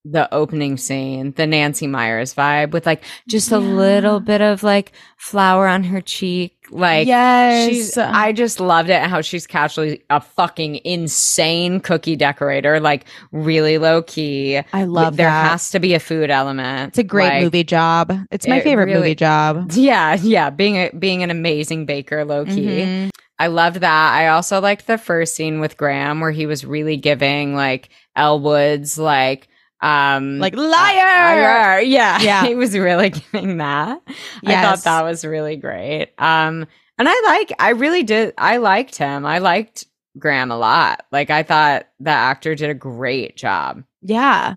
the 0.04 0.32
opening 0.34 0.76
scene, 0.78 1.32
the 1.36 1.46
Nancy 1.46 1.86
Meyers 1.86 2.34
vibe 2.34 2.70
with 2.70 2.86
like 2.86 3.02
just 3.28 3.52
a 3.52 3.58
little 3.58 4.18
bit 4.20 4.40
of 4.40 4.62
like 4.62 4.92
flour 5.18 5.66
on 5.68 5.84
her 5.84 6.00
cheek. 6.00 6.59
Like 6.70 7.06
yes, 7.06 7.68
she's 7.68 7.98
I 7.98 8.32
just 8.32 8.60
loved 8.60 8.90
it 8.90 9.02
how 9.02 9.20
she's 9.20 9.46
casually 9.46 10.02
a 10.10 10.20
fucking 10.20 10.80
insane 10.84 11.80
cookie 11.80 12.16
decorator, 12.16 12.80
like 12.80 13.04
really 13.32 13.78
low 13.78 14.02
key. 14.02 14.60
I 14.72 14.84
love 14.84 15.16
there 15.16 15.26
that. 15.26 15.50
has 15.50 15.70
to 15.70 15.80
be 15.80 15.94
a 15.94 16.00
food 16.00 16.30
element. 16.30 16.88
it's 16.90 16.98
a 16.98 17.02
great 17.04 17.28
Like, 17.28 17.42
movie 17.42 17.64
job. 17.64 18.12
It's 18.30 18.46
my 18.46 18.56
it 18.58 18.64
favorite 18.64 18.84
really- 18.86 19.00
movie 19.00 19.14
job. 19.14 19.70
Yeah, 19.74 20.14
yeah. 20.20 20.50
Being 20.50 20.76
a 20.76 20.90
being 20.90 21.22
an 21.22 21.30
amazing 21.30 21.86
baker, 21.86 22.24
low 22.24 22.44
key. 22.44 22.66
Mhm. 22.84 23.10
I 23.38 23.46
loved 23.46 23.80
that. 23.80 24.12
I 24.14 24.28
also 24.28 24.60
liked 24.60 24.86
the 24.86 24.98
first 24.98 25.34
scene 25.34 25.60
with 25.60 25.76
Graham 25.78 26.20
where 26.20 26.30
he 26.30 26.44
was 26.46 26.64
really 26.64 26.96
giving 26.98 27.54
like 27.54 27.88
Elwood's 28.14 28.98
like 28.98 29.48
um 29.82 30.38
Like 30.38 30.56
uh, 30.56 30.60
liar. 30.60 31.36
liar. 31.36 31.80
Yeah. 31.80 32.20
Yeah. 32.20 32.44
he 32.46 32.54
was 32.54 32.76
really 32.76 33.10
giving 33.10 33.58
that. 33.58 34.00
I 34.46 34.62
thought 34.62 34.84
that 34.84 35.02
was 35.04 35.24
really 35.24 35.56
great. 35.56 36.10
Um 36.18 36.66
and 36.98 37.08
I 37.08 37.20
like 37.26 37.52
I 37.58 37.70
really 37.70 38.02
did 38.02 38.34
I 38.36 38.58
liked 38.58 38.96
him. 38.96 39.24
I 39.24 39.38
liked 39.38 39.86
Graham 40.18 40.50
a 40.50 40.58
lot. 40.58 41.04
Like 41.12 41.30
I 41.30 41.42
thought 41.42 41.86
the 41.98 42.10
actor 42.10 42.54
did 42.54 42.68
a 42.70 42.74
great 42.74 43.36
job. 43.36 43.82
Yeah. 44.02 44.54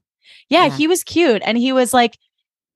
yeah, 0.49 0.65
Yeah. 0.65 0.75
he 0.75 0.87
was 0.87 1.03
cute. 1.03 1.41
And 1.45 1.57
he 1.57 1.71
was 1.73 1.93
like, 1.93 2.17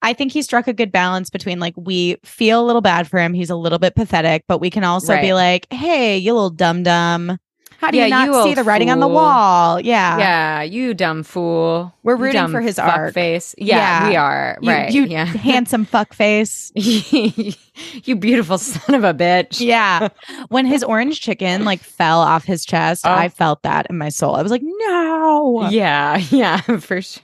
I 0.02 0.14
think 0.14 0.32
he 0.32 0.42
struck 0.44 0.68
a 0.68 0.74
good 0.74 0.92
balance 0.92 1.30
between 1.32 1.60
like, 1.60 1.74
we 1.76 2.18
feel 2.24 2.62
a 2.64 2.66
little 2.68 2.82
bad 2.84 3.08
for 3.08 3.20
him. 3.20 3.34
He's 3.34 3.50
a 3.50 3.56
little 3.56 3.80
bit 3.80 3.96
pathetic, 3.96 4.44
but 4.48 4.60
we 4.60 4.70
can 4.70 4.84
also 4.84 5.20
be 5.20 5.34
like, 5.34 5.66
hey, 5.74 6.18
you 6.18 6.34
little 6.34 6.52
dum 6.52 6.84
dum. 6.84 7.38
How 7.80 7.92
do 7.92 7.98
Yeah, 7.98 8.06
you 8.06 8.10
not 8.10 8.28
you 8.28 8.44
see 8.44 8.54
the 8.56 8.64
writing 8.64 8.90
on 8.90 9.00
the 9.00 9.08
wall? 9.08 9.80
Yeah. 9.80 10.18
yeah, 10.18 10.62
you 10.64 10.94
dumb 10.94 11.24
fool. 11.24 11.94
We're 12.04 12.16
rooting 12.16 12.48
for 12.50 12.60
his 12.62 12.80
arc. 12.80 13.14
face. 13.14 13.54
Yeah, 13.58 13.78
Yeah. 13.78 14.10
we 14.10 14.16
are. 14.16 14.58
You, 14.62 14.70
right. 14.72 14.92
you 14.92 15.06
yeah. 15.06 15.26
handsome 15.26 15.86
fuck 15.86 16.14
face. 16.14 16.72
you 16.76 18.16
beautiful 18.16 18.58
son 18.58 18.96
of 18.96 19.04
a 19.04 19.14
bitch. 19.14 19.60
Yeah. 19.60 20.10
when 20.50 20.66
his 20.66 20.84
orange 20.84 21.22
chicken 21.22 21.66
like 21.66 21.82
fell 21.82 22.20
off 22.20 22.46
his 22.46 22.66
chest, 22.66 23.06
Oh. 23.06 23.12
I 23.12 23.30
felt 23.30 23.62
that 23.64 23.88
in 23.90 23.98
my 23.98 24.10
soul. 24.10 24.36
I 24.36 24.42
was 24.42 24.52
like, 24.52 24.64
no. 24.64 25.70
Yeah, 25.70 26.18
yeah, 26.32 26.62
for 26.62 27.02
sure. 27.02 27.22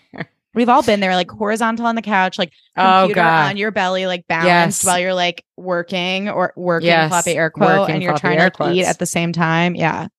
We've 0.55 0.69
all 0.69 0.83
been 0.83 0.99
there, 0.99 1.15
like 1.15 1.31
horizontal 1.31 1.87
on 1.87 1.95
the 1.95 2.03
couch, 2.03 2.37
like 2.37 2.51
Oh 2.77 3.01
computer 3.07 3.21
god. 3.21 3.49
on 3.49 3.57
your 3.57 3.71
belly, 3.71 4.05
like 4.05 4.27
balanced 4.27 4.83
Yes. 4.83 4.85
while 4.85 4.99
you're 4.99 5.15
like 5.15 5.43
working 5.57 6.29
or 6.29 6.53
working 6.55 6.87
Yes, 6.89 7.09
floppy 7.09 7.31
air 7.31 7.49
quote, 7.49 7.79
working 7.79 7.95
and 7.95 8.03
you're 8.03 8.15
trying 8.17 8.37
to 8.37 8.51
like, 8.63 8.75
eat 8.75 8.85
at 8.85 8.99
the 8.99 9.07
same 9.07 9.33
time. 9.33 9.73
Yeah. 9.73 10.09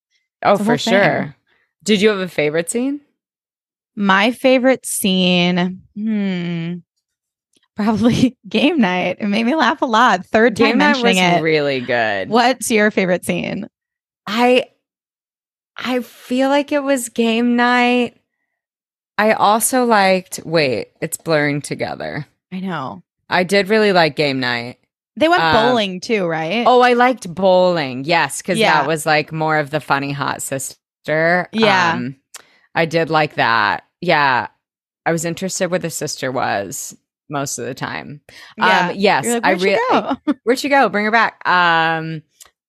Oh, 0.44 0.56
for 0.58 0.76
thing. 0.76 0.92
sure. 0.92 1.36
Did 1.82 2.00
you 2.00 2.08
have 2.10 2.18
a 2.18 2.28
favorite 2.28 2.70
scene? 2.70 3.00
My 3.96 4.32
favorite 4.32 4.84
scene, 4.86 5.82
hmm, 5.94 6.74
probably 7.76 8.36
game 8.48 8.80
night. 8.80 9.18
It 9.20 9.26
made 9.28 9.44
me 9.44 9.54
laugh 9.54 9.82
a 9.82 9.86
lot. 9.86 10.26
Third 10.26 10.56
time 10.56 10.66
Game 10.70 10.78
night 10.78 10.96
was 10.96 11.04
mentioning 11.04 11.38
it. 11.38 11.42
really 11.42 11.80
good. 11.80 12.28
What's 12.28 12.70
your 12.70 12.90
favorite 12.90 13.24
scene? 13.24 13.68
I 14.26 14.66
I 15.76 16.00
feel 16.00 16.48
like 16.48 16.72
it 16.72 16.82
was 16.82 17.08
game 17.08 17.56
night. 17.56 18.16
I 19.16 19.32
also 19.32 19.84
liked 19.84 20.40
wait, 20.44 20.88
it's 21.00 21.16
blurring 21.16 21.60
together. 21.62 22.26
I 22.52 22.60
know. 22.60 23.02
I 23.28 23.44
did 23.44 23.68
really 23.68 23.92
like 23.92 24.16
game 24.16 24.40
night. 24.40 24.78
They 25.16 25.28
went 25.28 25.42
Um, 25.42 25.54
bowling 25.54 26.00
too, 26.00 26.26
right? 26.26 26.64
Oh, 26.66 26.80
I 26.80 26.94
liked 26.94 27.32
bowling. 27.32 28.04
Yes, 28.04 28.42
because 28.42 28.58
Yeah. 28.58 28.72
that 28.74 28.86
was 28.88 29.06
like 29.06 29.32
more 29.32 29.58
of 29.58 29.70
the 29.70 29.80
funny 29.80 30.12
hot 30.12 30.42
sister. 30.42 31.48
Yeah. 31.52 31.92
Um, 31.94 32.16
I 32.74 32.84
did 32.86 33.10
like 33.10 33.34
that. 33.34 33.84
Yeah. 34.00 34.48
I 35.06 35.12
was 35.12 35.24
interested 35.24 35.70
where 35.70 35.78
the 35.78 35.90
sister 35.90 36.32
was 36.32 36.96
most 37.30 37.58
of 37.58 37.66
the 37.66 37.74
time. 37.74 38.20
yeah. 38.58 38.88
Um, 38.90 38.96
yes, 38.96 39.26
like, 39.26 39.44
I 39.44 39.48
Where'd 39.54 39.60
she 39.60 39.66
really 39.68 39.78
go? 39.90 40.16
where'd 40.44 40.58
she 40.58 40.68
go? 40.68 40.88
Bring 40.88 41.04
her 41.04 41.10
back. 41.10 41.46
Um 41.48 42.22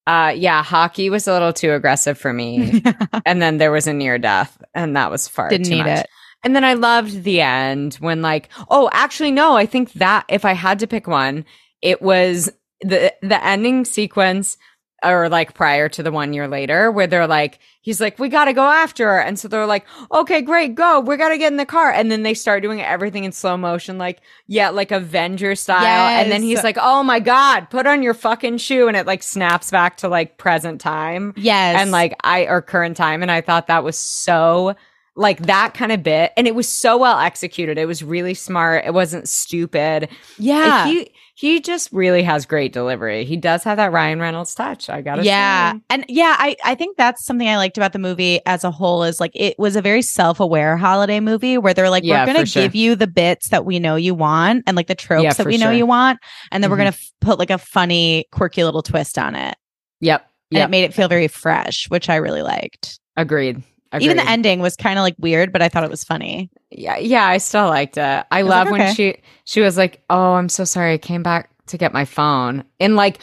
uh 0.06 0.32
yeah, 0.36 0.62
hockey 0.62 1.10
was 1.10 1.26
a 1.26 1.32
little 1.32 1.52
too 1.52 1.72
aggressive 1.72 2.16
for 2.16 2.32
me. 2.32 2.80
and 3.26 3.42
then 3.42 3.58
there 3.58 3.72
was 3.72 3.88
a 3.88 3.92
near 3.92 4.18
death, 4.18 4.56
and 4.72 4.94
that 4.96 5.10
was 5.10 5.26
far 5.26 5.48
Didn't 5.48 5.64
too 5.66 5.70
need 5.76 5.86
much. 5.86 6.00
it. 6.00 6.06
And 6.44 6.54
then 6.54 6.62
I 6.64 6.74
loved 6.74 7.24
the 7.24 7.40
end 7.40 7.94
when 7.94 8.22
like, 8.22 8.50
oh, 8.70 8.88
actually 8.92 9.32
no, 9.32 9.56
I 9.56 9.66
think 9.66 9.92
that 9.94 10.24
if 10.28 10.44
I 10.44 10.52
had 10.52 10.78
to 10.78 10.86
pick 10.86 11.08
one, 11.08 11.44
it 11.86 12.02
was 12.02 12.50
the 12.80 13.14
the 13.22 13.46
ending 13.46 13.84
sequence 13.84 14.58
or 15.04 15.28
like 15.28 15.54
prior 15.54 15.88
to 15.88 16.02
the 16.02 16.10
one 16.10 16.32
year 16.32 16.48
later 16.48 16.90
where 16.90 17.06
they're 17.06 17.28
like 17.28 17.60
he's 17.80 18.00
like 18.00 18.18
we 18.18 18.28
got 18.28 18.46
to 18.46 18.52
go 18.52 18.64
after 18.64 19.06
her. 19.06 19.20
And 19.20 19.38
so 19.38 19.46
they're 19.46 19.66
like 19.66 19.86
okay 20.10 20.42
great 20.42 20.74
go. 20.74 20.98
We 20.98 21.16
got 21.16 21.28
to 21.28 21.38
get 21.38 21.52
in 21.52 21.58
the 21.58 21.66
car. 21.66 21.92
And 21.92 22.10
then 22.10 22.24
they 22.24 22.34
start 22.34 22.62
doing 22.62 22.82
everything 22.82 23.22
in 23.22 23.30
slow 23.30 23.56
motion 23.56 23.98
like 23.98 24.20
yeah 24.48 24.70
like 24.70 24.90
avenger 24.90 25.54
style. 25.54 26.08
And 26.08 26.32
then 26.32 26.42
he's 26.42 26.64
like 26.64 26.76
oh 26.80 27.04
my 27.04 27.20
god 27.20 27.70
put 27.70 27.86
on 27.86 28.02
your 28.02 28.14
fucking 28.14 28.58
shoe. 28.58 28.88
And 28.88 28.96
it 28.96 29.06
like 29.06 29.22
snaps 29.22 29.70
back 29.70 29.98
to 29.98 30.08
like 30.08 30.38
present 30.38 30.80
time. 30.80 31.34
Yes. 31.36 31.80
and 31.80 31.92
like 31.92 32.16
I 32.24 32.46
or 32.46 32.62
current 32.62 32.96
time. 32.96 33.22
And 33.22 33.30
I 33.30 33.42
thought 33.42 33.68
that 33.68 33.84
was 33.84 33.96
so 33.96 34.74
like 35.16 35.46
that 35.46 35.72
kind 35.74 35.92
of 35.92 36.02
bit 36.02 36.30
and 36.36 36.46
it 36.46 36.54
was 36.54 36.68
so 36.68 36.96
well 36.98 37.18
executed. 37.18 37.78
It 37.78 37.86
was 37.86 38.02
really 38.04 38.34
smart. 38.34 38.84
It 38.84 38.92
wasn't 38.94 39.28
stupid. 39.28 40.08
yeah. 40.38 40.86
He 40.86 41.10
he 41.38 41.60
just 41.60 41.92
really 41.92 42.22
has 42.22 42.46
great 42.46 42.72
delivery. 42.72 43.26
He 43.26 43.36
does 43.36 43.62
have 43.64 43.76
that 43.76 43.92
Ryan 43.92 44.20
Reynolds 44.20 44.54
touch. 44.54 44.88
I 44.88 45.02
got 45.02 45.16
to 45.16 45.22
say. 45.22 45.26
yeah 45.28 45.72
say. 45.74 45.80
and 45.90 46.04
yeah 46.08 46.34
I, 46.38 46.56
I 46.64 46.74
think 46.74 46.96
that's 46.96 47.24
something 47.24 47.46
i 47.48 47.56
liked 47.58 47.76
about 47.76 47.92
the 47.92 47.98
movie 47.98 48.40
as 48.46 48.64
a 48.64 48.70
whole 48.70 49.02
is 49.04 49.20
like 49.20 49.32
it 49.34 49.58
was 49.58 49.76
a 49.76 49.82
very 49.82 50.00
self-aware 50.02 50.76
holiday 50.78 51.20
movie 51.20 51.58
where 51.58 51.74
they're 51.74 51.90
like 51.90 52.04
Yeah, 52.04 52.22
we're 52.26 52.32
gonna 52.34 52.46
sure. 52.46 52.62
give 52.62 52.74
you 52.74 52.94
the 52.96 53.06
bits 53.06 53.48
that 53.50 53.64
we 53.64 53.78
know 53.78 53.96
you 53.96 54.14
want 54.14 54.64
and 54.66 54.76
like 54.76 54.86
the 54.86 54.94
tropes 54.94 55.24
Yeah, 55.24 55.32
that 55.34 55.46
we 55.46 55.56
know 55.58 55.66
sure. 55.66 55.72
you 55.74 55.86
want 55.86 56.18
and 56.52 56.62
then 56.62 56.70
we're 56.70 56.76
Mhm. 56.76 56.80
gonna 56.80 56.88
f- 56.90 57.10
put 57.20 57.38
like 57.38 57.50
a 57.50 57.58
funny 57.58 58.26
quirky 58.32 58.64
little 58.64 58.82
twist 58.82 59.18
on 59.18 59.34
it 59.34 59.56
Yep. 60.00 60.26
and 60.52 60.62
it 60.62 60.70
made 60.70 60.84
it 60.84 60.94
feel 60.94 61.08
very 61.08 61.28
fresh 61.28 61.88
which 61.90 62.08
i 62.08 62.16
really 62.16 62.42
liked 62.42 62.98
Agreed. 63.16 63.62
Agreed. 63.96 64.04
even 64.06 64.16
the 64.16 64.28
ending 64.28 64.60
was 64.60 64.76
kind 64.76 64.98
of 64.98 65.02
like 65.02 65.14
weird 65.18 65.52
but 65.52 65.62
i 65.62 65.68
thought 65.68 65.84
it 65.84 65.90
was 65.90 66.04
funny 66.04 66.50
Yeah, 66.70 66.98
yeah, 66.98 67.26
I 67.26 67.38
still 67.38 67.66
liked 67.66 67.96
it. 67.96 68.26
I 68.30 68.42
was 68.42 68.50
love 68.50 68.68
like, 68.68 68.78
when 68.80 68.94
she 68.94 69.16
she 69.44 69.60
was 69.60 69.76
like, 69.76 70.02
"Oh, 70.10 70.34
I'm 70.34 70.48
so 70.48 70.64
sorry. 70.64 70.94
I 70.94 70.98
came 70.98 71.22
back 71.22 71.50
to 71.68 71.78
get 71.78 71.92
my 71.92 72.04
phone." 72.04 72.64
And 72.80 72.96
like 72.96 73.18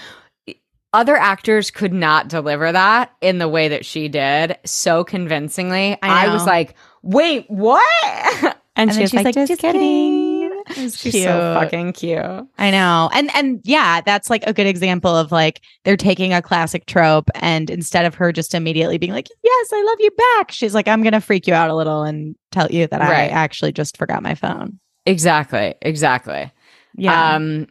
other 0.93 1.15
actors 1.15 1.69
could 1.71 1.93
not 1.93 2.29
deliver 2.29 2.71
that 2.71 3.11
in 3.21 3.39
the 3.39 3.49
way 3.49 3.67
that 3.67 3.85
she 3.85 4.07
did 4.07 4.57
so 4.65 5.03
convincingly. 5.03 5.97
I 6.01 6.27
I, 6.27 6.33
was 6.33 6.45
like, 6.45 6.75
"Wait, 7.01 7.45
what?" 7.49 7.83
And, 8.75 8.89
and 8.89 8.97
then 8.97 9.03
she's, 9.03 9.11
she's 9.11 9.23
like, 9.23 9.35
"Just, 9.35 9.49
just 9.49 9.61
kidding." 9.61 9.81
kidding 9.81 10.23
It 10.23 10.29
was 10.29 10.32
She's 10.75 10.97
cute. 10.97 11.13
so 11.13 11.57
fucking 11.59 11.93
cute. 11.93 12.23
I 12.57 12.71
know. 12.71 13.09
And 13.13 13.29
and 13.35 13.59
yeah, 13.63 14.01
that's 14.01 14.29
like 14.29 14.43
a 14.45 14.53
good 14.53 14.67
example 14.67 15.15
of 15.15 15.31
like 15.31 15.61
they're 15.83 15.97
taking 15.97 16.33
a 16.33 16.41
classic 16.41 16.85
trope 16.85 17.29
and 17.35 17.69
instead 17.69 18.05
of 18.05 18.15
her 18.15 18.31
just 18.31 18.53
immediately 18.53 18.97
being 18.97 19.11
like, 19.11 19.27
"Yes, 19.43 19.69
I 19.73 19.83
love 19.83 19.97
you 19.99 20.11
back." 20.37 20.51
She's 20.51 20.73
like, 20.73 20.87
"I'm 20.87 21.01
going 21.01 21.13
to 21.13 21.21
freak 21.21 21.47
you 21.47 21.53
out 21.53 21.69
a 21.69 21.75
little 21.75 22.03
and 22.03 22.35
tell 22.51 22.71
you 22.71 22.87
that 22.87 23.01
I 23.01 23.27
actually 23.27 23.71
just 23.71 23.97
forgot 23.97 24.23
my 24.23 24.35
phone." 24.35 24.79
Exactly. 25.05 25.75
Exactly. 25.81 26.51
Yeah. 26.95 27.35
Um 27.35 27.67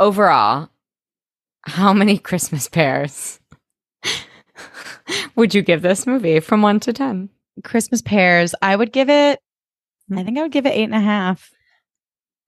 overall, 0.00 0.68
how 1.62 1.92
many 1.92 2.18
Christmas 2.18 2.68
pears 2.68 3.38
would 5.36 5.54
you 5.54 5.62
give 5.62 5.82
this 5.82 6.06
movie 6.06 6.40
from 6.40 6.62
1 6.62 6.80
to 6.80 6.92
10? 6.92 7.28
Christmas 7.62 8.02
pears, 8.02 8.54
I 8.62 8.74
would 8.74 8.92
give 8.92 9.08
it 9.08 9.38
I 10.14 10.24
think 10.24 10.38
I 10.38 10.42
would 10.42 10.52
give 10.52 10.66
it 10.66 10.70
eight 10.70 10.84
and 10.84 10.94
a 10.94 11.00
half. 11.00 11.50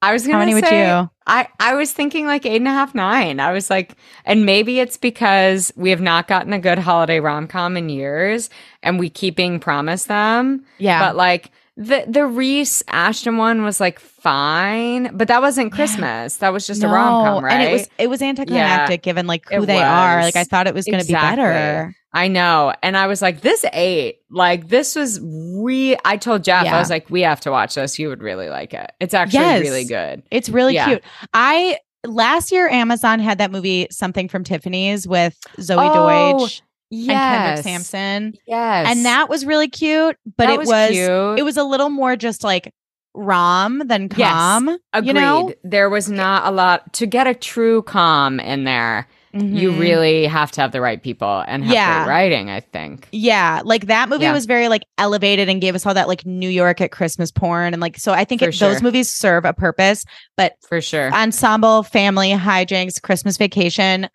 I 0.05 0.13
was 0.13 0.25
How 0.25 0.33
gonna 0.33 0.47
many 0.47 0.55
would 0.55 0.65
you? 0.71 1.11
I 1.27 1.49
I 1.59 1.75
was 1.75 1.93
thinking 1.93 2.27
like 2.27 2.45
eight 2.45 2.57
and 2.57 2.69
a 2.69 2.73
half, 2.73 2.95
nine. 2.95 3.41
I 3.41 3.53
was 3.53 3.71
like, 3.71 3.97
and 4.27 4.45
maybe 4.45 4.79
it's 4.81 4.99
because 4.99 5.73
we 5.77 5.89
have 5.91 6.03
not 6.03 6.29
gotten 6.29 6.53
a 6.53 6.59
good 6.59 6.79
holiday 6.79 7.21
rom 7.21 7.47
com 7.47 7.77
in 7.77 7.89
years, 7.89 8.51
and 8.83 8.99
we 8.99 9.09
keep 9.09 9.35
being 9.35 9.59
promised 9.59 10.09
them. 10.09 10.65
Yeah. 10.79 11.01
But 11.01 11.17
like 11.17 11.51
the 11.77 12.05
the 12.09 12.25
Reese 12.27 12.83
Ashton 12.89 13.37
one 13.37 13.63
was 13.65 13.81
like 13.81 13.99
fine, 13.99 15.17
but 15.17 15.29
that 15.29 15.41
wasn't 15.43 15.73
Yeah. 15.73 15.77
Christmas. 15.77 16.37
That 16.37 16.53
was 16.53 16.67
just 16.67 16.83
a 16.83 16.89
rom 16.89 17.25
com, 17.25 17.45
right? 17.45 17.53
And 17.55 17.63
it 17.63 17.73
was 17.73 17.89
it 17.99 18.11
was 18.11 18.23
anticlimactic 18.23 19.03
given 19.03 19.27
like 19.27 19.49
who 19.49 19.63
It 19.63 19.67
they 19.67 19.83
are. 19.83 20.23
Like 20.23 20.37
I 20.37 20.45
thought 20.45 20.67
it 20.67 20.75
was 20.75 20.85
going 20.85 20.99
to 21.01 21.05
Exactly. 21.05 21.37
be 21.37 21.43
better. 21.43 21.95
I 22.13 22.29
know. 22.29 22.73
And 22.81 22.97
I 22.97 23.09
was 23.09 23.21
like, 23.21 23.41
this 23.41 23.65
eight, 23.73 24.21
like 24.31 24.69
this 24.69 24.95
was 24.95 25.19
re 25.21 25.97
I 26.05 26.17
told 26.17 26.45
Jeff, 26.45 26.65
Yeah. 26.65 26.77
I 26.77 26.79
was 26.79 26.91
like, 26.91 27.11
we 27.11 27.23
have 27.23 27.41
to 27.41 27.51
watch 27.51 27.75
this. 27.75 27.99
You 27.99 28.09
would 28.09 28.23
really 28.23 28.49
like 28.49 28.73
it. 28.73 28.93
It's 29.01 29.15
actually 29.15 29.41
Yes. 29.41 29.61
really 29.63 29.85
good. 29.85 30.23
It's 30.31 30.49
really 30.49 30.75
Yeah. 30.75 30.87
cute. 30.87 31.03
I 31.33 31.79
last 32.07 32.53
year 32.53 32.69
Amazon 32.69 33.19
had 33.19 33.39
that 33.39 33.51
movie 33.51 33.89
Something 33.91 34.29
from 34.29 34.45
Tiffany's 34.45 35.09
with 35.09 35.37
Zoey 35.59 35.91
Oh, 35.91 36.39
Deutch 36.39 36.63
Yes. 36.95 37.11
and 37.11 37.65
Kendrick 37.65 37.65
Sampson. 37.65 38.35
Yes. 38.47 38.87
And 38.91 39.05
that 39.05 39.29
was 39.29 39.45
really 39.45 39.69
cute, 39.69 40.17
but 40.37 40.47
That 40.47 40.55
it 40.55 40.59
was, 40.67 40.91
cute. 40.91 41.39
it 41.39 41.45
was 41.45 41.57
a 41.57 41.65
little 41.65 41.91
more 41.91 42.17
just 42.17 42.45
like 42.45 42.73
rom 43.15 43.83
than 43.87 44.09
Yes. 44.17 44.31
calm. 44.31 44.77
Agreed. 44.93 45.07
You 45.09 45.13
know? 45.15 45.53
There 45.63 45.89
was 45.89 46.11
not 46.11 46.47
a 46.47 46.51
lot 46.51 46.93
to 46.95 47.07
get 47.07 47.27
a 47.27 47.35
true 47.35 47.83
calm 47.83 48.41
in 48.41 48.65
there. 48.65 49.07
You 49.37 49.73
Mhm. 49.73 49.81
really 49.81 50.27
have 50.27 50.53
to 50.53 50.61
have 50.61 50.71
the 50.71 50.81
right 50.81 51.03
people 51.03 51.43
and 51.49 51.65
have 51.65 51.75
Yeah. 51.75 52.07
writing, 52.09 52.51
I 52.51 52.61
think. 52.61 53.09
Yeah, 53.11 53.63
like 53.65 53.87
that 53.89 54.09
movie 54.09 54.23
Yeah. 54.27 54.33
was 54.33 54.47
very 54.47 54.69
like 54.69 54.83
elevated 54.97 55.49
and 55.49 55.61
gave 55.61 55.75
us 55.75 55.85
all 55.85 55.95
that 55.95 56.07
like 56.07 56.25
New 56.25 56.49
York 56.49 56.81
at 56.81 56.93
Christmas 56.93 57.33
porn 57.33 57.73
and 57.73 57.81
like 57.83 57.99
so 57.99 58.13
I 58.13 58.23
think 58.25 58.43
it, 58.43 58.57
those 58.61 58.81
movies 58.81 59.13
serve 59.13 59.45
a 59.45 59.53
purpose, 59.53 60.05
but 60.37 60.53
For 60.69 60.81
sure. 60.81 61.13
ensemble, 61.13 61.83
family, 61.83 62.31
hijinks, 62.31 63.03
Christmas 63.03 63.37
vacation, 63.37 64.09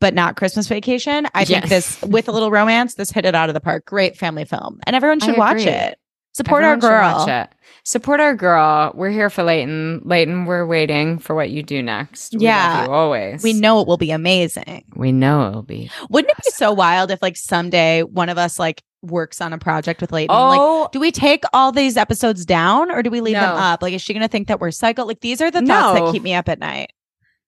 but 0.00 0.14
not 0.14 0.36
Christmas 0.36 0.66
vacation. 0.68 1.26
I 1.34 1.44
think 1.44 1.68
this 1.68 2.00
with 2.02 2.28
a 2.28 2.32
little 2.32 2.50
romance, 2.50 2.94
this 2.94 3.10
hit 3.10 3.24
it 3.24 3.34
out 3.34 3.48
of 3.50 3.54
the 3.54 3.60
park. 3.60 3.84
Great 3.86 4.16
family 4.16 4.44
film, 4.44 4.80
and 4.86 4.94
everyone 4.96 5.20
should 5.20 5.36
watch 5.36 5.62
it. 5.66 5.98
Support 6.34 6.64
Everyone 6.64 6.94
our 6.94 7.24
girl. 7.26 7.48
Support 7.84 8.20
our 8.20 8.34
girl. 8.34 8.92
We're 8.94 9.10
here 9.10 9.28
for 9.28 9.42
Leighton. 9.42 10.00
Leighton, 10.04 10.46
we're 10.46 10.64
waiting 10.64 11.18
for 11.18 11.34
what 11.34 11.50
you 11.50 11.62
do 11.62 11.82
next. 11.82 12.32
We 12.32 12.38
love 12.38 12.42
Yeah. 12.44 12.84
you 12.86 12.90
always. 12.90 13.42
We 13.42 13.52
know 13.52 13.80
it 13.82 13.86
will 13.86 13.98
be 13.98 14.12
amazing. 14.12 14.84
We 14.96 15.12
know 15.12 15.48
it'll 15.48 15.62
be. 15.62 15.90
Wouldn't 16.08 16.30
it 16.30 16.42
be 16.42 16.50
so 16.52 16.72
wild 16.72 17.10
if 17.10 17.20
like 17.20 17.36
someday 17.36 18.02
one 18.02 18.30
of 18.30 18.38
us 18.38 18.58
like 18.58 18.82
works 19.02 19.42
on 19.42 19.52
a 19.52 19.58
project 19.58 20.00
with 20.00 20.10
Leighton? 20.10 20.34
Like, 20.34 20.58
Oh, 20.58 20.88
do 20.90 21.00
we 21.00 21.10
take 21.10 21.44
all 21.52 21.70
these 21.70 21.98
episodes 21.98 22.46
down 22.46 22.90
or 22.90 23.02
do 23.02 23.10
we 23.10 23.20
leave 23.20 23.34
them 23.34 23.56
up? 23.56 23.82
Like, 23.82 23.92
is 23.92 24.00
she 24.00 24.14
going 24.14 24.22
to 24.22 24.28
think 24.28 24.48
that 24.48 24.58
we're 24.58 24.70
psycho? 24.70 25.04
Like, 25.04 25.20
these 25.20 25.42
are 25.42 25.50
the 25.50 25.60
thoughts 25.60 25.98
No. 25.98 26.06
that 26.06 26.12
keep 26.12 26.22
me 26.22 26.32
up 26.32 26.48
at 26.48 26.60
night. 26.60 26.92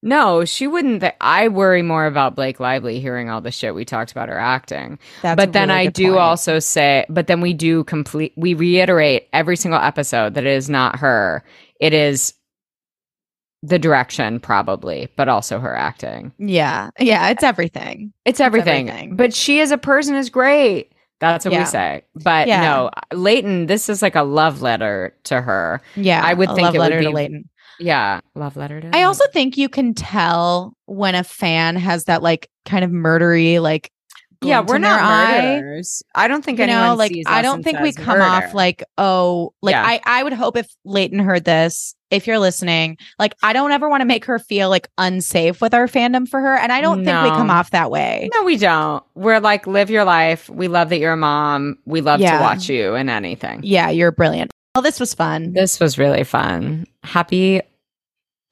No, 0.05 0.45
she 0.45 0.67
wouldn't. 0.67 1.01
Th- 1.01 1.15
I 1.21 1.49
worry 1.49 1.81
more 1.83 2.05
about 2.07 2.37
Blake 2.37 2.61
Lively 2.61 3.01
hearing 3.01 3.31
all 3.31 3.41
the 3.41 3.51
shit 3.51 3.75
we 3.75 3.85
talked 3.87 4.13
about 4.13 4.29
her 4.29 4.39
acting. 4.39 4.99
That's 5.23 5.37
but 5.37 5.53
then 5.55 5.69
really 5.71 5.81
I 5.81 5.87
do 5.87 6.09
point. 6.11 6.19
also 6.21 6.59
say, 6.59 7.07
but 7.09 7.27
then 7.27 7.41
we 7.41 7.55
do 7.55 7.85
complete, 7.85 8.35
we 8.37 8.53
reiterate 8.53 9.29
every 9.33 9.57
single 9.57 9.81
episode 9.81 10.35
that 10.35 10.45
it 10.45 10.53
is 10.55 10.69
not 10.69 10.99
her. 10.99 11.43
It 11.81 11.95
is 11.95 12.35
the 13.63 13.79
direction, 13.79 14.41
probably, 14.41 15.09
but 15.17 15.31
also 15.31 15.59
her 15.59 15.75
acting. 15.75 16.33
Yeah. 16.39 16.91
Yeah. 17.01 17.31
It's 17.31 17.43
everything. 17.43 18.13
It's 18.27 18.41
everything. 18.41 18.91
everything. 18.91 19.17
But 19.17 19.33
she 19.33 19.61
as 19.61 19.71
a 19.71 19.79
person 19.79 20.17
is 20.17 20.29
great. 20.29 20.93
That's 21.21 21.47
what 21.47 21.53
Yeah. 21.55 21.61
we 21.61 21.65
say. 21.65 22.03
But 22.15 22.47
Yeah. 22.47 22.61
no, 22.61 22.91
Leighton, 23.17 23.65
this 23.67 23.89
is 23.89 24.03
like 24.03 24.17
a 24.17 24.23
love 24.23 24.61
letter 24.61 25.15
to 25.25 25.41
her. 25.41 25.81
Yeah. 25.97 26.21
I 26.23 26.35
would 26.35 26.51
think 26.51 26.69
it 26.69 26.73
would 26.73 26.79
letter 26.79 27.01
to 27.01 27.09
be- 27.09 27.15
Leighton. 27.15 27.49
Yeah. 27.79 28.21
Love 28.35 28.57
letter 28.57 28.81
to 28.81 28.91
I 28.97 29.01
her. 29.01 29.07
also 29.07 29.25
think 29.33 29.57
you 29.57 29.69
can 29.69 29.95
tell 29.95 30.75
when 30.87 31.15
a 31.15 31.25
fan 31.25 31.77
has 31.77 32.05
that 32.05 32.23
like 32.23 32.49
kind 32.65 32.85
of 32.85 32.91
murdery 32.91 33.61
like 33.61 33.91
yeah, 34.43 34.61
we're 34.61 34.77
in 34.77 34.83
their 34.83 34.91
not 34.91 35.03
eye. 35.03 35.41
murderers. 35.57 36.03
I 36.15 36.29
don't 36.29 36.45
think 36.45 36.59
You 36.59 36.65
anyone 36.65 36.83
know, 36.89 36.95
like 36.97 37.13
sees 37.13 37.25
I 37.27 37.41
don't 37.41 37.63
think 37.63 37.81
we 37.81 37.93
come 37.95 38.19
murder. 38.19 38.47
off 38.47 38.53
like 38.53 38.85
oh, 38.99 39.55
like 39.63 39.73
Yeah. 39.73 39.83
I 39.87 40.01
I 40.05 40.23
would 40.23 40.35
hope 40.35 40.59
if 40.59 40.67
Leighton 40.85 41.19
heard 41.19 41.45
this, 41.47 41.95
if 42.11 42.27
you're 42.27 42.39
listening, 42.39 42.99
like 43.19 43.35
I 43.43 43.55
don't 43.55 43.73
ever 43.73 43.89
want 43.89 44.03
to 44.03 44.05
make 44.05 44.27
her 44.27 44.39
feel 44.39 44.69
like 44.69 44.87
unsafe 44.99 45.63
with 45.63 45.73
our 45.73 45.87
fandom 45.89 46.29
for 46.29 46.41
her, 46.41 46.57
and 46.59 46.73
I 46.73 46.83
don't 46.83 47.07
think 47.07 47.23
we 47.23 47.31
come 47.31 47.49
off 47.49 47.71
that 47.71 47.91
way. 47.91 48.29
No, 48.35 48.45
we 48.45 48.59
don't. 48.59 49.03
We're 49.15 49.41
like, 49.41 49.67
live 49.67 49.89
your 49.89 50.05
life. 50.05 50.51
We 50.51 50.69
love 50.69 50.91
that 50.91 50.99
you're 50.99 51.15
a 51.15 51.17
mom. 51.17 51.79
We 51.87 52.03
love 52.03 52.21
Yeah. 52.21 52.37
to 52.37 52.43
watch 52.43 52.69
you 52.69 52.95
in 52.97 53.09
anything. 53.09 53.61
Yeah, 53.63 53.89
you're 53.89 54.13
brilliant. 54.13 54.51
Well, 54.75 54.83
this 54.83 54.99
was 54.99 55.15
fun. 55.15 55.53
This 55.53 55.79
was 55.79 55.99
really 55.99 56.25
fun. 56.25 56.87
Happy 57.05 57.61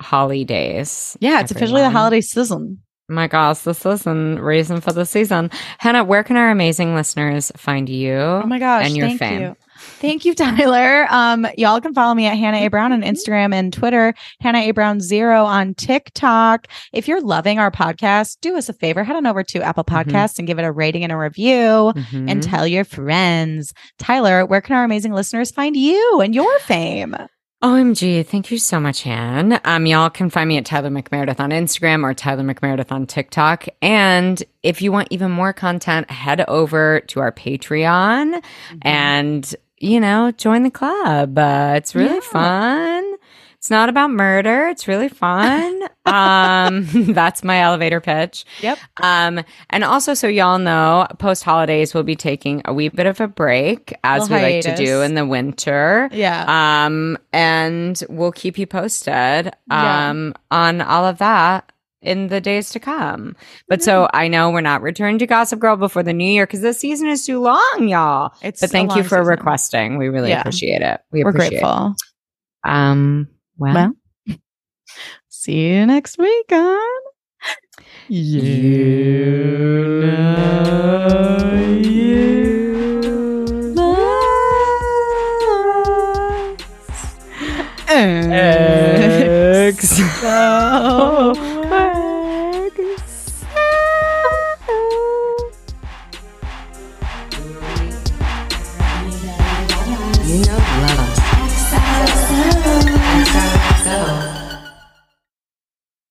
holidays. 0.01 1.17
yeah, 1.21 1.41
it's 1.41 1.51
officially 1.51 1.83
the 1.83 1.91
holiday 1.91 2.21
season. 2.21 2.81
My 3.09 3.27
gosh, 3.27 3.59
this 3.61 3.85
is 3.85 4.03
the 4.03 4.39
reason 4.41 4.81
for 4.81 4.93
the 4.93 5.05
season. 5.05 5.51
Hannah, 5.79 6.05
where 6.05 6.23
can 6.23 6.37
our 6.37 6.51
amazing 6.51 6.95
listeners 6.95 7.51
find 7.57 7.89
you? 7.89 8.15
Oh 8.15 8.47
my 8.47 8.59
gosh. 8.61 8.87
and 8.87 8.97
your 8.97 9.09
thank 9.09 9.19
fame. 9.19 9.41
you. 9.43 9.57
Thank 10.03 10.25
you, 10.27 10.35
Tyler. 10.35 11.07
Um, 11.11 11.47
y'all 11.57 11.81
can 11.81 11.95
follow 11.95 12.13
me 12.15 12.27
at 12.27 12.37
Hannah 12.37 12.59
A. 12.59 12.69
Brown 12.69 12.93
on 12.93 13.03
Instagram 13.03 13.55
and 13.55 13.73
Twitter, 13.73 14.13
Hannah 14.41 14.59
A. 14.59 14.73
Brown 14.73 15.01
Zero 15.01 15.45
on 15.45 15.75
TikTok. 15.75 16.67
If 16.93 17.07
you're 17.09 17.21
loving 17.23 17.59
our 17.61 17.71
podcast, 17.71 18.39
do 18.43 18.57
us 18.59 18.69
a 18.69 18.73
favor, 18.73 19.05
head 19.05 19.17
on 19.17 19.27
over 19.27 19.43
to 19.45 19.63
Apple 19.63 19.85
Mhm. 19.85 20.05
Podcasts 20.05 20.39
and 20.39 20.47
give 20.49 20.59
it 20.59 20.65
a 20.65 20.73
rating 20.73 21.05
and 21.05 21.13
a 21.13 21.17
review 21.17 21.93
Mhm. 21.95 22.29
and 22.31 22.43
tell 22.43 22.67
your 22.67 22.85
friends. 22.85 23.73
Tyler, 23.99 24.45
where 24.45 24.61
can 24.61 24.75
our 24.77 24.85
amazing 24.85 25.13
listeners 25.13 25.51
find 25.53 25.77
you 25.77 26.21
and 26.21 26.35
your 26.35 26.59
fame? 26.59 27.17
OMG, 27.63 28.25
thank 28.25 28.51
you 28.51 28.59
so 28.59 28.81
much, 28.81 29.05
Han. 29.05 29.61
Um, 29.65 29.87
y'all 29.87 30.11
can 30.11 30.31
find 30.31 30.49
me 30.49 30.57
at 30.59 30.65
Tyler 30.65 30.91
McMeredith 30.91 31.39
on 31.39 31.51
Instagram 31.51 32.03
or 32.03 32.13
Tyler 32.13 32.43
McMeredith 32.43 32.91
on 32.91 33.07
TikTok. 33.07 33.69
And 33.81 34.43
if 34.65 34.83
you 34.83 34.91
want 34.91 35.07
even 35.13 35.31
more 35.31 35.53
content, 35.53 36.11
head 36.11 36.45
over 36.49 37.03
to 37.07 37.21
our 37.21 37.31
Patreon 37.31 38.33
Mm-hmm. 38.35 38.79
and, 38.83 39.55
you 39.83 40.01
know, 40.01 40.31
join 40.33 40.63
the 40.63 40.71
club. 40.71 41.37
Uh, 41.39 41.75
it's 41.77 41.95
really 41.95 42.15
Yeah. 42.15 42.21
fun. 42.21 43.15
It's 43.59 43.71
not 43.71 43.89
about 43.89 44.11
murder. 44.11 44.67
It's 44.69 44.89
really 44.89 45.09
fun. 45.09 45.83
um, 46.07 46.85
that's 47.15 47.45
my 47.45 47.61
elevator 47.61 48.01
pitch. 48.01 48.45
Yep. 48.61 48.79
Um, 49.01 49.45
and 49.71 49.85
also, 49.85 50.15
so 50.15 50.27
y'all 50.27 50.59
know, 50.59 51.07
post 51.21 51.45
holidays, 51.45 51.95
we'll 51.95 52.03
be 52.03 52.17
taking 52.17 52.63
a 52.65 52.75
wee 52.75 52.89
bit 52.89 53.07
of 53.07 53.21
a 53.21 53.29
break 53.29 53.95
as 54.03 54.23
Little 54.31 54.37
we 54.49 54.53
like 54.55 54.65
to 54.65 54.75
do 54.77 55.03
in 55.03 55.15
the 55.15 55.25
winter. 55.27 56.09
Yeah. 56.13 56.85
Um, 56.87 57.17
and 57.33 58.03
we'll 58.09 58.33
keep 58.33 58.59
you 58.59 58.67
posted 58.67 59.53
Yeah. 59.71 60.09
um 60.11 60.35
on 60.51 60.81
all 60.81 61.05
of 61.07 61.19
that 61.19 61.72
in 62.03 62.29
the 62.29 62.41
days 62.41 62.71
to 62.71 62.81
come. 62.81 63.37
But 63.69 63.83
so 63.83 64.09
I 64.13 64.29
know 64.29 64.51
we're 64.51 64.61
not 64.61 64.83
returning 64.83 65.19
to 65.21 65.27
Gossip 65.27 65.61
Girl 65.61 65.77
before 65.77 66.03
the 66.03 66.13
new 66.13 66.31
year 66.31 66.47
because 66.47 66.61
this 66.61 66.79
season 66.79 67.09
is 67.09 67.25
too 67.25 67.41
long, 67.41 67.89
y'all. 67.89 68.33
it's 68.43 68.61
But 68.61 68.71
thank 68.71 68.95
you 68.97 69.03
for 69.03 69.09
season. 69.19 69.25
requesting. 69.27 69.99
We 69.99 70.09
really 70.09 70.31
Yeah. 70.31 70.41
appreciate 70.41 70.83
it. 70.83 71.01
We 71.13 71.25
We're 71.25 71.31
appreciate 71.31 71.61
grateful. 71.61 71.95
It. 72.65 72.71
Um 72.71 73.29
well, 73.59 73.75
Well, 73.75 73.93
see 75.29 75.69
you 75.69 75.87
next 75.87 76.19
week 76.19 76.51
on 76.53 76.81
you 78.09 78.43
know 80.03 81.79
you 81.81 82.13
X. 87.89 90.01
X. 90.01 91.39